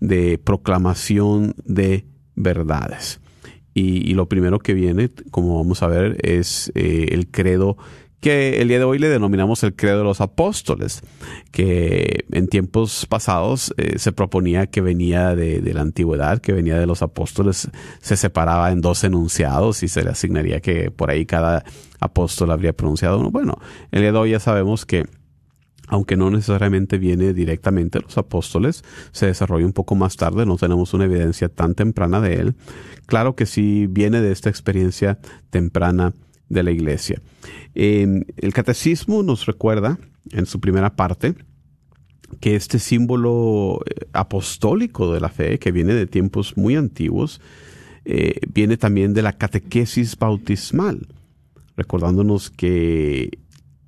de 0.00 0.38
proclamación 0.38 1.54
de 1.64 2.06
verdades. 2.34 3.20
Y, 3.72 4.08
y, 4.08 4.14
lo 4.14 4.28
primero 4.28 4.58
que 4.58 4.74
viene, 4.74 5.10
como 5.30 5.56
vamos 5.56 5.82
a 5.82 5.88
ver, 5.88 6.18
es 6.22 6.70
eh, 6.74 7.08
el 7.10 7.28
credo 7.28 7.76
que 8.24 8.62
el 8.62 8.68
día 8.68 8.78
de 8.78 8.84
hoy 8.84 8.98
le 8.98 9.10
denominamos 9.10 9.62
el 9.64 9.76
credo 9.76 9.98
de 9.98 10.04
los 10.04 10.22
apóstoles, 10.22 11.02
que 11.50 12.24
en 12.32 12.48
tiempos 12.48 13.04
pasados 13.04 13.74
eh, 13.76 13.98
se 13.98 14.12
proponía 14.12 14.66
que 14.66 14.80
venía 14.80 15.36
de, 15.36 15.60
de, 15.60 15.74
la 15.74 15.82
antigüedad, 15.82 16.38
que 16.38 16.54
venía 16.54 16.78
de 16.78 16.86
los 16.86 17.02
apóstoles, 17.02 17.68
se 18.00 18.16
separaba 18.16 18.72
en 18.72 18.80
dos 18.80 19.04
enunciados 19.04 19.82
y 19.82 19.88
se 19.88 20.02
le 20.02 20.08
asignaría 20.08 20.60
que 20.60 20.90
por 20.90 21.10
ahí 21.10 21.26
cada 21.26 21.64
apóstol 22.00 22.50
habría 22.50 22.72
pronunciado 22.72 23.18
uno. 23.18 23.30
Bueno, 23.30 23.58
el 23.92 24.00
día 24.00 24.12
de 24.12 24.16
hoy 24.16 24.30
ya 24.30 24.40
sabemos 24.40 24.86
que 24.86 25.04
aunque 25.88 26.16
no 26.16 26.30
necesariamente 26.30 26.96
viene 26.96 27.34
directamente 27.34 27.98
de 27.98 28.04
los 28.04 28.16
apóstoles, 28.16 28.84
se 29.12 29.26
desarrolla 29.26 29.66
un 29.66 29.74
poco 29.74 29.96
más 29.96 30.16
tarde, 30.16 30.46
no 30.46 30.56
tenemos 30.56 30.94
una 30.94 31.04
evidencia 31.04 31.50
tan 31.50 31.74
temprana 31.74 32.22
de 32.22 32.36
él. 32.36 32.54
Claro 33.04 33.36
que 33.36 33.44
sí 33.44 33.86
viene 33.86 34.22
de 34.22 34.32
esta 34.32 34.48
experiencia 34.48 35.18
temprana 35.50 36.14
de 36.54 36.62
la 36.62 36.70
iglesia. 36.70 37.20
Eh, 37.74 38.24
el 38.36 38.54
catecismo 38.54 39.22
nos 39.22 39.44
recuerda 39.44 39.98
en 40.30 40.46
su 40.46 40.60
primera 40.60 40.96
parte 40.96 41.34
que 42.40 42.56
este 42.56 42.78
símbolo 42.78 43.80
apostólico 44.12 45.12
de 45.12 45.20
la 45.20 45.28
fe, 45.28 45.58
que 45.58 45.72
viene 45.72 45.92
de 45.92 46.06
tiempos 46.06 46.56
muy 46.56 46.76
antiguos, 46.76 47.40
eh, 48.04 48.40
viene 48.52 48.76
también 48.76 49.14
de 49.14 49.22
la 49.22 49.32
catequesis 49.32 50.16
bautismal, 50.18 51.08
recordándonos 51.76 52.50
que 52.50 53.38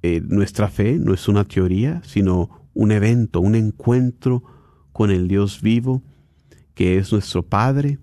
eh, 0.02 0.22
nuestra 0.26 0.68
fe 0.68 0.98
no 0.98 1.14
es 1.14 1.28
una 1.28 1.44
teoría, 1.44 2.02
sino 2.04 2.68
un 2.74 2.92
evento, 2.92 3.40
un 3.40 3.54
encuentro 3.54 4.42
con 4.92 5.10
el 5.10 5.28
Dios 5.28 5.60
vivo, 5.60 6.02
que 6.74 6.98
es 6.98 7.12
nuestro 7.12 7.42
Padre, 7.42 7.98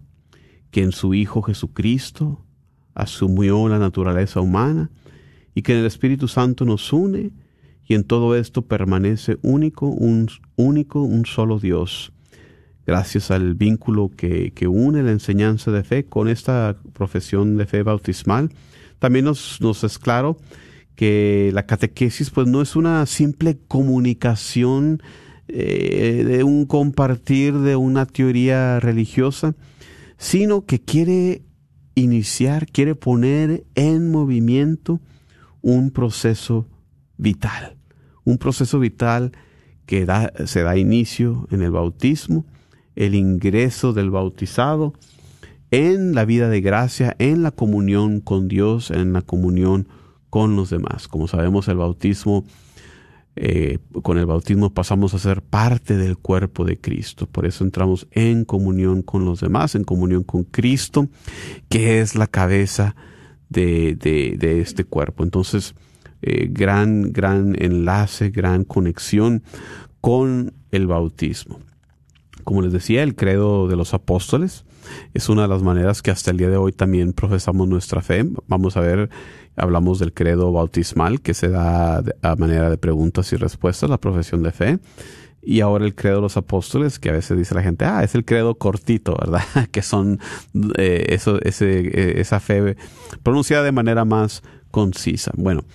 que 0.72 0.82
en 0.82 0.92
su 0.92 1.14
Hijo 1.14 1.42
Jesucristo 1.42 2.46
asumió 2.96 3.68
la 3.68 3.80
naturaleza 3.80 4.42
humana 4.42 4.90
y 5.56 5.62
que 5.62 5.74
en 5.74 5.80
el 5.80 5.86
Espíritu 5.86 6.28
Santo 6.28 6.66
nos 6.66 6.92
une 6.94 7.32
y 7.86 7.96
en 7.96 8.04
todo 8.04 8.36
esto 8.36 8.64
permanece 8.64 9.38
único, 9.42 9.88
un 9.88 10.30
único, 10.56 11.02
un 11.02 11.26
solo 11.26 11.60
Dios. 11.60 12.14
Gracias 12.86 13.32
al 13.32 13.56
vínculo 13.56 14.12
que, 14.16 14.52
que 14.52 14.68
une 14.68 15.04
la 15.04 15.12
enseñanza 15.12 15.72
de 15.72 15.84
fe 15.84 16.06
con 16.06 16.28
esta 16.28 16.78
profesión 16.94 17.58
de 17.58 17.66
fe 17.66 17.84
bautismal, 17.84 18.50
también 19.00 19.26
nos, 19.26 19.60
nos 19.62 19.84
es 19.84 20.00
claro 20.00 20.38
que 20.96 21.52
la 21.54 21.66
catequesis 21.66 22.30
pues 22.30 22.48
no 22.48 22.62
es 22.62 22.76
una 22.76 23.06
simple 23.06 23.58
comunicación 23.68 25.02
eh, 25.48 26.24
de 26.26 26.44
un 26.44 26.66
compartir 26.66 27.58
de 27.60 27.76
una 27.76 28.06
teoría 28.06 28.80
religiosa, 28.80 29.56
sino 30.18 30.66
que 30.66 30.80
quiere 30.80 31.42
iniciar, 31.96 32.68
quiere 32.68 32.96
poner 32.96 33.64
en 33.76 34.12
movimiento 34.12 35.00
un 35.62 35.92
proceso 35.92 36.68
vital, 37.18 37.78
un 38.24 38.38
proceso 38.38 38.80
vital 38.80 39.32
que 39.86 40.08
se 40.46 40.64
da 40.64 40.78
inicio 40.78 41.48
en 41.52 41.62
el 41.62 41.72
bautismo, 41.72 42.46
el 42.96 43.16
ingreso 43.16 43.94
del 43.94 44.12
bautizado 44.12 44.94
en 45.72 46.14
la 46.14 46.26
vida 46.26 46.50
de 46.50 46.62
gracia, 46.62 47.16
en 47.18 47.42
la 47.42 47.52
comunión 47.52 48.20
con 48.20 48.48
Dios, 48.48 48.92
en 48.92 49.12
la 49.14 49.24
comunión 49.24 49.88
con 50.30 50.56
los 50.56 50.70
demás. 50.70 51.08
Como 51.08 51.28
sabemos, 51.28 51.68
el 51.68 51.78
bautismo, 51.78 52.46
eh, 53.36 53.80
con 54.04 54.20
el 54.20 54.28
bautismo 54.28 54.74
pasamos 54.74 55.14
a 55.14 55.20
ser 55.20 55.42
parte 55.42 55.98
del 55.98 56.18
cuerpo 56.18 56.66
de 56.66 56.80
Cristo. 56.80 57.26
Por 57.26 57.46
eso 57.46 57.64
entramos 57.64 58.08
en 58.12 58.46
comunión 58.46 59.02
con 59.02 59.26
los 59.26 59.40
demás, 59.40 59.76
en 59.76 59.84
comunión 59.84 60.24
con 60.24 60.44
Cristo, 60.44 61.08
que 61.70 62.00
es 62.00 62.16
la 62.16 62.28
cabeza 62.28 62.96
de, 63.50 63.96
de, 63.96 64.62
este 64.62 64.84
cuerpo. 64.84 65.24
Entonces, 65.24 65.76
eh, 66.22 66.48
gran, 66.52 67.12
gran 67.12 67.56
enlace, 67.60 68.30
gran 68.30 68.64
conexión 68.64 69.44
con 70.00 70.54
el 70.72 70.88
bautismo. 70.88 71.60
Como 72.44 72.62
les 72.62 72.74
decía, 72.74 73.04
el 73.04 73.16
credo 73.16 73.68
de 73.68 73.76
los 73.76 73.94
apóstoles 73.94 74.66
es 75.14 75.30
una 75.30 75.44
de 75.44 75.48
las 75.48 75.62
maneras 75.64 76.02
que 76.02 76.12
hasta 76.12 76.32
el 76.32 76.38
día 76.38 76.50
de 76.50 76.58
hoy 76.58 76.72
también 76.72 77.14
profesamos 77.14 77.68
nuestra 77.68 78.02
fe. 78.02 78.26
Vamos 78.48 78.78
a 78.78 78.82
ver, 78.82 79.10
hablamos 79.56 80.00
del 80.00 80.14
credo 80.14 80.52
bautismal 80.52 81.22
que 81.22 81.34
se 81.34 81.50
da 81.50 82.04
a 82.22 82.36
manera 82.36 82.70
de 82.70 82.78
preguntas 82.78 83.32
y 83.34 83.36
respuestas, 83.36 83.90
la 83.90 84.00
profesión 84.00 84.44
de 84.44 84.52
fe. 84.52 84.80
Y 85.46 85.60
ahora 85.60 85.86
el 85.86 85.94
credo 85.94 86.18
de 86.18 86.22
los 86.22 86.38
apóstoles, 86.38 87.00
que 87.00 87.10
a 87.10 87.14
veces 87.14 87.38
dice 87.38 87.54
la 87.54 87.62
gente, 87.62 87.84
ah, 87.84 88.02
es 88.02 88.16
el 88.16 88.24
credo 88.24 88.56
cortito, 88.56 89.18
¿verdad? 89.20 89.44
que 89.72 89.82
son 89.82 90.20
eh, 90.78 91.06
eso, 91.10 91.40
ese, 91.42 91.82
eh, 91.82 92.22
esa 92.22 92.40
fe 92.40 92.78
pronunciada 93.24 93.64
de 93.64 93.74
manera 93.74 94.06
más 94.06 94.42
concisa. 94.72 95.32
Bueno, 95.36 95.66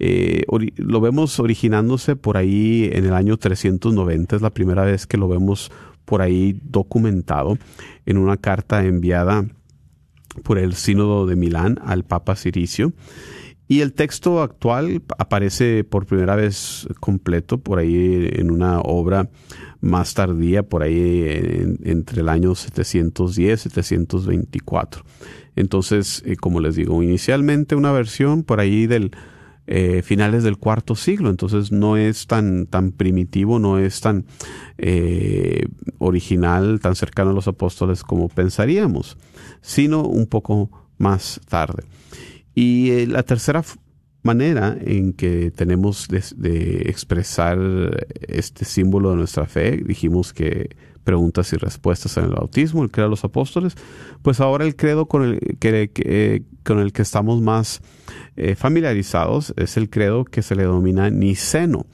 eh, 0.00 0.44
lo 0.76 1.00
vemos 1.00 1.38
originándose 1.38 2.16
por 2.16 2.36
ahí 2.36 2.90
en 2.92 3.04
el 3.04 3.14
año 3.14 3.36
390, 3.36 4.36
es 4.36 4.42
la 4.42 4.50
primera 4.50 4.84
vez 4.84 5.06
que 5.06 5.16
lo 5.16 5.28
vemos 5.28 5.70
por 6.04 6.20
ahí 6.20 6.60
documentado 6.64 7.56
en 8.06 8.16
una 8.18 8.36
carta 8.36 8.84
enviada 8.84 9.46
por 10.42 10.58
el 10.58 10.74
Sínodo 10.74 11.26
de 11.26 11.36
Milán 11.36 11.78
al 11.84 12.04
Papa 12.04 12.36
Ciricio. 12.36 12.92
Y 13.66 13.80
el 13.80 13.94
texto 13.94 14.42
actual 14.42 15.02
aparece 15.18 15.84
por 15.84 16.04
primera 16.04 16.36
vez 16.36 16.86
completo 17.00 17.58
por 17.58 17.78
ahí 17.78 18.28
en 18.32 18.50
una 18.50 18.80
obra 18.80 19.30
más 19.80 20.12
tardía, 20.12 20.62
por 20.62 20.82
ahí 20.82 21.24
entre 21.82 22.20
el 22.20 22.28
año 22.28 22.54
710 22.54 23.66
y 23.66 23.70
724. 23.70 25.04
Entonces, 25.56 26.22
eh, 26.26 26.36
como 26.36 26.60
les 26.60 26.76
digo, 26.76 27.02
inicialmente 27.02 27.74
una 27.74 27.92
versión 27.92 28.42
por 28.42 28.60
ahí 28.60 28.86
del 28.86 29.12
eh, 29.66 30.02
finales 30.02 30.44
del 30.44 30.58
cuarto 30.58 30.94
siglo, 30.94 31.30
entonces 31.30 31.72
no 31.72 31.96
es 31.96 32.26
tan, 32.26 32.66
tan 32.66 32.92
primitivo, 32.92 33.58
no 33.58 33.78
es 33.78 34.00
tan 34.00 34.26
eh, 34.76 35.66
original, 35.98 36.80
tan 36.80 36.94
cercano 36.94 37.30
a 37.30 37.34
los 37.34 37.48
apóstoles 37.48 38.02
como 38.02 38.28
pensaríamos, 38.28 39.16
sino 39.62 40.02
un 40.02 40.26
poco 40.26 40.70
más 40.98 41.40
tarde. 41.48 41.84
Y 42.54 42.90
eh, 42.90 43.06
la 43.06 43.22
tercera 43.22 43.64
manera 44.22 44.76
en 44.80 45.14
que 45.14 45.50
tenemos 45.50 46.08
de, 46.08 46.82
expresar 46.86 47.58
este 48.20 48.66
símbolo 48.66 49.10
de 49.10 49.16
nuestra 49.16 49.46
fe, 49.46 49.82
dijimos 49.84 50.34
que 50.34 50.76
preguntas 51.04 51.52
y 51.52 51.56
respuestas 51.56 52.16
en 52.16 52.24
el 52.24 52.30
bautismo, 52.30 52.82
el 52.82 52.90
credo 52.90 53.08
de 53.08 53.10
los 53.10 53.24
apóstoles, 53.24 53.76
pues 54.22 54.40
ahora 54.40 54.64
el 54.64 54.74
credo 54.74 55.06
con 55.06 55.22
el 55.22 55.58
que, 55.60 56.42
con 56.64 56.80
el 56.80 56.92
que 56.92 57.02
estamos 57.02 57.40
más 57.40 57.82
eh, 58.36 58.54
familiarizados 58.54 59.54
es 59.56 59.76
el 59.76 59.90
credo 59.90 60.24
que 60.24 60.42
se 60.42 60.56
le 60.56 60.62
denomina 60.62 61.10
niceno 61.10 61.86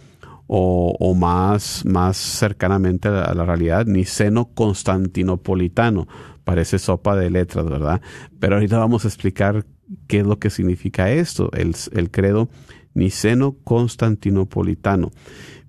o, 0.47 0.97
o 0.99 1.15
más, 1.15 1.85
más 1.85 2.17
cercanamente 2.17 3.09
a 3.09 3.35
la, 3.35 3.45
realidad, 3.45 3.87
niceno 3.87 4.51
constantinopolitano. 4.55 6.09
Parece 6.43 6.79
sopa 6.81 7.15
de 7.15 7.31
letras, 7.31 7.67
¿verdad? 7.67 8.01
Pero 8.41 8.57
ahorita 8.57 8.79
vamos 8.79 9.05
a 9.05 9.09
explicar 9.09 9.65
qué 10.09 10.19
es 10.21 10.27
lo 10.27 10.39
que 10.41 10.51
significa 10.51 11.11
esto, 11.13 11.51
el, 11.53 11.77
el 11.93 12.11
credo 12.11 12.49
niceno 12.95 13.57
constantinopolitano. 13.63 15.13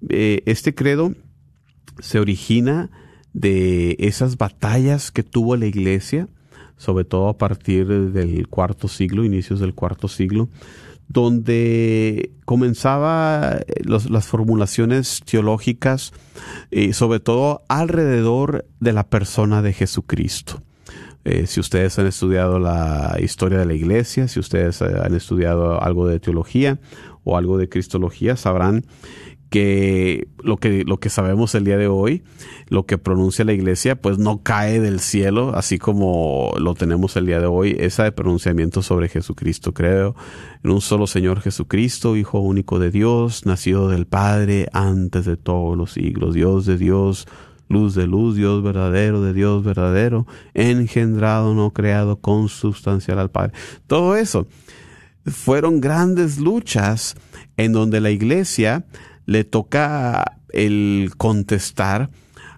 Eh, 0.10 0.41
este 0.45 0.73
credo 0.73 1.13
se 1.99 2.19
origina 2.19 2.89
de 3.34 3.96
esas 4.00 4.38
batallas 4.38 5.12
que 5.12 5.24
tuvo 5.24 5.56
la 5.56 5.65
iglesia, 5.65 6.28
sobre 6.78 7.06
todo 7.06 7.30
a 7.30 7.38
partir 7.38 7.88
del 7.88 8.48
cuarto 8.48 8.88
siglo, 8.88 9.24
inicios 9.24 9.60
del 9.60 9.74
cuarto 9.74 10.08
siglo, 10.08 10.50
donde 11.08 12.32
comenzaba 12.46 13.58
eh, 13.58 13.84
las 13.86 14.28
formulaciones 14.28 15.22
teológicas, 15.26 16.13
eh, 16.72 16.94
sobre 16.94 17.20
todo 17.20 17.63
alrededor 17.67 18.65
de 18.80 18.94
la 18.94 19.08
persona 19.08 19.62
de 19.62 19.74
Jesucristo. 19.74 20.62
Eh, 21.24 21.46
si 21.46 21.60
ustedes 21.60 22.00
han 22.00 22.08
estudiado 22.08 22.58
la 22.60 23.17
historia 23.22 23.60
de 23.60 23.65
la 23.65 23.74
iglesia, 23.74 24.28
si 24.28 24.39
ustedes 24.39 24.82
han 24.82 25.13
estudiado 25.13 25.82
algo 25.82 26.08
de 26.08 26.20
teología 26.20 26.80
o 27.24 27.38
algo 27.38 27.58
de 27.58 27.70
cristología, 27.70 28.36
sabrán 28.38 28.86
que 29.51 30.29
lo 30.41 30.55
que 30.55 30.85
lo 30.85 31.01
que 31.01 31.09
sabemos 31.09 31.53
el 31.55 31.65
día 31.65 31.77
de 31.77 31.87
hoy, 31.87 32.23
lo 32.69 32.85
que 32.85 32.97
pronuncia 32.97 33.43
la 33.43 33.51
iglesia, 33.51 34.01
pues 34.01 34.17
no 34.17 34.41
cae 34.43 34.79
del 34.79 35.01
cielo, 35.01 35.51
así 35.55 35.77
como 35.77 36.53
lo 36.57 36.73
tenemos 36.73 37.17
el 37.17 37.25
día 37.25 37.41
de 37.41 37.47
hoy, 37.47 37.75
esa 37.77 38.05
de 38.05 38.13
pronunciamiento 38.13 38.81
sobre 38.81 39.09
Jesucristo, 39.09 39.73
creo, 39.73 40.15
en 40.63 40.71
un 40.71 40.79
solo 40.79 41.05
Señor 41.05 41.41
Jesucristo, 41.41 42.15
Hijo 42.15 42.39
único 42.39 42.79
de 42.79 42.91
Dios, 42.91 43.45
nacido 43.45 43.89
del 43.89 44.07
Padre 44.07 44.67
antes 44.71 45.25
de 45.25 45.35
todos 45.35 45.77
los 45.77 45.91
siglos, 45.91 46.33
Dios 46.33 46.65
de 46.65 46.77
Dios, 46.77 47.27
luz 47.67 47.93
de 47.93 48.07
luz, 48.07 48.37
Dios 48.37 48.63
verdadero 48.63 49.21
de 49.21 49.33
Dios 49.33 49.65
verdadero, 49.65 50.27
engendrado, 50.53 51.53
no 51.53 51.71
creado, 51.71 52.21
consubstancial 52.21 53.19
al 53.19 53.31
Padre. 53.31 53.51
Todo 53.85 54.15
eso 54.15 54.47
fueron 55.25 55.81
grandes 55.81 56.39
luchas 56.39 57.15
en 57.57 57.73
donde 57.73 57.99
la 57.99 58.11
iglesia 58.11 58.85
le 59.25 59.43
toca 59.43 60.38
el 60.49 61.12
contestar 61.17 62.10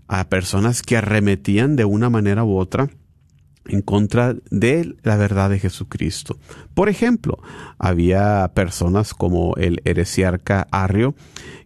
a 0.08 0.30
personas 0.30 0.82
que 0.82 0.98
arremetían 0.98 1.76
de 1.76 1.86
una 1.86 2.10
manera 2.10 2.44
u 2.44 2.58
otra 2.58 2.90
en 3.66 3.82
contra 3.82 4.36
de 4.50 4.96
la 5.04 5.16
verdad 5.16 5.50
de 5.50 5.60
Jesucristo. 5.60 6.38
Por 6.74 6.90
ejemplo, 6.90 7.40
había 7.78 8.52
personas 8.54 9.14
como 9.14 9.56
el 9.56 9.82
heresiarca 9.86 10.68
Arrio 10.72 11.16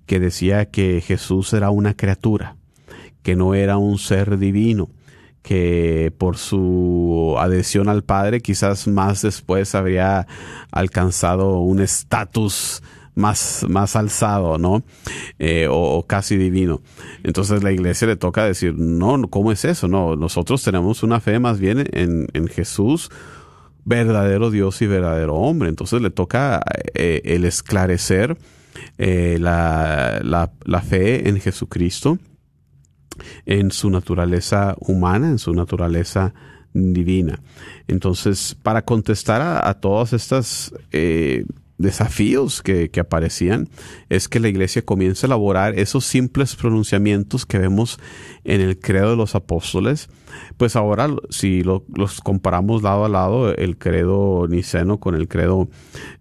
que 0.05 0.19
decía 0.19 0.69
que 0.69 1.01
Jesús 1.01 1.53
era 1.53 1.69
una 1.69 1.95
criatura, 1.95 2.55
que 3.23 3.35
no 3.35 3.55
era 3.55 3.77
un 3.77 3.97
ser 3.97 4.37
divino, 4.37 4.89
que 5.41 6.13
por 6.17 6.37
su 6.37 7.35
adhesión 7.39 7.89
al 7.89 8.03
Padre 8.03 8.41
quizás 8.41 8.87
más 8.87 9.21
después 9.21 9.75
habría 9.75 10.27
alcanzado 10.71 11.59
un 11.59 11.79
estatus 11.79 12.83
más, 13.17 13.65
más 13.67 13.95
alzado, 13.95 14.57
¿no? 14.57 14.83
Eh, 15.39 15.67
o, 15.69 16.05
casi 16.07 16.37
divino. 16.37 16.81
Entonces 17.23 17.63
la 17.63 17.71
iglesia 17.71 18.07
le 18.07 18.15
toca 18.15 18.45
decir, 18.45 18.75
no, 18.75 19.21
¿cómo 19.29 19.51
es 19.51 19.65
eso? 19.65 19.87
No, 19.87 20.15
nosotros 20.15 20.63
tenemos 20.63 21.03
una 21.03 21.19
fe 21.19 21.39
más 21.39 21.59
bien 21.59 21.87
en, 21.91 22.27
en 22.33 22.47
Jesús, 22.47 23.09
verdadero 23.83 24.51
Dios 24.51 24.81
y 24.81 24.87
verdadero 24.87 25.35
hombre. 25.35 25.69
Entonces 25.69 26.01
le 26.01 26.11
toca 26.11 26.61
eh, 26.93 27.21
el 27.25 27.43
esclarecer 27.43 28.37
eh, 28.97 29.37
la, 29.39 30.19
la, 30.23 30.51
la 30.63 30.81
fe 30.81 31.27
en 31.27 31.39
Jesucristo, 31.39 32.19
en 33.45 33.71
su 33.71 33.89
naturaleza 33.89 34.75
humana, 34.79 35.29
en 35.29 35.39
su 35.39 35.53
naturaleza 35.53 36.33
divina. 36.73 37.41
Entonces, 37.87 38.55
para 38.61 38.83
contestar 38.83 39.41
a, 39.41 39.73
todas 39.75 40.13
estas 40.13 40.73
eh, 40.91 41.45
desafíos 41.77 42.61
que, 42.61 42.89
aparecían 42.99 43.69
es 44.09 44.27
que 44.27 44.39
la 44.39 44.47
iglesia 44.47 44.83
comienza 44.83 45.25
a 45.25 45.29
elaborar 45.29 45.77
esos 45.77 46.05
simples 46.05 46.55
pronunciamientos 46.55 47.45
que 47.45 47.59
vemos 47.59 47.99
en 48.43 48.61
el 48.61 48.79
credo 48.79 49.11
de 49.11 49.15
los 49.15 49.35
apóstoles. 49.35 50.09
Pues 50.57 50.75
ahora, 50.75 51.09
si 51.29 51.61
lo, 51.61 51.85
los 51.95 52.21
comparamos 52.21 52.83
lado 52.83 53.05
a 53.05 53.09
lado, 53.09 53.53
el 53.53 53.77
credo 53.77 54.47
niceno 54.47 54.99
con 54.99 55.15
el 55.15 55.27
credo 55.27 55.69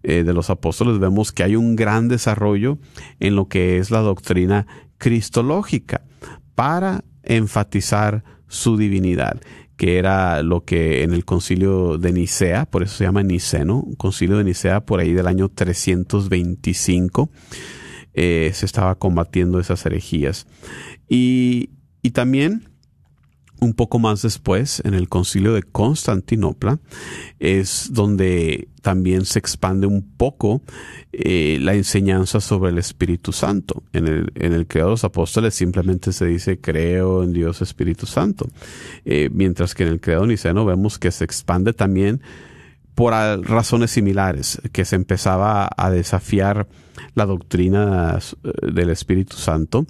eh, 0.03 0.23
de 0.23 0.33
los 0.33 0.49
apóstoles, 0.49 0.99
vemos 0.99 1.31
que 1.31 1.43
hay 1.43 1.55
un 1.55 1.75
gran 1.75 2.07
desarrollo 2.07 2.77
en 3.19 3.35
lo 3.35 3.47
que 3.47 3.77
es 3.77 3.91
la 3.91 3.99
doctrina 3.99 4.67
cristológica 4.97 6.03
para 6.55 7.03
enfatizar 7.23 8.23
su 8.47 8.77
divinidad 8.77 9.39
que 9.77 9.99
era 9.99 10.41
lo 10.43 10.65
que 10.65 11.03
en 11.03 11.13
el 11.13 11.23
concilio 11.23 11.97
de 11.97 12.11
Nicea, 12.11 12.65
por 12.65 12.83
eso 12.83 12.97
se 12.97 13.03
llama 13.03 13.23
Niceno, 13.23 13.87
concilio 13.97 14.37
de 14.37 14.43
Nicea 14.43 14.81
por 14.81 14.99
ahí 14.99 15.13
del 15.13 15.27
año 15.27 15.49
325, 15.49 17.29
eh, 18.13 18.51
se 18.53 18.65
estaba 18.65 18.95
combatiendo 18.95 19.59
esas 19.59 19.85
herejías. 19.85 20.47
Y, 21.07 21.69
y 22.01 22.11
también 22.11 22.63
un 23.59 23.73
poco 23.73 23.99
más 23.99 24.21
después, 24.21 24.81
en 24.85 24.93
el 24.93 25.09
concilio 25.09 25.53
de 25.53 25.63
Constantinopla, 25.63 26.79
es 27.39 27.89
donde 27.91 28.67
también 28.81 29.25
se 29.25 29.39
expande 29.39 29.87
un 29.87 30.01
poco 30.01 30.61
eh, 31.11 31.57
la 31.61 31.73
enseñanza 31.73 32.39
sobre 32.39 32.71
el 32.71 32.77
Espíritu 32.77 33.31
Santo. 33.31 33.83
En 33.93 34.07
el, 34.07 34.31
en 34.35 34.51
de 34.51 34.67
los 34.81 35.03
apóstoles 35.03 35.55
simplemente 35.55 36.13
se 36.13 36.25
dice 36.25 36.59
creo 36.59 37.23
en 37.23 37.33
Dios 37.33 37.61
Espíritu 37.61 38.05
Santo. 38.05 38.47
Eh, 39.05 39.29
mientras 39.33 39.75
que 39.75 39.83
en 39.83 39.89
el 39.89 39.99
credo 39.99 40.25
niceno 40.25 40.65
vemos 40.65 40.99
que 40.99 41.11
se 41.11 41.25
expande 41.25 41.73
también 41.73 42.21
por 42.95 43.13
razones 43.13 43.91
similares, 43.91 44.59
que 44.71 44.85
se 44.85 44.95
empezaba 44.95 45.69
a 45.75 45.91
desafiar 45.91 46.67
la 47.13 47.25
doctrina 47.25 48.17
eh, 48.17 48.71
del 48.71 48.89
Espíritu 48.89 49.35
Santo. 49.35 49.85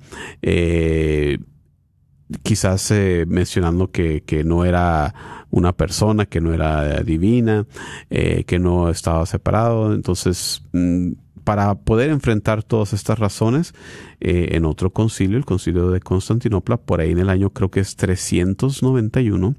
Quizás 2.44 2.92
eh, 2.92 3.26
mencionando 3.28 3.92
que, 3.92 4.22
que, 4.22 4.44
no 4.44 4.66
era 4.66 5.14
una 5.50 5.74
persona, 5.74 6.26
que 6.26 6.42
no 6.42 6.54
era 6.54 7.02
divina, 7.02 7.66
eh, 8.10 8.44
que 8.46 8.60
no 8.60 8.90
estaba 8.90 9.26
separado. 9.26 9.94
Entonces, 9.94 10.64
mm, 10.74 11.12
para 11.48 11.76
poder 11.76 12.10
enfrentar 12.10 12.62
todas 12.62 12.92
estas 12.92 13.20
razones, 13.20 13.74
eh, 14.20 14.50
en 14.52 14.66
otro 14.66 14.92
concilio, 14.92 15.38
el 15.38 15.46
concilio 15.46 15.92
de 15.92 16.02
Constantinopla, 16.02 16.76
por 16.76 17.00
ahí 17.00 17.12
en 17.12 17.20
el 17.20 17.30
año 17.30 17.52
creo 17.52 17.72
que 17.72 17.80
es 17.80 17.96
391, 17.96 19.56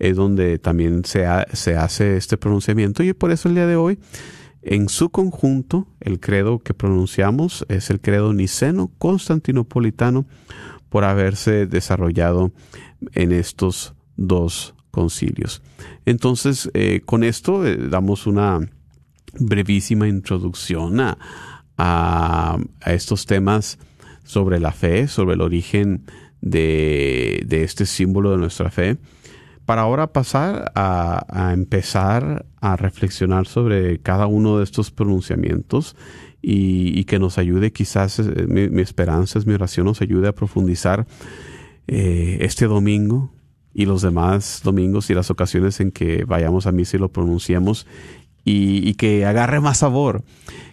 es 0.00 0.16
donde 0.16 0.58
también 0.58 1.04
se, 1.04 1.26
se 1.52 1.76
hace 1.76 2.16
este 2.16 2.36
pronunciamiento 2.36 3.04
y 3.04 3.12
por 3.12 3.30
eso 3.30 3.48
el 3.48 3.54
día 3.54 3.68
de 3.68 3.76
hoy, 3.76 4.00
en 4.62 4.88
su 4.88 5.10
conjunto, 5.10 5.86
el 6.00 6.18
credo 6.18 6.58
que 6.58 6.74
pronunciamos 6.74 7.64
es 7.68 7.90
el 7.90 8.00
credo 8.00 8.34
niceno 8.34 8.90
constantinopolitano 8.98 10.26
por 10.90 11.04
haberse 11.04 11.66
desarrollado 11.66 12.52
en 13.14 13.32
estos 13.32 13.94
dos 14.16 14.74
concilios. 14.90 15.62
Entonces, 16.04 16.70
eh, 16.74 17.00
con 17.06 17.24
esto 17.24 17.66
eh, 17.66 17.76
damos 17.88 18.26
una 18.26 18.60
brevísima 19.38 20.08
introducción 20.08 21.00
a, 21.00 21.16
a, 21.78 22.58
estos 22.86 23.26
temas 23.26 23.78
sobre 24.24 24.60
la 24.60 24.72
fe, 24.72 25.08
sobre 25.08 25.34
el 25.34 25.40
origen 25.40 26.04
de, 26.40 27.42
de, 27.46 27.62
este 27.62 27.86
símbolo 27.86 28.32
de 28.32 28.38
nuestra 28.38 28.70
fe, 28.70 28.98
para 29.64 29.82
ahora 29.82 30.12
pasar 30.12 30.72
a, 30.74 31.24
a, 31.28 31.52
empezar 31.52 32.44
a 32.60 32.76
reflexionar 32.76 33.46
sobre 33.46 34.00
cada 34.00 34.26
uno 34.26 34.58
de 34.58 34.64
estos 34.64 34.90
pronunciamientos 34.90 35.96
y, 36.42 37.04
que 37.04 37.18
nos 37.18 37.38
ayude 37.38 37.72
quizás, 37.72 38.18
eh, 38.18 38.46
mi, 38.48 38.80
esperanza 38.80 39.38
es 39.38 39.46
mi 39.46 39.54
oración, 39.54 39.86
nos 39.86 40.00
ayude 40.00 40.28
a 40.28 40.34
profundizar 40.34 41.06
eh, 41.86 42.38
este 42.40 42.66
domingo 42.66 43.32
y 43.74 43.86
los 43.86 44.02
demás 44.02 44.62
domingos 44.64 45.10
y 45.10 45.14
las 45.14 45.30
ocasiones 45.30 45.80
en 45.80 45.90
que 45.92 46.24
vayamos 46.24 46.66
a 46.66 46.72
misa 46.72 46.96
y 46.96 47.00
lo 47.00 47.12
pronunciemos 47.12 47.86
y, 48.44 48.88
y, 48.88 48.94
que 48.94 49.26
agarre 49.26 49.60
más 49.60 49.78
sabor, 49.78 50.24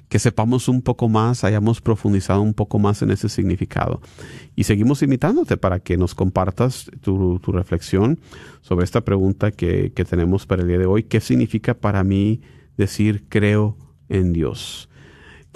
que 0.07 0.20
sepamos 0.20 0.70
un 0.70 0.82
poco 0.82 1.09
más, 1.09 1.43
hayamos 1.43 1.82
profundizado 1.82 2.41
un 2.41 2.53
poco 2.53 2.80
más 2.80 3.01
en 3.01 3.11
ese 3.11 3.28
significado. 3.28 4.01
Y 4.55 4.63
seguimos 4.63 5.03
invitándote 5.03 5.57
para 5.57 5.80
que 5.80 5.97
nos 5.97 6.15
compartas 6.15 6.89
tu, 7.01 7.39
tu 7.39 7.51
reflexión 7.51 8.20
sobre 8.61 8.86
esta 8.86 9.01
pregunta 9.01 9.51
que, 9.51 9.91
que 9.93 10.05
tenemos 10.05 10.45
para 10.45 10.61
el 10.61 10.70
día 10.70 10.78
de 10.78 10.86
hoy. 10.86 11.03
¿Qué 11.03 11.20
significa 11.20 11.74
para 11.74 12.05
mí 12.05 12.39
decir 12.78 13.26
creo 13.28 13.76
en 14.07 14.32
Dios? 14.32 14.89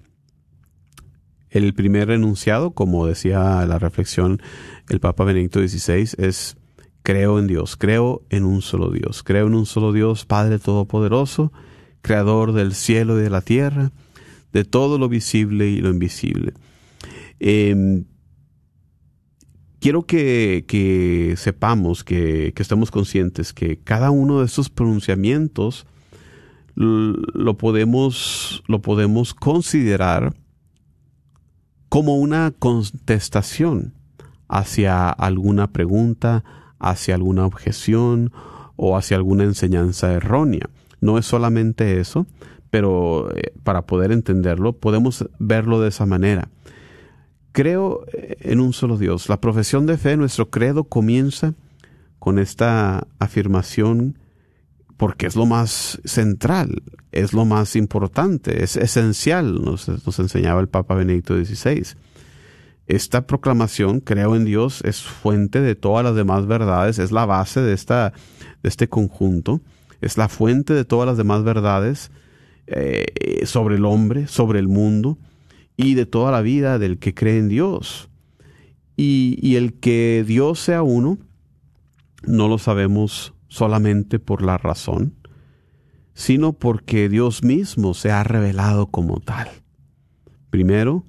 El 1.49 1.75
primer 1.75 2.12
enunciado, 2.12 2.71
como 2.71 3.09
decía 3.09 3.66
la 3.66 3.81
reflexión 3.81 4.41
el 4.89 5.01
Papa 5.01 5.25
Benedicto 5.25 5.59
XVI, 5.59 6.11
es 6.16 6.57
creo 7.03 7.41
en 7.41 7.49
Dios, 7.49 7.77
creo 7.77 8.23
en 8.31 8.45
un 8.45 8.62
solo 8.62 8.93
Dios, 8.93 9.25
creo 9.25 9.49
en 9.49 9.57
un 9.57 9.66
solo 9.66 9.93
Dios, 9.93 10.27
Padre 10.27 10.61
Todopoderoso, 10.61 11.53
Creador 12.03 12.53
del 12.53 12.73
cielo 12.73 13.18
y 13.18 13.23
de 13.23 13.31
la 13.31 13.41
tierra, 13.41 13.91
de 14.53 14.64
todo 14.64 14.98
lo 14.98 15.09
visible 15.09 15.68
y 15.68 15.78
lo 15.78 15.90
invisible. 15.90 16.53
Eh, 17.38 18.05
quiero 19.80 20.03
que, 20.05 21.34
sepamos, 21.36 22.05
que, 22.05 22.53
que, 22.55 22.62
estemos 22.62 22.90
conscientes 22.90 23.53
que 23.53 23.78
cada 23.78 24.11
uno 24.11 24.40
de 24.40 24.46
estos 24.46 24.70
pronunciamientos 24.70 25.86
lo 26.76 27.59
podemos, 27.59 28.62
lo 28.66 28.80
podemos 28.80 29.34
considerar 29.34 30.34
como 31.88 32.16
una 32.16 32.53
contestación 32.57 33.92
hacia 34.48 35.11
alguna 35.11 35.72
pregunta, 35.72 36.44
hacia 36.78 37.16
alguna 37.16 37.44
objeción 37.46 38.32
o 38.76 38.96
hacia 38.96 39.16
alguna 39.16 39.44
enseñanza 39.44 40.12
errónea. 40.12 40.70
No 41.01 41.18
es 41.18 41.26
solamente 41.26 42.01
eso, 42.01 42.26
pero 42.71 43.31
eh, 43.37 43.53
para 43.62 43.83
poder 43.83 44.12
entenderlo 44.12 44.73
podemos 44.73 45.29
verlo 45.39 45.81
de 45.81 45.89
esa 45.89 46.07
manera. 46.07 46.49
Creo 47.53 48.05
eh, 48.12 48.37
en 48.41 48.61
un 48.61 48.73
solo 48.73 48.97
Dios. 48.97 49.29
La 49.29 49.41
profesión 49.41 49.87
de 49.87 49.99
fe, 49.99 50.16
nuestro 50.16 50.51
credo 50.51 50.85
comienza 50.85 51.55
con 52.18 52.39
esta 52.39 53.07
afirmación 53.18 54.16
porque 54.97 55.27
es 55.27 55.35
lo 55.35 55.47
más 55.47 55.99
central, 56.05 56.83
es 57.11 57.33
lo 57.33 57.47
más 57.47 57.75
importante, 57.75 58.62
es 58.62 58.77
esencial, 58.77 59.64
nos, 59.64 59.89
nos 59.89 60.18
enseñaba 60.18 60.61
el 60.61 60.68
Papa 60.68 60.95
Benedicto 60.95 61.35
XVI. 61.43 61.97
Esta 62.87 63.27
proclamación, 63.27 64.01
creo 64.01 64.37
en 64.37 64.45
Dios, 64.45 64.83
es 64.85 65.01
fuente 65.01 65.62
de 65.62 65.75
todas 65.75 66.05
las 66.05 66.14
demás 66.14 66.47
verdades, 66.47 66.99
es 66.99 67.12
la 67.12 67.25
base 67.25 67.62
de, 67.62 67.73
esta, 67.73 68.12
de 68.62 68.68
este 68.68 68.89
conjunto, 68.89 69.62
es 70.03 70.18
la 70.18 70.29
fuente 70.29 70.75
de 70.75 70.85
todas 70.85 71.07
las 71.07 71.16
demás 71.16 71.45
verdades 71.45 72.11
eh, 72.71 73.45
sobre 73.47 73.77
el 73.77 73.85
hombre, 73.85 74.27
sobre 74.27 74.59
el 74.59 74.68
mundo 74.68 75.18
y 75.77 75.95
de 75.95 76.07
toda 76.07 76.31
la 76.31 76.41
vida 76.41 76.79
del 76.79 76.99
que 76.99 77.14
cree 77.14 77.39
en 77.39 77.49
Dios. 77.49 78.09
Y, 78.97 79.39
y 79.43 79.57
el 79.57 79.75
que 79.75 80.25
Dios 80.27 80.61
sea 80.61 80.83
uno, 80.83 81.18
no 82.23 82.49
lo 82.49 82.59
sabemos 82.59 83.35
solamente 83.49 84.18
por 84.18 84.43
la 84.43 84.59
razón, 84.59 85.14
sino 86.14 86.53
porque 86.53 87.09
Dios 87.09 87.43
mismo 87.43 87.95
se 87.95 88.11
ha 88.11 88.23
revelado 88.25 88.87
como 88.87 89.21
tal. 89.21 89.49
Primero, 90.51 91.05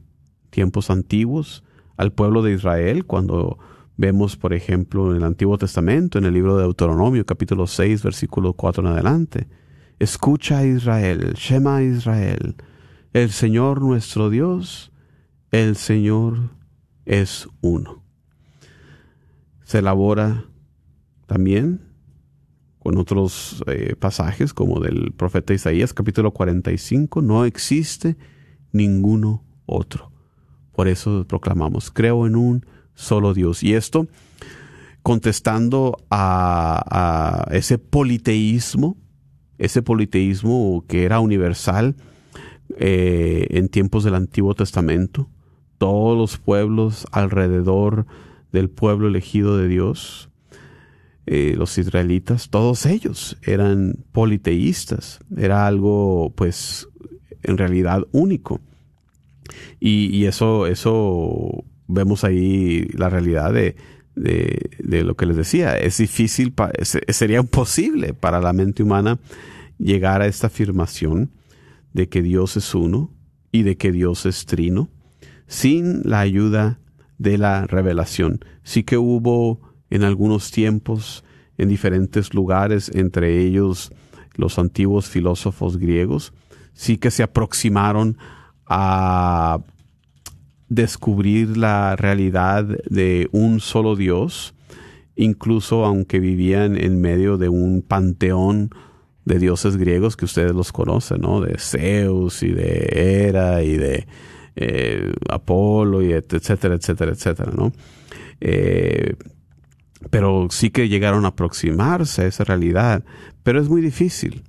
tiempos 0.50 0.90
antiguos, 0.90 1.64
al 1.98 2.12
pueblo 2.14 2.42
de 2.42 2.54
Israel, 2.54 3.06
cuando 3.06 3.60
vemos, 3.98 4.38
por 4.38 4.54
ejemplo, 4.54 5.12
en 5.12 5.18
el 5.18 5.24
Antiguo 5.24 5.58
Testamento, 5.58 6.18
en 6.18 6.26
el 6.26 6.34
libro 6.34 6.58
de 6.58 6.64
Deuteronomio, 6.64 7.26
capítulo 7.26 7.68
6, 7.68 8.02
versículo 8.02 8.54
4 8.54 8.84
en 8.84 8.94
adelante. 8.94 9.48
Escucha 10.02 10.58
a 10.58 10.66
Israel, 10.66 11.36
Shema 11.36 11.84
Israel, 11.84 12.56
el 13.14 13.30
Señor 13.30 13.82
nuestro 13.82 14.32
Dios, 14.32 14.92
el 15.52 15.76
Señor 15.76 16.50
es 17.06 17.48
uno. 17.62 18.04
Se 19.64 19.78
elabora 19.78 20.46
también 21.28 21.82
con 22.80 22.98
otros 22.98 23.64
eh, 23.68 23.96
pasajes 23.96 24.56
como 24.56 24.80
del 24.80 25.12
profeta 25.12 25.54
Isaías 25.54 25.94
capítulo 25.94 26.32
45, 26.32 27.22
no 27.22 27.46
existe 27.46 28.18
ninguno 28.72 29.44
otro. 29.68 30.12
Por 30.72 30.88
eso 30.88 31.28
proclamamos, 31.28 31.92
creo 31.92 32.26
en 32.26 32.38
un 32.38 32.66
solo 32.96 33.36
Dios. 33.36 33.62
Y 33.62 33.76
esto 33.76 34.08
contestando 35.04 35.96
a, 36.10 37.46
a 37.52 37.56
ese 37.56 37.78
politeísmo, 37.78 38.98
ese 39.62 39.84
politeísmo 39.84 40.84
que 40.88 41.06
era 41.06 41.20
universal 41.20 41.96
eh, 42.78 43.46
en 43.52 43.70
tiempos 43.70 44.04
del 44.04 44.16
Antiguo 44.16 44.56
Testamento. 44.56 45.30
Todos 45.78 46.18
los 46.18 46.38
pueblos 46.38 47.06
alrededor 47.12 48.08
del 48.52 48.70
pueblo 48.70 49.08
elegido 49.08 49.58
de 49.58 49.68
Dios 49.68 50.30
eh, 51.28 51.54
los 51.56 51.78
israelitas, 51.78 52.50
todos 52.50 52.88
ellos 52.88 53.38
eran 53.44 54.04
politeístas, 54.12 55.20
era 55.38 55.68
algo 55.68 56.34
pues 56.36 56.90
en 57.44 57.60
realidad 57.60 58.08
único. 58.12 58.60
Y, 59.80 60.08
y 60.08 60.26
eso, 60.26 60.66
eso 60.66 61.64
vemos 61.88 62.24
ahí 62.24 62.88
la 62.94 63.10
realidad 63.10 63.54
de, 63.54 63.76
de, 64.16 64.72
de, 64.80 65.04
lo 65.04 65.16
que 65.16 65.26
les 65.26 65.38
decía. 65.38 65.78
Es 65.78 65.98
difícil, 65.98 66.54
sería 67.10 67.40
imposible 67.40 68.14
para 68.14 68.40
la 68.40 68.54
mente 68.54 68.84
humana 68.84 69.20
llegar 69.78 70.22
a 70.22 70.28
esta 70.28 70.48
afirmación 70.48 71.32
de 71.94 72.10
que 72.10 72.22
Dios 72.22 72.58
es 72.58 72.74
uno 72.76 73.12
y 73.52 73.64
de 73.64 73.78
que 73.78 73.92
Dios 73.92 74.26
es 74.26 74.46
trino 74.46 74.90
sin 75.48 76.02
la 76.04 76.22
ayuda 76.22 76.80
de 77.18 77.38
la 77.38 77.68
revelación. 77.68 78.40
Sí 78.64 78.84
que 78.84 78.98
hubo 78.98 79.60
en 79.90 80.04
algunos 80.04 80.50
tiempos, 80.50 81.24
en 81.58 81.68
diferentes 81.68 82.34
lugares, 82.34 82.90
entre 82.96 83.40
ellos 83.42 83.92
los 84.36 84.58
antiguos 84.58 85.10
filósofos 85.10 85.78
griegos, 85.78 86.34
sí 86.74 86.98
que 86.98 87.12
se 87.12 87.22
aproximaron 87.22 88.18
a 88.66 89.60
descubrir 90.72 91.58
la 91.58 91.98
realidad 91.98 92.64
de 92.90 93.28
un 93.34 93.60
solo 93.60 93.98
Dios, 93.98 94.56
incluso 95.18 95.84
aunque 95.84 96.22
vivían 96.22 96.78
en 96.78 97.02
medio 97.02 97.38
de 97.38 97.50
un 97.50 97.82
panteón 97.82 98.74
de 99.26 99.38
dioses 99.38 99.76
griegos 99.76 100.16
que 100.16 100.24
ustedes 100.24 100.54
los 100.54 100.72
conocen, 100.72 101.20
¿no? 101.20 101.42
De 101.42 101.58
Zeus 101.58 102.42
y 102.42 102.54
de 102.54 103.28
Hera 103.28 103.64
y 103.64 103.76
de 103.76 104.08
eh, 104.56 105.12
Apolo 105.30 106.02
y 106.04 106.14
etcétera, 106.14 106.76
etcétera, 106.76 107.12
etcétera, 107.12 107.52
¿no? 107.54 107.74
Eh, 108.40 109.16
pero 110.10 110.48
sí 110.52 110.70
que 110.70 110.88
llegaron 110.88 111.26
a 111.26 111.30
aproximarse 111.30 112.22
a 112.22 112.28
esa 112.28 112.46
realidad, 112.46 113.04
pero 113.44 113.60
es 113.60 113.68
muy 113.68 113.82
difícil. 113.82 114.44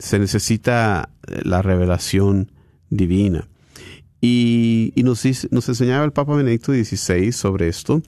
Se 0.00 0.18
necesita 0.18 1.10
la 1.44 1.62
revelación 1.62 2.50
divina. 2.90 3.46
Y, 4.20 4.92
nos, 4.96 5.24
nos 5.50 5.68
enseñaba 5.68 6.04
el 6.04 6.12
Papa 6.12 6.34
Benedicto 6.34 6.72
XVI 6.72 7.32
sobre 7.32 7.68
esto, 7.68 8.02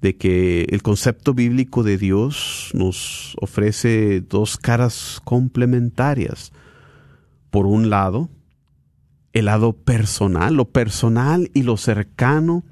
de 0.00 0.16
que 0.16 0.66
el 0.70 0.82
concepto 0.82 1.32
bíblico 1.32 1.84
de 1.84 1.96
Dios 1.96 2.70
nos 2.74 3.36
ofrece 3.40 4.20
dos 4.20 4.56
caras 4.56 5.20
complementarias. 5.24 6.52
Por 7.50 7.66
un 7.66 7.90
lado, 7.90 8.28
el 9.32 9.44
lado 9.44 9.72
personal, 9.74 10.54
lo 10.54 10.68
personal 10.70 11.50
y 11.54 11.62
lo 11.62 11.76
cercano 11.76 12.64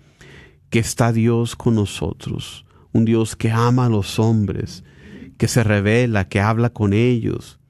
que 0.71 0.81
está 0.81 1.13
Dios 1.13 1.55
con 1.55 1.77
nosotros. 1.77 2.67
Un 2.93 3.05
Dios 3.05 3.37
que 3.37 3.53
ama 3.53 3.87
a 3.87 3.91
los 3.91 4.19
hombres, 4.19 4.83
que 5.39 5.47
se 5.47 5.63
revela, 5.63 6.29
que 6.29 6.41
habla 6.41 6.71
con 6.71 6.93
ellos. 6.93 7.61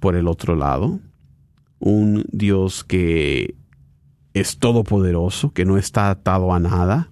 Por 0.00 0.16
el 0.16 0.28
otro 0.28 0.56
lado, 0.56 1.00
un 1.78 2.24
Dios 2.32 2.84
que 2.84 3.56
es 4.40 4.58
todopoderoso, 4.58 5.52
que 5.52 5.64
no 5.64 5.78
está 5.78 6.10
atado 6.10 6.52
a 6.52 6.60
nada 6.60 7.10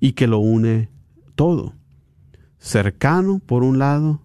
y 0.00 0.12
que 0.12 0.26
lo 0.26 0.38
une 0.38 0.88
todo. 1.34 1.74
Cercano 2.58 3.40
por 3.40 3.64
un 3.64 3.78
lado 3.78 4.22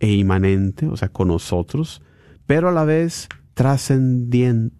e 0.00 0.12
inmanente, 0.12 0.86
o 0.86 0.96
sea, 0.96 1.08
con 1.08 1.28
nosotros, 1.28 2.02
pero 2.46 2.68
a 2.68 2.72
la 2.72 2.84
vez 2.84 3.28
trascendente. 3.54 4.70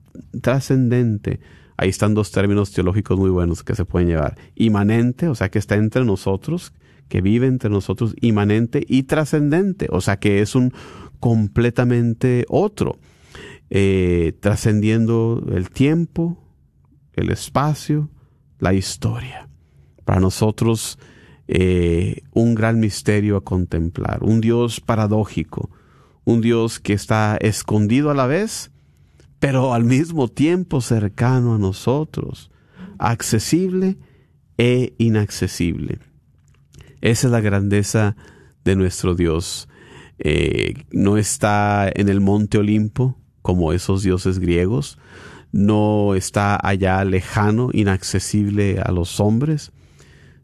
Ahí 1.77 1.89
están 1.89 2.15
dos 2.15 2.33
términos 2.33 2.73
teológicos 2.73 3.19
muy 3.19 3.31
buenos 3.31 3.63
que 3.63 3.75
se 3.75 3.85
pueden 3.85 4.09
llevar. 4.09 4.37
Inmanente, 4.55 5.29
o 5.29 5.35
sea, 5.35 5.51
que 5.51 5.59
está 5.59 5.77
entre 5.77 6.05
nosotros, 6.05 6.73
que 7.09 7.21
vive 7.21 7.47
entre 7.47 7.71
nosotros, 7.71 8.15
inmanente 8.21 8.85
y 8.87 9.05
trascendente, 9.05 9.89
o 9.91 10.01
sea, 10.01 10.19
que 10.19 10.41
es 10.41 10.55
un 10.55 10.73
completamente 11.21 12.45
otro, 12.49 12.99
eh, 13.71 14.33
trascendiendo 14.41 15.45
el 15.55 15.71
tiempo, 15.71 16.48
el 17.19 17.31
espacio, 17.31 18.09
la 18.59 18.75
historia. 18.75 19.49
Para 20.05 20.21
nosotros, 20.21 20.99
eh, 21.47 22.23
un 22.33 22.55
gran 22.55 22.81
misterio 22.81 23.37
a 23.37 23.45
contemplar, 23.45 24.23
un 24.23 24.41
Dios 24.41 24.81
paradójico, 24.81 25.71
un 26.25 26.41
Dios 26.41 26.79
que 26.79 26.93
está 26.93 27.37
escondido 27.41 28.11
a 28.11 28.15
la 28.15 28.27
vez, 28.27 28.71
pero 29.39 29.75
al 29.75 29.85
mismo 29.85 30.29
tiempo 30.29 30.81
cercano 30.81 31.55
a 31.55 31.59
nosotros, 31.59 32.51
accesible 32.99 33.97
e 34.57 34.95
inaccesible. 34.99 36.01
Esa 37.01 37.29
es 37.29 37.33
la 37.33 37.41
grandeza 37.41 38.17
de 38.65 38.77
nuestro 38.77 39.15
Dios. 39.15 39.69
Eh, 40.19 40.85
no 40.91 41.17
está 41.17 41.91
en 41.95 42.09
el 42.09 42.21
monte 42.21 42.59
Olimpo 42.59 43.17
como 43.41 43.73
esos 43.73 44.03
dioses 44.03 44.41
griegos, 44.41 44.99
no 45.53 46.15
está 46.15 46.59
allá 46.63 47.03
lejano, 47.05 47.71
inaccesible 47.73 48.81
a 48.81 48.93
los 48.93 49.21
hombres, 49.21 49.73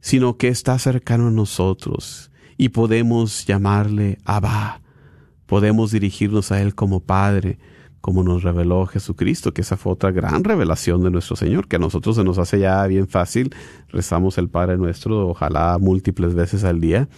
sino 0.00 0.36
que 0.36 0.48
está 0.48 0.78
cercano 0.78 1.28
a 1.28 1.30
nosotros 1.30 2.30
y 2.56 2.70
podemos 2.70 3.46
llamarle 3.46 4.18
Abba, 4.24 4.80
podemos 5.46 5.90
dirigirnos 5.90 6.52
a 6.52 6.60
Él 6.60 6.74
como 6.74 7.00
Padre, 7.00 7.58
como 8.00 8.22
nos 8.22 8.42
reveló 8.42 8.84
Jesucristo, 8.86 9.54
que 9.54 9.62
esa 9.62 9.78
fue 9.78 9.92
otra 9.92 10.10
gran 10.10 10.44
revelación 10.44 11.02
de 11.02 11.10
nuestro 11.10 11.36
Señor, 11.36 11.68
que 11.68 11.76
a 11.76 11.78
nosotros 11.78 12.16
se 12.16 12.24
nos 12.24 12.36
hace 12.38 12.60
ya 12.60 12.86
bien 12.86 13.08
fácil, 13.08 13.54
rezamos 13.88 14.36
el 14.36 14.50
Padre 14.50 14.76
nuestro, 14.76 15.28
ojalá 15.28 15.78
múltiples 15.80 16.34
veces 16.34 16.64
al 16.64 16.80
día, 16.80 17.08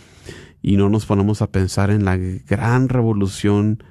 y 0.63 0.77
no 0.77 0.89
nos 0.89 1.05
ponemos 1.05 1.43
a 1.43 1.51
pensar 1.51 1.91
en 1.91 2.05
la 2.05 2.17
gran 2.17 2.89
revolución 2.89 3.83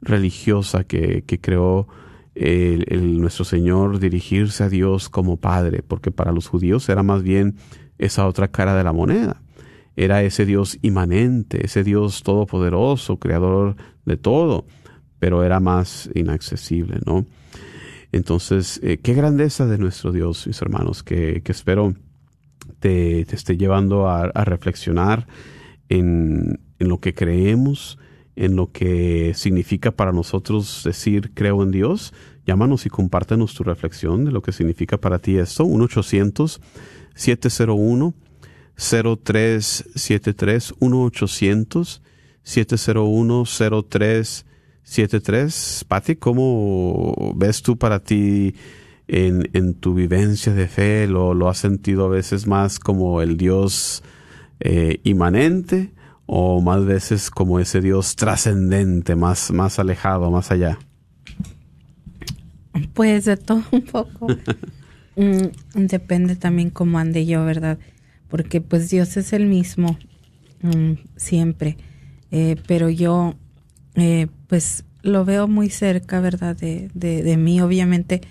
religiosa 0.00 0.84
que, 0.84 1.22
que 1.24 1.40
creó 1.40 1.86
el, 2.34 3.20
nuestro 3.20 3.44
Señor 3.44 3.98
dirigirse 3.98 4.64
a 4.64 4.68
Dios 4.68 5.08
como 5.08 5.36
Padre, 5.36 5.82
porque 5.86 6.10
para 6.10 6.32
los 6.32 6.48
judíos 6.48 6.88
era 6.88 7.02
más 7.02 7.22
bien 7.22 7.56
esa 7.98 8.26
otra 8.26 8.48
cara 8.48 8.74
de 8.74 8.84
la 8.84 8.92
moneda. 8.92 9.42
Era 9.96 10.22
ese 10.22 10.46
Dios 10.46 10.78
inmanente, 10.82 11.64
ese 11.64 11.84
Dios 11.84 12.22
todopoderoso, 12.22 13.18
creador 13.18 13.76
de 14.04 14.16
todo, 14.16 14.66
pero 15.18 15.44
era 15.44 15.60
más 15.60 16.08
inaccesible, 16.14 17.00
¿no? 17.04 17.26
Entonces, 18.12 18.80
eh, 18.82 18.98
qué 18.98 19.14
grandeza 19.14 19.66
de 19.66 19.78
nuestro 19.78 20.10
Dios, 20.10 20.46
mis 20.46 20.60
hermanos, 20.62 21.02
que, 21.02 21.42
que 21.42 21.52
espero 21.52 21.94
te, 22.80 23.24
te 23.24 23.36
esté 23.36 23.56
llevando 23.56 24.08
a, 24.08 24.22
a 24.22 24.44
reflexionar 24.44 25.26
en, 25.88 26.60
en 26.78 26.88
lo 26.88 26.98
que 26.98 27.14
creemos, 27.14 27.98
en 28.40 28.56
lo 28.56 28.72
que 28.72 29.32
significa 29.34 29.90
para 29.90 30.12
nosotros 30.12 30.80
decir 30.82 31.32
creo 31.34 31.62
en 31.62 31.70
Dios. 31.70 32.14
Llámanos 32.46 32.86
y 32.86 32.88
compártenos 32.88 33.52
tu 33.54 33.64
reflexión 33.64 34.24
de 34.24 34.32
lo 34.32 34.40
que 34.40 34.52
significa 34.52 34.96
para 34.96 35.18
ti 35.18 35.36
esto. 35.36 35.66
1-800-701. 35.66 38.14
0373 38.76 40.74
1-800 40.80 42.00
701 42.42 43.44
0373 43.44 45.84
Pati, 45.86 46.16
¿cómo 46.16 47.34
ves 47.36 47.60
tú 47.60 47.76
para 47.76 48.02
ti 48.02 48.54
en, 49.06 49.50
en 49.52 49.74
tu 49.74 49.92
vivencia 49.92 50.54
de 50.54 50.66
fe? 50.66 51.06
¿Lo, 51.06 51.34
lo 51.34 51.50
has 51.50 51.58
sentido 51.58 52.06
a 52.06 52.08
veces 52.08 52.46
más 52.46 52.78
como 52.78 53.20
el 53.20 53.36
Dios 53.36 54.02
eh, 54.60 54.98
inmanente 55.04 55.92
o 56.32 56.60
más 56.60 56.84
veces 56.84 57.28
como 57.28 57.58
ese 57.58 57.80
Dios 57.80 58.14
trascendente, 58.14 59.16
más, 59.16 59.50
más 59.50 59.80
alejado, 59.80 60.30
más 60.30 60.52
allá? 60.52 60.78
Pues 62.94 63.24
de 63.24 63.36
todo 63.36 63.64
un 63.72 63.82
poco. 63.82 64.28
Mm, 65.16 65.48
depende 65.74 66.36
también 66.36 66.70
cómo 66.70 66.98
ande 66.98 67.26
yo, 67.26 67.44
¿verdad? 67.44 67.78
Porque 68.28 68.60
pues 68.60 68.88
Dios 68.88 69.16
es 69.18 69.32
el 69.34 69.46
mismo 69.46 69.98
mm, 70.62 70.92
siempre. 71.16 71.76
Eh, 72.30 72.56
pero 72.66 72.88
yo 72.88 73.34
eh, 73.96 74.28
pues 74.46 74.84
lo 75.02 75.24
veo 75.24 75.48
muy 75.48 75.68
cerca, 75.68 76.20
¿verdad? 76.20 76.56
De, 76.56 76.90
de, 76.94 77.24
de 77.24 77.36
mí, 77.36 77.60
obviamente, 77.60 78.22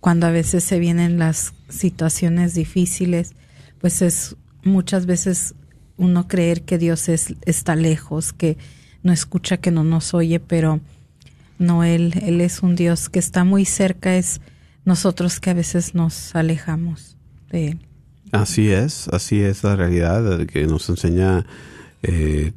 cuando 0.00 0.26
a 0.26 0.30
veces 0.30 0.64
se 0.64 0.78
vienen 0.80 1.18
las 1.18 1.52
situaciones 1.68 2.54
difíciles, 2.54 3.34
pues 3.78 4.02
es 4.02 4.34
muchas 4.64 5.06
veces 5.06 5.54
uno 5.96 6.28
creer 6.28 6.62
que 6.62 6.78
Dios 6.78 7.08
es, 7.08 7.34
está 7.46 7.76
lejos, 7.76 8.32
que 8.32 8.56
no 9.02 9.12
escucha, 9.12 9.58
que 9.58 9.70
no 9.70 9.84
nos 9.84 10.14
oye, 10.14 10.40
pero 10.40 10.80
no, 11.58 11.84
Él, 11.84 12.14
Él 12.22 12.40
es 12.40 12.62
un 12.62 12.74
Dios 12.74 13.08
que 13.08 13.18
está 13.18 13.44
muy 13.44 13.64
cerca, 13.64 14.16
es 14.16 14.40
nosotros 14.84 15.40
que 15.40 15.50
a 15.50 15.54
veces 15.54 15.94
nos 15.94 16.34
alejamos 16.34 17.16
de 17.50 17.68
Él. 17.68 17.78
Así 18.32 18.70
es, 18.70 19.08
así 19.08 19.40
es 19.40 19.62
la 19.62 19.76
realidad 19.76 20.46
que 20.46 20.66
nos 20.66 20.88
enseña 20.88 21.46
eh, 22.02 22.52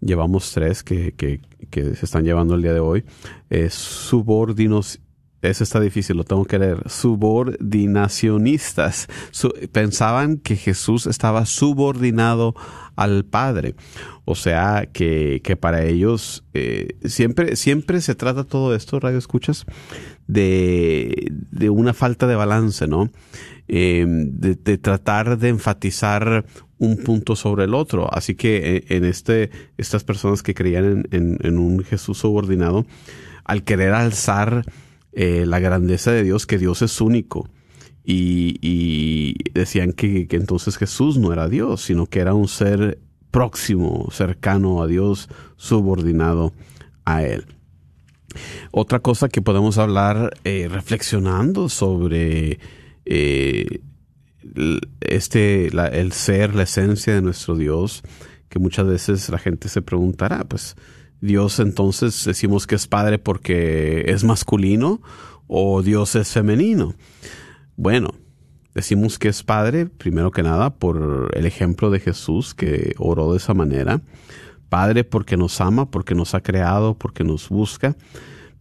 llevamos 0.01 0.51
tres 0.51 0.83
que, 0.83 1.13
que, 1.13 1.41
se 1.71 2.05
están 2.05 2.23
llevando 2.23 2.55
el 2.55 2.61
día 2.61 2.73
de 2.73 2.79
hoy, 2.79 3.03
es 3.49 3.73
subordinos, 3.73 4.99
eso 5.43 5.63
está 5.63 5.79
difícil, 5.79 6.17
lo 6.17 6.23
tengo 6.23 6.45
que 6.45 6.59
leer. 6.59 6.83
Subordinacionistas. 6.89 9.07
Su- 9.31 9.53
pensaban 9.71 10.37
que 10.37 10.55
Jesús 10.55 11.07
estaba 11.07 11.45
subordinado 11.45 12.55
al 12.95 13.25
Padre. 13.25 13.75
O 14.25 14.35
sea, 14.35 14.87
que, 14.91 15.41
que 15.43 15.55
para 15.55 15.83
ellos 15.83 16.43
eh, 16.53 16.95
siempre, 17.05 17.55
siempre 17.55 18.01
se 18.01 18.15
trata 18.15 18.43
todo 18.45 18.75
esto, 18.75 18.99
radio 18.99 19.17
escuchas, 19.17 19.65
de, 20.27 21.31
de 21.51 21.69
una 21.69 21.93
falta 21.93 22.27
de 22.27 22.35
balance, 22.35 22.87
¿no? 22.87 23.09
Eh, 23.67 24.05
de, 24.07 24.77
tratar 24.77 25.37
de 25.37 25.49
enfatizar 25.49 26.45
un 26.77 26.97
punto 26.97 27.35
sobre 27.35 27.65
el 27.65 27.73
otro. 27.73 28.07
Así 28.13 28.35
que 28.35 28.77
eh, 28.77 28.85
en 28.89 29.05
este, 29.05 29.49
estas 29.77 30.03
personas 30.03 30.43
que 30.43 30.53
creían 30.53 31.07
en- 31.11 31.37
en 31.41 31.57
un 31.57 31.83
Jesús 31.83 32.19
subordinado, 32.19 32.85
al 33.45 33.63
querer 33.63 33.93
alzar 33.93 34.63
eh, 35.15 35.45
la 35.45 35.59
grandeza 35.59 36.11
de 36.11 36.23
Dios, 36.23 36.45
que 36.45 36.57
Dios 36.57 36.81
es 36.81 36.99
único, 37.01 37.49
y, 38.05 39.35
decían 39.53 39.93
que, 39.93 40.27
entonces 40.31 40.77
Jesús 40.77 41.17
no 41.17 41.31
era 41.31 41.47
Dios, 41.47 41.81
sino 41.81 42.05
que 42.05 42.19
era 42.19 42.33
un 42.33 42.47
ser 42.47 42.99
próximo, 43.31 44.09
cercano 44.11 44.81
a 44.81 44.87
Dios, 44.87 45.29
subordinado 45.55 46.53
a 47.05 47.23
Él. 47.23 47.45
Otra 48.71 48.99
cosa 48.99 49.29
que 49.29 49.41
podemos 49.41 49.77
hablar 49.77 50.33
eh, 50.43 50.67
reflexionando 50.69 51.69
sobre 51.69 52.59
eh, 53.05 53.81
este, 55.01 55.67
el 55.67 56.11
ser, 56.11 56.55
la 56.55 56.63
esencia 56.63 57.13
de 57.13 57.21
nuestro 57.21 57.55
Dios, 57.55 58.03
que 58.49 58.59
muchas 58.59 58.87
veces 58.87 59.29
la 59.29 59.39
gente 59.39 59.69
se 59.69 59.81
preguntará, 59.81 60.43
pues 60.43 60.75
Dios 61.23 61.61
entonces 61.61 62.25
decimos 62.25 62.67
que 62.67 62.75
es 62.75 62.85
padre 62.85 63.17
porque 63.17 64.03
es 64.07 64.25
masculino 64.25 65.01
o 65.47 65.81
Dios 65.81 66.17
es 66.17 66.33
femenino. 66.33 66.95
Bueno, 67.77 68.09
decimos 68.75 69.17
que 69.17 69.29
es 69.29 69.41
padre 69.41 69.85
primero 69.85 70.31
que 70.31 70.43
nada 70.43 70.75
por 70.75 71.31
el 71.33 71.45
ejemplo 71.45 71.91
de 71.91 72.01
Jesús 72.01 72.53
que 72.53 72.93
oró 72.97 73.31
de 73.31 73.37
esa 73.37 73.53
manera. 73.53 74.01
Padre 74.67 75.05
porque 75.05 75.37
nos 75.37 75.61
ama, 75.61 75.89
porque 75.89 76.13
nos 76.13 76.35
ha 76.35 76.41
creado, 76.41 76.97
porque 76.97 77.23
nos 77.23 77.47
busca. 77.47 77.95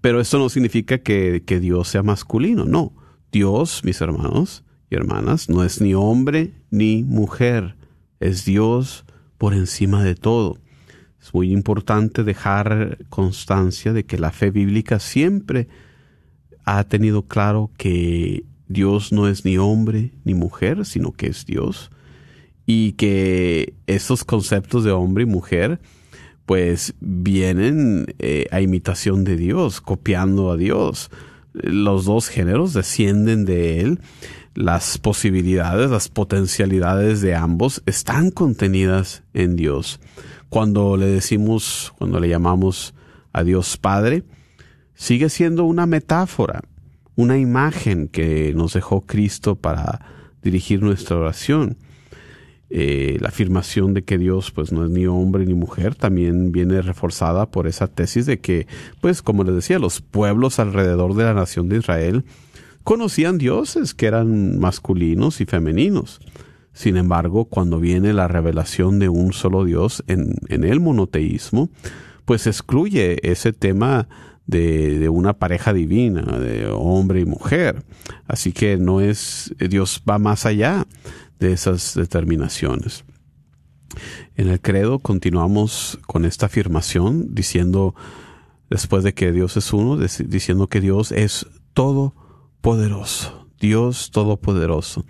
Pero 0.01 0.21
esto 0.21 0.39
no 0.39 0.49
significa 0.49 0.99
que, 0.99 1.43
que 1.45 1.59
Dios 1.59 1.89
sea 1.89 2.05
masculino, 2.05 2.65
no. 2.65 2.93
Dios, 3.33 3.83
mis 3.83 4.01
hermanos 4.01 4.63
y 4.89 4.95
hermanas, 4.95 5.49
no 5.49 5.65
es 5.65 5.81
ni 5.81 5.95
hombre 5.95 6.53
ni 6.71 7.03
mujer. 7.03 7.75
Es 8.21 8.45
Dios 8.45 9.05
por 9.37 9.53
encima 9.53 10.05
de 10.05 10.15
todo. 10.15 10.62
Es 11.23 11.33
muy 11.33 11.53
importante 11.53 12.25
dejar 12.25 12.99
constancia 13.09 13.93
de 13.93 14.05
que 14.05 14.19
la 14.19 14.33
fe 14.33 14.51
bíblica 14.51 14.99
siempre 14.99 15.69
ha 16.65 16.83
tenido 16.83 17.23
claro 17.23 17.71
que 17.77 18.45
Dios 18.67 19.13
no 19.13 19.29
es 19.29 19.45
ni 19.45 19.57
hombre 19.57 20.11
ni 20.25 20.35
mujer, 20.35 20.85
sino 20.85 21.13
que 21.13 21.29
es 21.29 21.47
Dios. 21.47 21.93
Y 22.67 22.93
que 22.93 23.75
esos 23.87 24.25
conceptos 24.25 24.83
de 24.83 24.91
hombre 24.91 25.23
y 25.23 25.27
mujer, 25.27 25.81
pues 26.45 26.95
vienen 26.99 28.15
eh, 28.19 28.47
a 28.51 28.61
imitación 28.61 29.23
de 29.23 29.37
Dios, 29.37 29.81
copiando 29.81 30.51
a 30.51 30.57
Dios. 30.57 31.11
Los 31.53 32.05
dos 32.05 32.29
géneros 32.29 32.73
descienden 32.73 33.45
de 33.45 33.81
Él. 33.81 34.01
Las 34.55 34.99
posibilidades, 34.99 35.89
las 35.89 36.09
potencialidades 36.09 37.21
de 37.21 37.37
ambos 37.37 37.81
están 37.87 38.33
contenidas 38.33 39.23
en 39.35 39.55
Dios. 39.55 40.01
Cuando 40.53 40.99
le 40.99 41.07
decimos, 41.07 41.95
cuando 41.97 42.21
le 42.21 42.29
llamamos 42.29 42.93
a 43.33 43.43
Dios 43.43 43.79
Padre, 43.79 44.23
sigue 44.95 45.31
siendo 45.31 45.65
una 45.65 45.87
metáfora, 45.87 46.61
una 47.17 47.39
imagen 47.39 48.07
que 48.07 48.53
nos 48.55 48.75
dejó 48.75 49.01
Cristo 49.01 49.55
para 49.55 50.03
dirigir 50.43 50.83
nuestra 50.83 51.17
oración. 51.17 51.79
Eh, 52.69 53.17
la 53.23 53.29
afirmación 53.29 53.95
de 53.95 54.05
que 54.05 54.19
Dios 54.19 54.51
pues 54.51 54.73
no 54.73 54.85
es 54.85 54.91
ni 54.91 55.07
hombre 55.07 55.47
ni 55.47 55.55
mujer 55.55 55.95
también 55.95 56.53
viene 56.53 56.83
reforzada 56.83 57.51
por 57.51 57.67
esa 57.67 57.87
tesis 57.87 58.27
de 58.27 58.41
que 58.41 58.67
pues 59.01 59.23
como 59.23 59.45
les 59.45 59.55
decía 59.55 59.79
los 59.79 60.03
pueblos 60.03 60.59
alrededor 60.59 61.15
de 61.15 61.25
la 61.25 61.33
nación 61.33 61.71
de 61.71 61.79
Israel 61.79 62.25
conocían 62.85 63.39
dioses 63.39 63.95
que 63.95 64.05
eran 64.05 64.59
masculinos 64.59 65.41
y 65.41 65.47
femeninos 65.47 66.21
sin 66.73 66.97
embargo 66.97 67.47
cuando 67.47 67.81
viene 67.81 68.13
la 68.13 68.29
revelación 68.29 68.99
de 68.99 69.09
un 69.09 69.33
solo 69.33 69.65
Dios 69.65 70.03
en, 70.07 70.37
el 70.49 70.81
monoteísmo 70.81 71.71
pues 72.25 72.47
excluye 72.47 73.19
ese 73.29 73.53
tema 73.53 74.09
de, 74.47 75.09
una 75.09 75.33
pareja 75.35 75.73
divina, 75.73 76.23
de 76.39 76.67
hombre 76.67 77.21
y 77.21 77.25
mujer. 77.25 77.85
Así 78.27 78.53
que 78.53 78.77
no 78.77 79.01
es, 79.01 79.55
Dios 79.59 80.03
va 80.09 80.19
más 80.19 80.47
allá 80.47 80.87
de 81.39 81.53
esas 81.53 81.95
determinaciones. 81.95 83.05
En 84.37 84.49
el 84.49 84.61
credo 84.61 84.99
continuamos 85.01 85.99
con 86.07 86.25
esta 86.25 86.47
afirmación 86.47 87.35
diciendo, 87.35 87.95
después 88.71 89.05
de 89.05 89.15
que 89.15 89.33
Dios 89.33 89.57
es 89.57 89.73
uno, 89.73 89.99
diciendo 89.99 90.69
que 90.69 90.81
Dios 90.81 91.13
es 91.13 91.47
todopoderoso. 91.75 93.42
Dios 93.63 94.11
todopoderoso. 94.11 95.07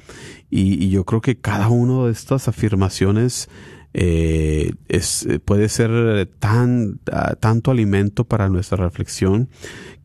Y, 0.50 0.84
y 0.84 0.90
yo 0.90 1.05
creo 1.05 1.22
que 1.22 1.38
cada 1.38 1.70
una 1.70 2.05
de 2.05 2.12
estas 2.12 2.46
afirmaciones 2.46 3.48
eh, 3.94 4.72
es, 4.88 5.26
puede 5.44 5.68
ser 5.68 6.26
tan, 6.38 7.00
uh, 7.11 7.34
tanto 7.40 7.70
alimento 7.70 8.24
para 8.24 8.48
nuestra 8.48 8.76
reflexión 8.84 9.48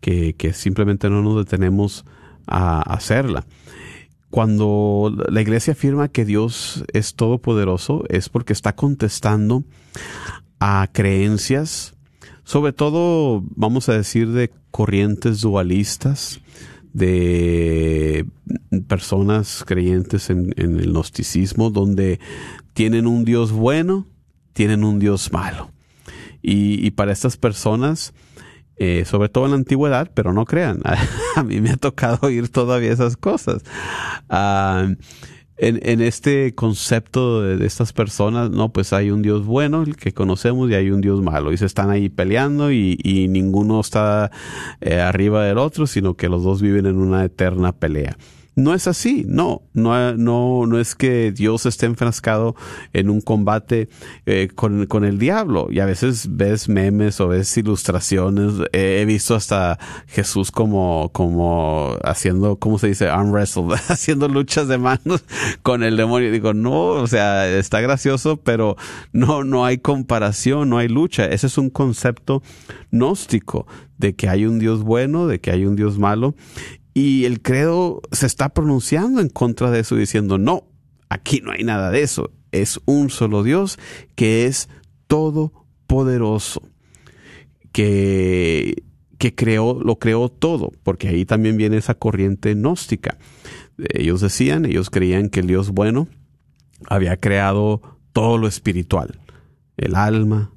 que, 0.02 0.34
que, 0.34 0.54
simplemente 0.54 1.10
no 1.10 1.22
nos 1.22 1.38
detenemos 1.38 2.06
a 2.48 2.82
hacerla. 2.82 3.46
Cuando 4.30 5.14
la 5.30 5.42
iglesia 5.42 5.74
afirma 5.74 6.10
que 6.10 6.26
Dios 6.26 6.84
es 6.94 7.16
todopoderoso 7.16 8.04
es 8.10 8.30
porque 8.30 8.54
está 8.54 8.76
contestando 8.76 9.64
a 10.60 10.90
creencias, 10.92 11.96
sobre 12.44 12.72
todo, 12.72 13.44
vamos 13.56 13.90
a 13.90 13.94
decir, 13.94 14.32
de 14.32 14.52
corrientes 14.72 15.42
dualistas, 15.42 16.40
de 16.94 18.26
personas 18.88 19.64
creyentes 19.66 20.30
en, 20.30 20.54
el 20.58 20.92
gnosticismo, 20.92 21.70
donde 21.70 22.20
tienen 22.74 23.08
un 23.08 23.26
Dios 23.26 23.52
bueno, 23.52 24.06
tienen 24.54 24.84
un 24.84 25.00
Dios 25.00 25.32
malo. 25.32 25.72
Y, 26.42 26.92
para 26.92 27.12
estas 27.12 27.36
personas, 27.36 28.14
eh, 28.78 29.04
sobre 29.06 29.28
todo 29.28 29.46
en 29.46 29.52
la 29.52 29.58
antigüedad, 29.58 30.12
pero 30.14 30.32
no 30.32 30.46
crean, 30.46 30.82
a 31.36 31.44
mí 31.44 31.60
me 31.60 31.72
ha 31.72 31.78
tocado 31.78 32.20
oír 32.28 32.50
todavía 32.50 32.94
esas 32.94 33.18
cosas. 33.18 33.64
Uh, 34.30 34.96
en, 35.58 35.80
en, 35.84 36.02
este 36.02 36.54
concepto 36.54 37.42
de, 37.42 37.66
estas 37.66 37.94
personas, 37.94 38.50
no, 38.52 38.70
pues 38.70 38.94
hay 38.94 39.12
un 39.12 39.22
Dios 39.22 39.46
bueno, 39.46 39.84
el 39.84 39.96
que 39.96 40.14
conocemos, 40.14 40.70
y 40.70 40.76
hay 40.76 40.92
un 40.92 41.02
Dios 41.02 41.22
malo, 41.22 41.52
y 41.52 41.58
se 41.58 41.66
están 41.66 41.90
ahí 41.90 42.10
peleando 42.10 42.72
y, 42.72 42.98
y 43.04 43.28
ninguno 43.28 43.80
está 43.80 44.32
eh, 44.82 45.00
arriba 45.00 45.46
del 45.46 45.58
otro, 45.58 45.88
sino 45.88 46.16
que 46.16 46.30
los 46.30 46.44
dos 46.44 46.62
viven 46.62 46.86
en 46.86 46.98
una 46.98 47.24
eterna 47.24 47.72
pelea. 47.72 48.18
No 48.58 48.74
es 48.74 48.88
así, 48.88 49.24
no, 49.28 49.62
no, 49.74 50.18
no, 50.18 50.66
no 50.66 50.80
es 50.80 50.96
que 50.96 51.32
Dios 51.32 51.68
esté 51.68 51.86
enfrascado 51.86 52.56
en 52.92 53.12
un 53.12 53.22
combate 53.22 53.88
eh, 54.26 54.50
con, 54.56 54.88
con, 54.88 55.06
el 55.06 55.20
diablo. 55.20 55.68
Y 55.70 55.80
a 55.80 55.86
veces 55.86 56.36
ves 56.36 56.68
memes 56.68 57.22
o 57.22 57.28
ves 57.28 57.56
ilustraciones. 57.56 58.54
He 58.74 59.06
visto 59.06 59.36
hasta 59.36 59.78
Jesús 60.08 60.50
como, 60.50 61.12
como 61.14 61.98
haciendo, 62.04 62.56
¿cómo 62.56 62.80
se 62.80 62.88
dice? 62.88 63.10
Arm 63.10 63.32
wrestle, 63.32 63.76
haciendo 63.90 64.28
luchas 64.28 64.68
de 64.68 64.80
manos 64.80 65.24
con 65.62 65.84
el 65.84 65.96
demonio. 65.96 66.32
Digo, 66.32 66.56
no, 66.56 66.88
o 66.88 67.06
sea, 67.06 67.48
está 67.48 67.80
gracioso, 67.80 68.38
pero 68.38 68.76
no, 69.14 69.44
no 69.44 69.66
hay 69.66 69.78
comparación, 69.78 70.72
no 70.72 70.80
hay 70.80 70.88
lucha. 70.88 71.26
Ese 71.26 71.46
es 71.46 71.60
un 71.60 71.70
concepto 71.70 72.42
gnóstico 72.90 73.68
de 74.00 74.16
que 74.16 74.30
hay 74.30 74.48
un 74.48 74.58
Dios 74.58 74.82
bueno, 74.82 75.28
de 75.28 75.40
que 75.40 75.52
hay 75.52 75.66
un 75.66 75.76
Dios 75.76 76.00
malo. 76.00 76.34
Y 76.98 77.26
el 77.26 77.44
credo 77.44 78.02
se 78.12 78.26
está 78.26 78.50
pronunciando 78.50 79.22
en 79.22 79.30
contra 79.30 79.70
de 79.70 79.82
eso, 79.82 79.96
diciendo, 79.96 80.40
no, 80.40 80.64
aquí 81.10 81.42
no 81.42 81.52
hay 81.52 81.64
nada 81.64 81.92
de 81.92 82.02
eso. 82.02 82.32
Es 82.52 82.80
un 82.86 83.12
solo 83.12 83.44
Dios 83.44 83.78
que 84.16 84.48
es 84.48 84.68
todopoderoso, 85.06 86.64
que, 87.72 88.82
que 89.20 89.36
creó, 89.36 89.80
lo 89.80 90.00
creó 90.00 90.30
todo, 90.30 90.72
porque 90.82 91.10
ahí 91.10 91.24
también 91.24 91.56
viene 91.56 91.78
esa 91.78 91.94
corriente 91.94 92.56
gnóstica. 92.56 93.20
Ellos 93.94 94.22
decían, 94.22 94.66
ellos 94.66 94.90
creían 94.90 95.30
que 95.30 95.42
el 95.42 95.46
Dios 95.46 95.70
bueno 95.70 96.08
había 96.90 97.18
creado 97.18 98.00
todo 98.12 98.40
lo 98.40 98.48
espiritual, 98.48 99.20
el 99.78 99.94
alma, 99.94 100.52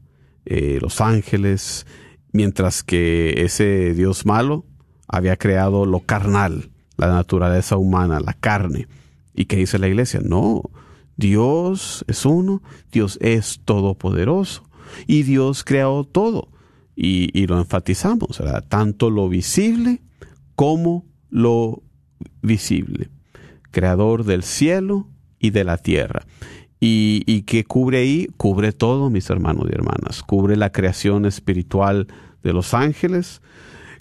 eh, 0.46 0.78
los 0.80 1.02
ángeles, 1.02 1.86
mientras 2.32 2.82
que 2.82 3.42
ese 3.44 3.92
Dios 3.92 4.24
malo 4.24 4.64
había 5.10 5.36
creado 5.36 5.86
lo 5.86 6.00
carnal, 6.00 6.70
la 6.96 7.08
naturaleza 7.08 7.76
humana, 7.76 8.20
la 8.20 8.34
carne. 8.34 8.86
¿Y 9.34 9.46
qué 9.46 9.56
dice 9.56 9.78
la 9.78 9.88
iglesia? 9.88 10.20
No, 10.22 10.62
Dios 11.16 12.04
es 12.08 12.24
uno, 12.24 12.62
Dios 12.92 13.18
es 13.20 13.60
todopoderoso 13.64 14.62
y 15.06 15.22
Dios 15.22 15.64
creó 15.64 16.04
todo. 16.04 16.48
Y, 16.96 17.30
y 17.38 17.46
lo 17.46 17.58
enfatizamos, 17.58 18.42
tanto 18.68 19.10
lo 19.10 19.28
visible 19.28 20.02
como 20.54 21.06
lo 21.30 21.82
visible, 22.42 23.08
creador 23.70 24.24
del 24.24 24.42
cielo 24.42 25.08
y 25.38 25.50
de 25.50 25.64
la 25.64 25.78
tierra. 25.78 26.26
Y, 26.78 27.22
y 27.26 27.42
que 27.42 27.64
cubre 27.64 27.98
ahí, 27.98 28.28
cubre 28.36 28.72
todo, 28.72 29.08
mis 29.08 29.30
hermanos 29.30 29.66
y 29.70 29.74
hermanas, 29.74 30.22
cubre 30.22 30.56
la 30.56 30.72
creación 30.72 31.24
espiritual 31.24 32.06
de 32.42 32.52
los 32.52 32.74
ángeles, 32.74 33.40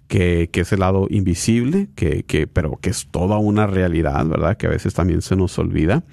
que, 0.10 0.50
que, 0.52 0.62
es 0.62 0.74
el 0.74 0.80
lado 0.80 1.08
invisible, 1.10 1.88
que, 1.96 2.24
que, 2.24 2.48
pero 2.48 2.78
que 2.82 2.90
es 2.90 3.08
toda 3.10 3.38
una 3.38 3.68
realidad, 3.68 4.26
¿verdad? 4.26 4.58
Que 4.58 4.68
a 4.68 4.72
veces 4.72 4.94
también 4.94 5.22
se 5.22 5.38
nos 5.38 5.58
olvida. 5.58 6.04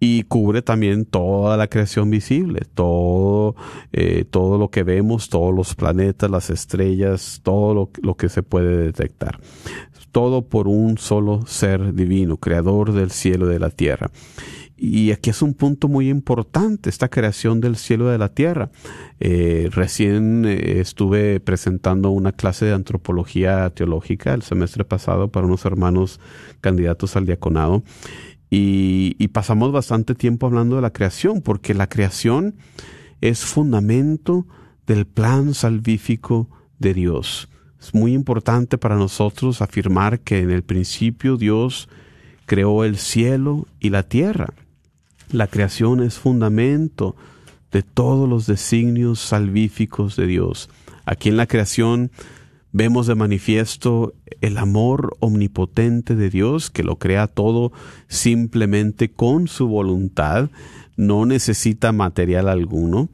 Y 0.00 0.24
cubre 0.24 0.62
también 0.62 1.04
toda 1.04 1.56
la 1.56 1.68
creación 1.68 2.10
visible, 2.10 2.62
todo, 2.74 3.54
eh, 3.92 4.24
todo 4.28 4.58
lo 4.58 4.70
que 4.70 4.82
vemos, 4.82 5.28
todos 5.28 5.54
los 5.54 5.74
planetas, 5.74 6.30
las 6.30 6.50
estrellas, 6.50 7.40
todo 7.44 7.72
lo, 7.72 7.90
lo 8.02 8.16
que 8.16 8.28
se 8.28 8.42
puede 8.42 8.76
detectar. 8.76 9.38
Todo 10.10 10.42
por 10.42 10.66
un 10.66 10.98
solo 10.98 11.46
ser 11.46 11.94
divino, 11.94 12.36
creador 12.36 12.92
del 12.92 13.10
cielo 13.10 13.46
y 13.46 13.52
de 13.52 13.60
la 13.60 13.70
tierra. 13.70 14.10
Y 14.82 15.12
aquí 15.12 15.28
es 15.28 15.42
un 15.42 15.52
punto 15.52 15.88
muy 15.88 16.08
importante, 16.08 16.88
esta 16.88 17.10
creación 17.10 17.60
del 17.60 17.76
cielo 17.76 18.08
y 18.08 18.12
de 18.12 18.18
la 18.18 18.30
tierra. 18.30 18.70
Eh, 19.20 19.68
recién 19.72 20.46
eh, 20.46 20.80
estuve 20.80 21.38
presentando 21.38 22.08
una 22.08 22.32
clase 22.32 22.64
de 22.64 22.72
antropología 22.72 23.68
teológica 23.68 24.32
el 24.32 24.40
semestre 24.40 24.86
pasado 24.86 25.28
para 25.28 25.46
unos 25.46 25.66
hermanos 25.66 26.18
candidatos 26.62 27.14
al 27.14 27.26
diaconado. 27.26 27.82
Y, 28.48 29.16
y 29.18 29.28
pasamos 29.28 29.70
bastante 29.70 30.14
tiempo 30.14 30.46
hablando 30.46 30.76
de 30.76 30.82
la 30.82 30.94
creación, 30.94 31.42
porque 31.42 31.74
la 31.74 31.86
creación 31.86 32.54
es 33.20 33.44
fundamento 33.44 34.46
del 34.86 35.04
plan 35.04 35.52
salvífico 35.52 36.48
de 36.78 36.94
Dios. 36.94 37.50
Es 37.78 37.92
muy 37.92 38.14
importante 38.14 38.78
para 38.78 38.96
nosotros 38.96 39.60
afirmar 39.60 40.20
que 40.20 40.38
en 40.38 40.50
el 40.50 40.62
principio 40.62 41.36
Dios 41.36 41.90
creó 42.46 42.82
el 42.84 42.96
cielo 42.96 43.66
y 43.78 43.90
la 43.90 44.04
tierra. 44.04 44.54
La 45.32 45.46
creación 45.46 46.02
es 46.02 46.18
fundamento 46.18 47.14
de 47.70 47.82
todos 47.82 48.28
los 48.28 48.46
designios 48.46 49.20
salvíficos 49.20 50.16
de 50.16 50.26
Dios. 50.26 50.68
Aquí 51.04 51.28
en 51.28 51.36
la 51.36 51.46
creación 51.46 52.10
vemos 52.72 53.06
de 53.06 53.14
manifiesto 53.14 54.14
el 54.40 54.58
amor 54.58 55.16
omnipotente 55.20 56.16
de 56.16 56.30
Dios 56.30 56.70
que 56.70 56.82
lo 56.82 56.96
crea 56.96 57.28
todo 57.28 57.70
simplemente 58.08 59.12
con 59.12 59.46
su 59.46 59.68
voluntad, 59.68 60.50
no 60.96 61.26
necesita 61.26 61.92
material 61.92 62.48
alguno, 62.48 63.08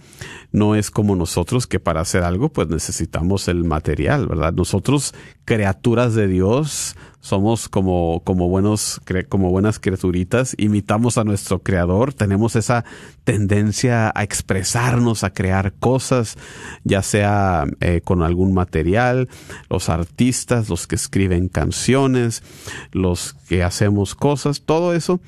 no 0.52 0.74
es 0.74 0.90
como 0.90 1.16
nosotros 1.16 1.66
que 1.66 1.80
para 1.80 2.00
hacer 2.00 2.22
algo 2.22 2.48
pues 2.48 2.68
necesitamos 2.68 3.46
el 3.48 3.64
material, 3.64 4.26
¿verdad? 4.26 4.54
Nosotros 4.54 5.14
criaturas 5.44 6.14
de 6.14 6.28
Dios 6.28 6.96
somos 7.26 7.68
como, 7.68 8.22
como 8.24 8.48
buenos, 8.48 9.00
como 9.28 9.50
buenas 9.50 9.80
criaturitas, 9.80 10.54
imitamos 10.58 11.18
a 11.18 11.24
nuestro 11.24 11.58
creador, 11.58 12.14
tenemos 12.14 12.54
esa 12.54 12.84
tendencia 13.24 14.12
a 14.14 14.22
expresarnos, 14.22 15.24
a 15.24 15.30
crear 15.30 15.72
cosas, 15.72 16.38
ya 16.84 17.02
sea 17.02 17.64
eh, 17.80 18.00
con 18.04 18.22
algún 18.22 18.54
material, 18.54 19.28
los 19.68 19.88
artistas, 19.88 20.68
los 20.68 20.86
que 20.86 20.94
escriben 20.94 21.48
canciones, 21.48 22.44
los 22.92 23.34
que 23.48 23.64
hacemos 23.64 24.14
cosas, 24.14 24.62
todo 24.62 24.94
eso 24.94 25.20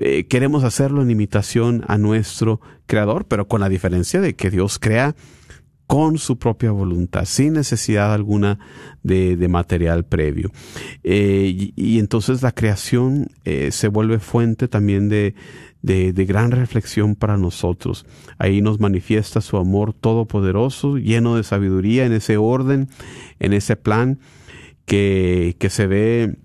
eh, 0.00 0.26
queremos 0.28 0.62
hacerlo 0.62 1.02
en 1.02 1.10
imitación 1.10 1.82
a 1.88 1.98
nuestro 1.98 2.60
creador, 2.86 3.24
pero 3.24 3.48
con 3.48 3.60
la 3.60 3.68
diferencia 3.68 4.20
de 4.20 4.36
que 4.36 4.50
Dios 4.50 4.78
crea 4.78 5.16
con 5.90 6.18
su 6.18 6.38
propia 6.38 6.70
voluntad, 6.70 7.24
sin 7.24 7.54
necesidad 7.54 8.14
alguna 8.14 8.60
de, 9.02 9.48
material 9.48 10.04
previo. 10.04 10.52
Eh, 11.02 11.52
y, 11.52 11.72
y, 11.74 11.98
entonces 11.98 12.42
la 12.42 12.52
creación 12.52 13.26
eh, 13.44 13.72
se 13.72 13.88
vuelve 13.88 14.20
fuente 14.20 14.68
también 14.68 15.08
de, 15.08 15.34
de, 15.82 16.12
de, 16.12 16.24
gran 16.26 16.52
reflexión 16.52 17.16
para 17.16 17.36
nosotros. 17.36 18.06
Ahí 18.38 18.62
nos 18.62 18.78
manifiesta 18.78 19.40
su 19.40 19.56
amor 19.56 19.92
todopoderoso, 19.92 20.96
lleno 20.96 21.34
de 21.34 21.42
sabiduría 21.42 22.06
en 22.06 22.12
ese 22.12 22.36
orden, 22.36 22.88
en 23.40 23.52
ese 23.52 23.74
plan 23.74 24.20
que, 24.84 25.56
que 25.58 25.70
se 25.70 25.88
ve 25.88 26.38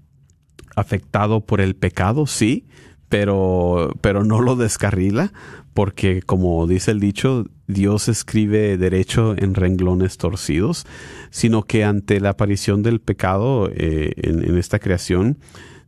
afectado 0.76 1.46
por 1.46 1.62
el 1.62 1.76
pecado, 1.76 2.26
sí, 2.26 2.66
pero, 3.10 3.94
pero 4.02 4.24
no 4.24 4.42
lo 4.42 4.56
descarrila, 4.56 5.34
porque 5.76 6.24
como 6.24 6.66
dice 6.66 6.90
el 6.90 7.00
dicho, 7.00 7.46
Dios 7.68 8.08
escribe 8.08 8.78
derecho 8.78 9.36
en 9.38 9.56
renglones 9.56 10.18
torcidos, 10.18 10.86
sino 11.30 11.64
que 11.64 11.84
ante 11.84 12.20
la 12.20 12.30
aparición 12.30 12.84
del 12.84 13.00
pecado 13.00 13.70
eh, 13.74 14.14
en, 14.18 14.58
esta 14.58 14.80
creación, 14.80 15.38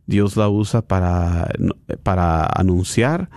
Dios 0.06 0.36
la 0.36 0.48
usa 0.48 0.82
para, 0.82 1.48
para 2.02 2.46
anunciar 2.46 3.30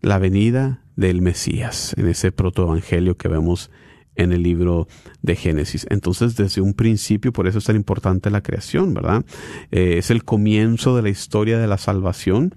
la 0.00 0.18
venida 0.18 0.82
del 0.96 1.22
Mesías, 1.22 1.94
en 1.96 2.08
ese 2.08 2.32
protoevangelio 2.32 3.16
que 3.16 3.28
vemos 3.28 3.70
en 4.14 4.32
el 4.32 4.42
libro 4.42 4.88
de 5.22 5.36
Génesis. 5.36 5.86
Entonces, 5.90 6.36
desde 6.36 6.60
un 6.60 6.74
principio, 6.74 7.32
por 7.32 7.46
eso 7.46 7.58
es 7.58 7.64
tan 7.64 7.76
importante 7.76 8.30
la 8.30 8.42
creación, 8.42 8.92
¿verdad? 8.94 9.24
Eh, 9.70 9.94
es 9.98 10.10
el 10.10 10.24
comienzo 10.24 10.96
de 10.96 11.02
la 11.02 11.08
historia 11.08 11.58
de 11.58 11.68
la 11.68 11.78
salvación 11.78 12.54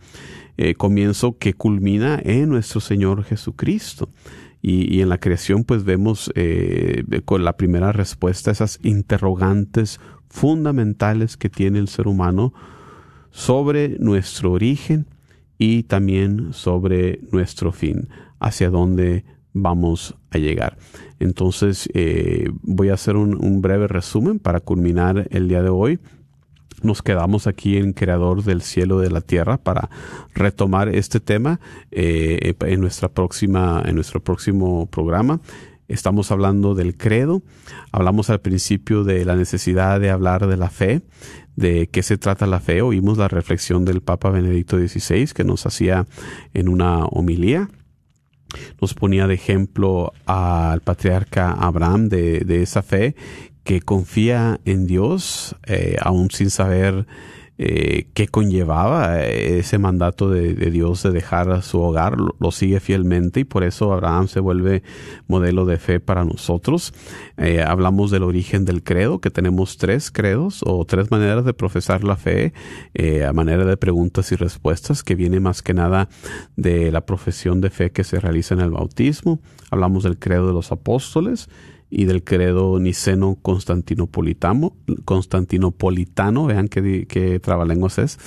eh, 0.57 0.75
comienzo 0.75 1.37
que 1.39 1.53
culmina 1.53 2.19
en 2.23 2.49
nuestro 2.49 2.81
Señor 2.81 3.23
Jesucristo. 3.23 4.09
Y, 4.61 5.01
en 5.01 5.09
la 5.09 5.17
creación 5.17 5.63
pues 5.63 5.83
vemos 5.83 6.31
eh, 6.35 7.03
con 7.25 7.43
la 7.43 7.57
primera 7.57 7.91
respuesta 7.91 8.51
esas 8.51 8.79
interrogantes 8.83 9.99
fundamentales 10.29 11.35
que 11.35 11.49
tiene 11.49 11.79
el 11.79 11.87
ser 11.87 12.07
humano 12.07 12.53
sobre 13.31 13.97
nuestro 13.99 14.51
origen 14.51 15.07
y 15.57 15.83
también 15.83 16.53
sobre 16.53 17.21
nuestro 17.31 17.71
fin, 17.71 18.09
hacia 18.39 18.69
dónde 18.69 19.25
vamos 19.53 20.15
a 20.29 20.37
llegar. 20.37 20.77
Entonces 21.19 21.89
eh, 21.93 22.49
voy 22.61 22.89
a 22.89 22.93
hacer 22.93 23.15
un 23.15 23.61
breve 23.61 23.87
resumen 23.87 24.39
para 24.39 24.59
culminar 24.59 25.27
el 25.31 25.47
día 25.47 25.63
de 25.63 25.69
hoy 25.69 25.99
nos 26.83 27.01
quedamos 27.01 27.47
aquí 27.47 27.77
en 27.77 27.93
Creador 27.93 28.43
del 28.43 28.61
cielo 28.61 29.01
y 29.01 29.05
de 29.05 29.11
la 29.11 29.21
tierra 29.21 29.57
para 29.57 29.89
retomar 30.33 30.89
este 30.89 31.19
tema 31.19 31.59
eh, 31.91 32.55
en 32.59 32.81
nuestra 32.81 33.09
próxima, 33.09 33.81
en 33.85 33.95
nuestro 33.95 34.23
próximo 34.23 34.87
programa. 34.87 35.41
Estamos 35.87 36.31
hablando 36.31 36.73
del 36.73 36.95
credo. 36.95 37.41
Hablamos 37.91 38.29
al 38.29 38.39
principio 38.39 39.03
de 39.03 39.25
la 39.25 39.35
necesidad 39.35 39.99
de 39.99 40.09
hablar 40.09 40.47
de 40.47 40.55
la 40.55 40.69
fe, 40.69 41.01
de 41.55 41.89
qué 41.91 42.01
se 42.01 42.17
trata 42.17 42.47
la 42.47 42.61
fe. 42.61 42.81
Oímos 42.81 43.17
la 43.17 43.27
reflexión 43.27 43.83
del 43.83 44.01
Papa 44.01 44.29
Benedicto 44.29 44.77
XVI 44.77 45.27
que 45.33 45.43
nos 45.43 45.65
hacía 45.65 46.07
en 46.53 46.69
una 46.69 47.05
homilía 47.05 47.69
nos 48.81 48.93
ponía 48.93 49.27
de 49.27 49.35
ejemplo 49.35 50.13
al 50.25 50.81
patriarca 50.81 51.51
Abraham 51.53 52.09
de, 52.09 52.39
de, 52.41 52.61
esa 52.61 52.81
fe 52.81 53.15
que 53.63 53.81
confía 53.81 54.59
en 54.65 54.87
Dios, 54.87 55.55
eh, 55.67 55.97
aún 56.01 56.31
sin 56.31 56.49
saber 56.49 57.05
eh, 57.63 58.07
qué 58.15 58.27
conllevaba 58.27 59.23
ese 59.23 59.77
mandato 59.77 60.31
de, 60.31 60.55
Dios 60.71 61.03
de 61.03 61.11
dejar 61.11 61.61
su 61.61 61.79
hogar, 61.79 62.17
lo, 62.17 62.51
sigue 62.51 62.79
fielmente 62.79 63.41
y 63.41 63.43
por 63.43 63.63
eso 63.63 63.93
Abraham 63.93 64.27
se 64.27 64.39
vuelve 64.39 64.81
modelo 65.27 65.67
de 65.67 65.77
fe 65.77 65.99
para 65.99 66.25
nosotros. 66.25 66.91
Eh, 67.37 67.61
hablamos 67.61 68.09
del 68.09 68.23
origen 68.23 68.65
del 68.65 68.81
credo, 68.81 69.21
que 69.21 69.29
tenemos 69.29 69.77
tres 69.77 70.09
credos 70.09 70.61
o 70.65 70.83
tres 70.85 71.11
maneras 71.11 71.45
de 71.45 71.53
profesar 71.53 72.03
la 72.03 72.15
fe, 72.15 72.51
eh, 72.95 73.25
a 73.25 73.31
manera 73.31 73.63
de 73.63 73.77
preguntas 73.77 74.31
y 74.31 74.37
respuestas, 74.37 75.03
que 75.03 75.13
viene 75.13 75.39
más 75.39 75.61
que 75.61 75.75
nada 75.75 76.09
de 76.55 76.91
la 76.91 77.05
profesión 77.05 77.61
de 77.61 77.69
fe 77.69 77.91
que 77.91 78.03
se 78.03 78.19
realiza 78.19 78.55
en 78.55 78.61
el 78.61 78.71
bautismo. 78.71 79.39
Hablamos 79.69 80.01
del 80.01 80.17
credo 80.17 80.47
de 80.47 80.53
los 80.53 80.71
apóstoles 80.71 81.47
y 81.91 82.05
del 82.05 82.23
credo 82.23 82.79
niceno 82.79 83.37
constantinopolitano, 83.41 84.73
constantinopolitano 85.05 86.45
vean 86.45 86.69
qué, 86.69 87.05
qué 87.07 87.39
trabalenguas 87.39 87.99
es, 87.99 88.17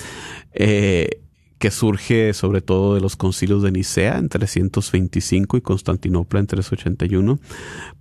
eh, 0.53 1.24
que 1.65 1.71
surge 1.71 2.35
sobre 2.35 2.61
todo 2.61 2.95
de 2.95 3.01
los 3.01 3.17
concilios 3.17 3.63
de 3.63 3.73
Nicea 3.73 4.19
en 4.19 4.29
325 4.29 5.57
y 5.57 5.63
Constantinopla 5.63 6.41
en 6.41 6.47
381 6.47 7.39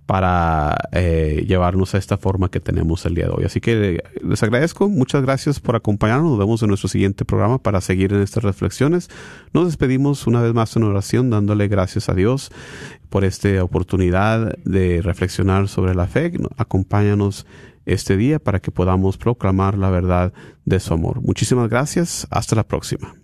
para 0.04 0.76
eh, 0.92 1.46
llevarnos 1.48 1.94
a 1.94 1.98
esta 1.98 2.18
forma 2.18 2.50
que 2.50 2.60
tenemos 2.60 3.06
el 3.06 3.14
día 3.14 3.24
de 3.24 3.30
hoy. 3.30 3.44
Así 3.44 3.62
que 3.62 4.04
les 4.22 4.42
agradezco, 4.42 4.90
muchas 4.90 5.22
gracias 5.22 5.60
por 5.60 5.76
acompañarnos, 5.76 6.32
nos 6.32 6.38
vemos 6.38 6.62
en 6.62 6.68
nuestro 6.68 6.90
siguiente 6.90 7.24
programa 7.24 7.56
para 7.56 7.80
seguir 7.80 8.12
en 8.12 8.20
estas 8.20 8.44
reflexiones. 8.44 9.08
Nos 9.54 9.64
despedimos 9.64 10.26
una 10.26 10.42
vez 10.42 10.52
más 10.52 10.76
en 10.76 10.82
oración 10.82 11.30
dándole 11.30 11.66
gracias 11.66 12.10
a 12.10 12.14
Dios 12.14 12.52
por 13.08 13.24
esta 13.24 13.64
oportunidad 13.64 14.58
de 14.66 15.00
reflexionar 15.00 15.68
sobre 15.68 15.94
la 15.94 16.06
fe. 16.06 16.34
Acompáñanos 16.58 17.46
este 17.86 18.18
día 18.18 18.40
para 18.40 18.60
que 18.60 18.70
podamos 18.70 19.16
proclamar 19.16 19.78
la 19.78 19.88
verdad 19.88 20.34
de 20.66 20.80
su 20.80 20.92
amor. 20.92 21.22
Muchísimas 21.22 21.70
gracias, 21.70 22.26
hasta 22.30 22.56
la 22.56 22.64
próxima. 22.64 23.23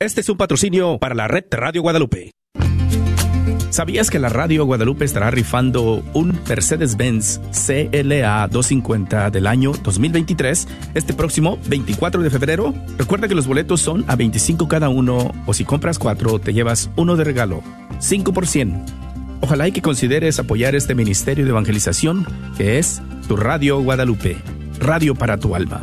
Este 0.00 0.20
es 0.20 0.28
un 0.28 0.36
patrocinio 0.36 0.98
para 1.00 1.16
la 1.16 1.26
red 1.26 1.46
Radio 1.50 1.82
Guadalupe. 1.82 2.30
¿Sabías 3.70 4.10
que 4.10 4.20
la 4.20 4.28
Radio 4.28 4.64
Guadalupe 4.64 5.04
estará 5.04 5.28
rifando 5.32 6.04
un 6.14 6.38
Mercedes-Benz 6.48 7.40
CLA 7.50 8.46
250 8.46 9.30
del 9.30 9.48
año 9.48 9.72
2023 9.82 10.68
este 10.94 11.14
próximo 11.14 11.58
24 11.66 12.22
de 12.22 12.30
febrero? 12.30 12.74
Recuerda 12.96 13.26
que 13.26 13.34
los 13.34 13.48
boletos 13.48 13.80
son 13.80 14.04
a 14.06 14.14
25 14.14 14.68
cada 14.68 14.88
uno 14.88 15.32
o 15.46 15.52
si 15.52 15.64
compras 15.64 15.98
cuatro 15.98 16.38
te 16.38 16.54
llevas 16.54 16.90
uno 16.94 17.16
de 17.16 17.24
regalo, 17.24 17.64
5 17.98 18.32
por 18.32 18.46
100. 18.46 18.84
Ojalá 19.40 19.68
que 19.72 19.82
consideres 19.82 20.38
apoyar 20.38 20.76
este 20.76 20.94
ministerio 20.94 21.44
de 21.44 21.50
evangelización 21.50 22.24
que 22.56 22.78
es 22.78 23.02
tu 23.26 23.36
Radio 23.36 23.80
Guadalupe, 23.80 24.36
radio 24.78 25.16
para 25.16 25.38
tu 25.38 25.56
alma. 25.56 25.82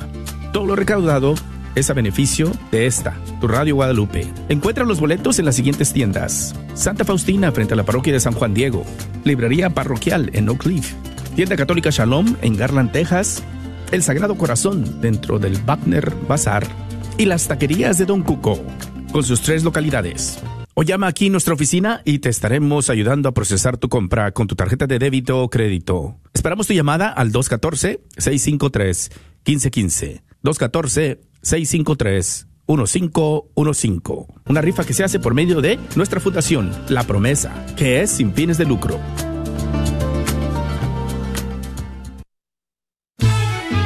Todo 0.53 0.67
lo 0.67 0.77
recaudado 0.77 1.35
es 1.75 1.89
a 1.89 1.93
beneficio 1.93 2.51
de 2.71 2.87
esta, 2.87 3.15
tu 3.39 3.47
Radio 3.47 3.75
Guadalupe. 3.75 4.27
Encuentra 4.49 4.85
los 4.85 4.99
boletos 4.99 5.39
en 5.39 5.45
las 5.45 5.55
siguientes 5.55 5.93
tiendas. 5.93 6.55
Santa 6.73 7.05
Faustina 7.05 7.51
frente 7.51 7.73
a 7.73 7.77
la 7.77 7.83
parroquia 7.83 8.13
de 8.13 8.19
San 8.19 8.33
Juan 8.33 8.53
Diego. 8.53 8.85
Librería 9.23 9.69
parroquial 9.69 10.29
en 10.33 10.49
Oak 10.49 10.63
Cliff. 10.63 10.93
Tienda 11.35 11.55
Católica 11.55 11.89
Shalom 11.91 12.35
en 12.41 12.55
Garland, 12.55 12.91
Texas. 12.91 13.43
El 13.91 14.03
Sagrado 14.03 14.35
Corazón 14.35 15.01
dentro 15.01 15.37
del 15.37 15.57
Wagner 15.65 16.13
Bazar. 16.27 16.65
Y 17.17 17.25
las 17.25 17.47
taquerías 17.47 17.97
de 17.97 18.05
Don 18.05 18.23
Cuco, 18.23 18.61
con 19.11 19.23
sus 19.23 19.41
tres 19.41 19.63
localidades. 19.63 20.39
O 20.73 20.83
llama 20.83 21.07
aquí 21.07 21.29
nuestra 21.29 21.53
oficina 21.53 22.01
y 22.03 22.19
te 22.19 22.29
estaremos 22.29 22.89
ayudando 22.89 23.29
a 23.29 23.33
procesar 23.33 23.77
tu 23.77 23.87
compra 23.87 24.31
con 24.31 24.47
tu 24.47 24.55
tarjeta 24.55 24.87
de 24.87 24.99
débito 24.99 25.41
o 25.41 25.49
crédito. 25.49 26.17
Esperamos 26.33 26.67
tu 26.67 26.73
llamada 26.73 27.07
al 27.09 27.31
214-653-1515. 27.31 30.21
214-653-1515. 31.45 34.27
Una 34.47 34.61
rifa 34.61 34.83
que 34.83 34.93
se 34.93 35.03
hace 35.03 35.19
por 35.19 35.33
medio 35.33 35.61
de 35.61 35.79
nuestra 35.95 36.19
fundación, 36.19 36.71
La 36.89 37.03
Promesa, 37.03 37.65
que 37.75 38.01
es 38.01 38.11
sin 38.11 38.33
fines 38.33 38.57
de 38.57 38.65
lucro. 38.65 38.99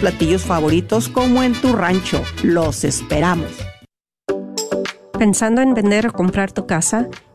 platillos 0.00 0.42
favoritos 0.42 1.08
como 1.08 1.42
en 1.42 1.52
tu 1.52 1.74
rancho. 1.74 2.22
Los 2.42 2.84
esperamos. 2.84 3.50
¿Pensando 5.18 5.60
en 5.60 5.74
vender 5.74 6.06
o 6.06 6.12
comprar 6.12 6.50
tu 6.50 6.66
casa? 6.66 7.08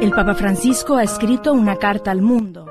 El 0.00 0.10
Papa 0.10 0.34
Francisco 0.34 0.96
ha 0.96 1.02
escrito 1.02 1.54
una 1.54 1.76
carta 1.76 2.10
al 2.10 2.20
mundo. 2.20 2.66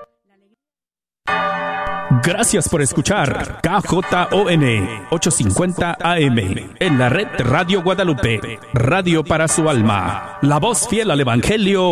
Gracias 2.23 2.69
por 2.69 2.83
escuchar 2.83 3.61
KJON 3.61 5.07
850 5.09 5.97
AM 5.99 6.37
en 6.79 6.99
la 6.99 7.09
red 7.09 7.27
Radio 7.39 7.81
Guadalupe, 7.81 8.59
radio 8.73 9.23
para 9.23 9.47
su 9.47 9.67
alma, 9.67 10.37
la 10.41 10.59
voz 10.59 10.87
fiel 10.87 11.09
al 11.09 11.19
Evangelio 11.21 11.83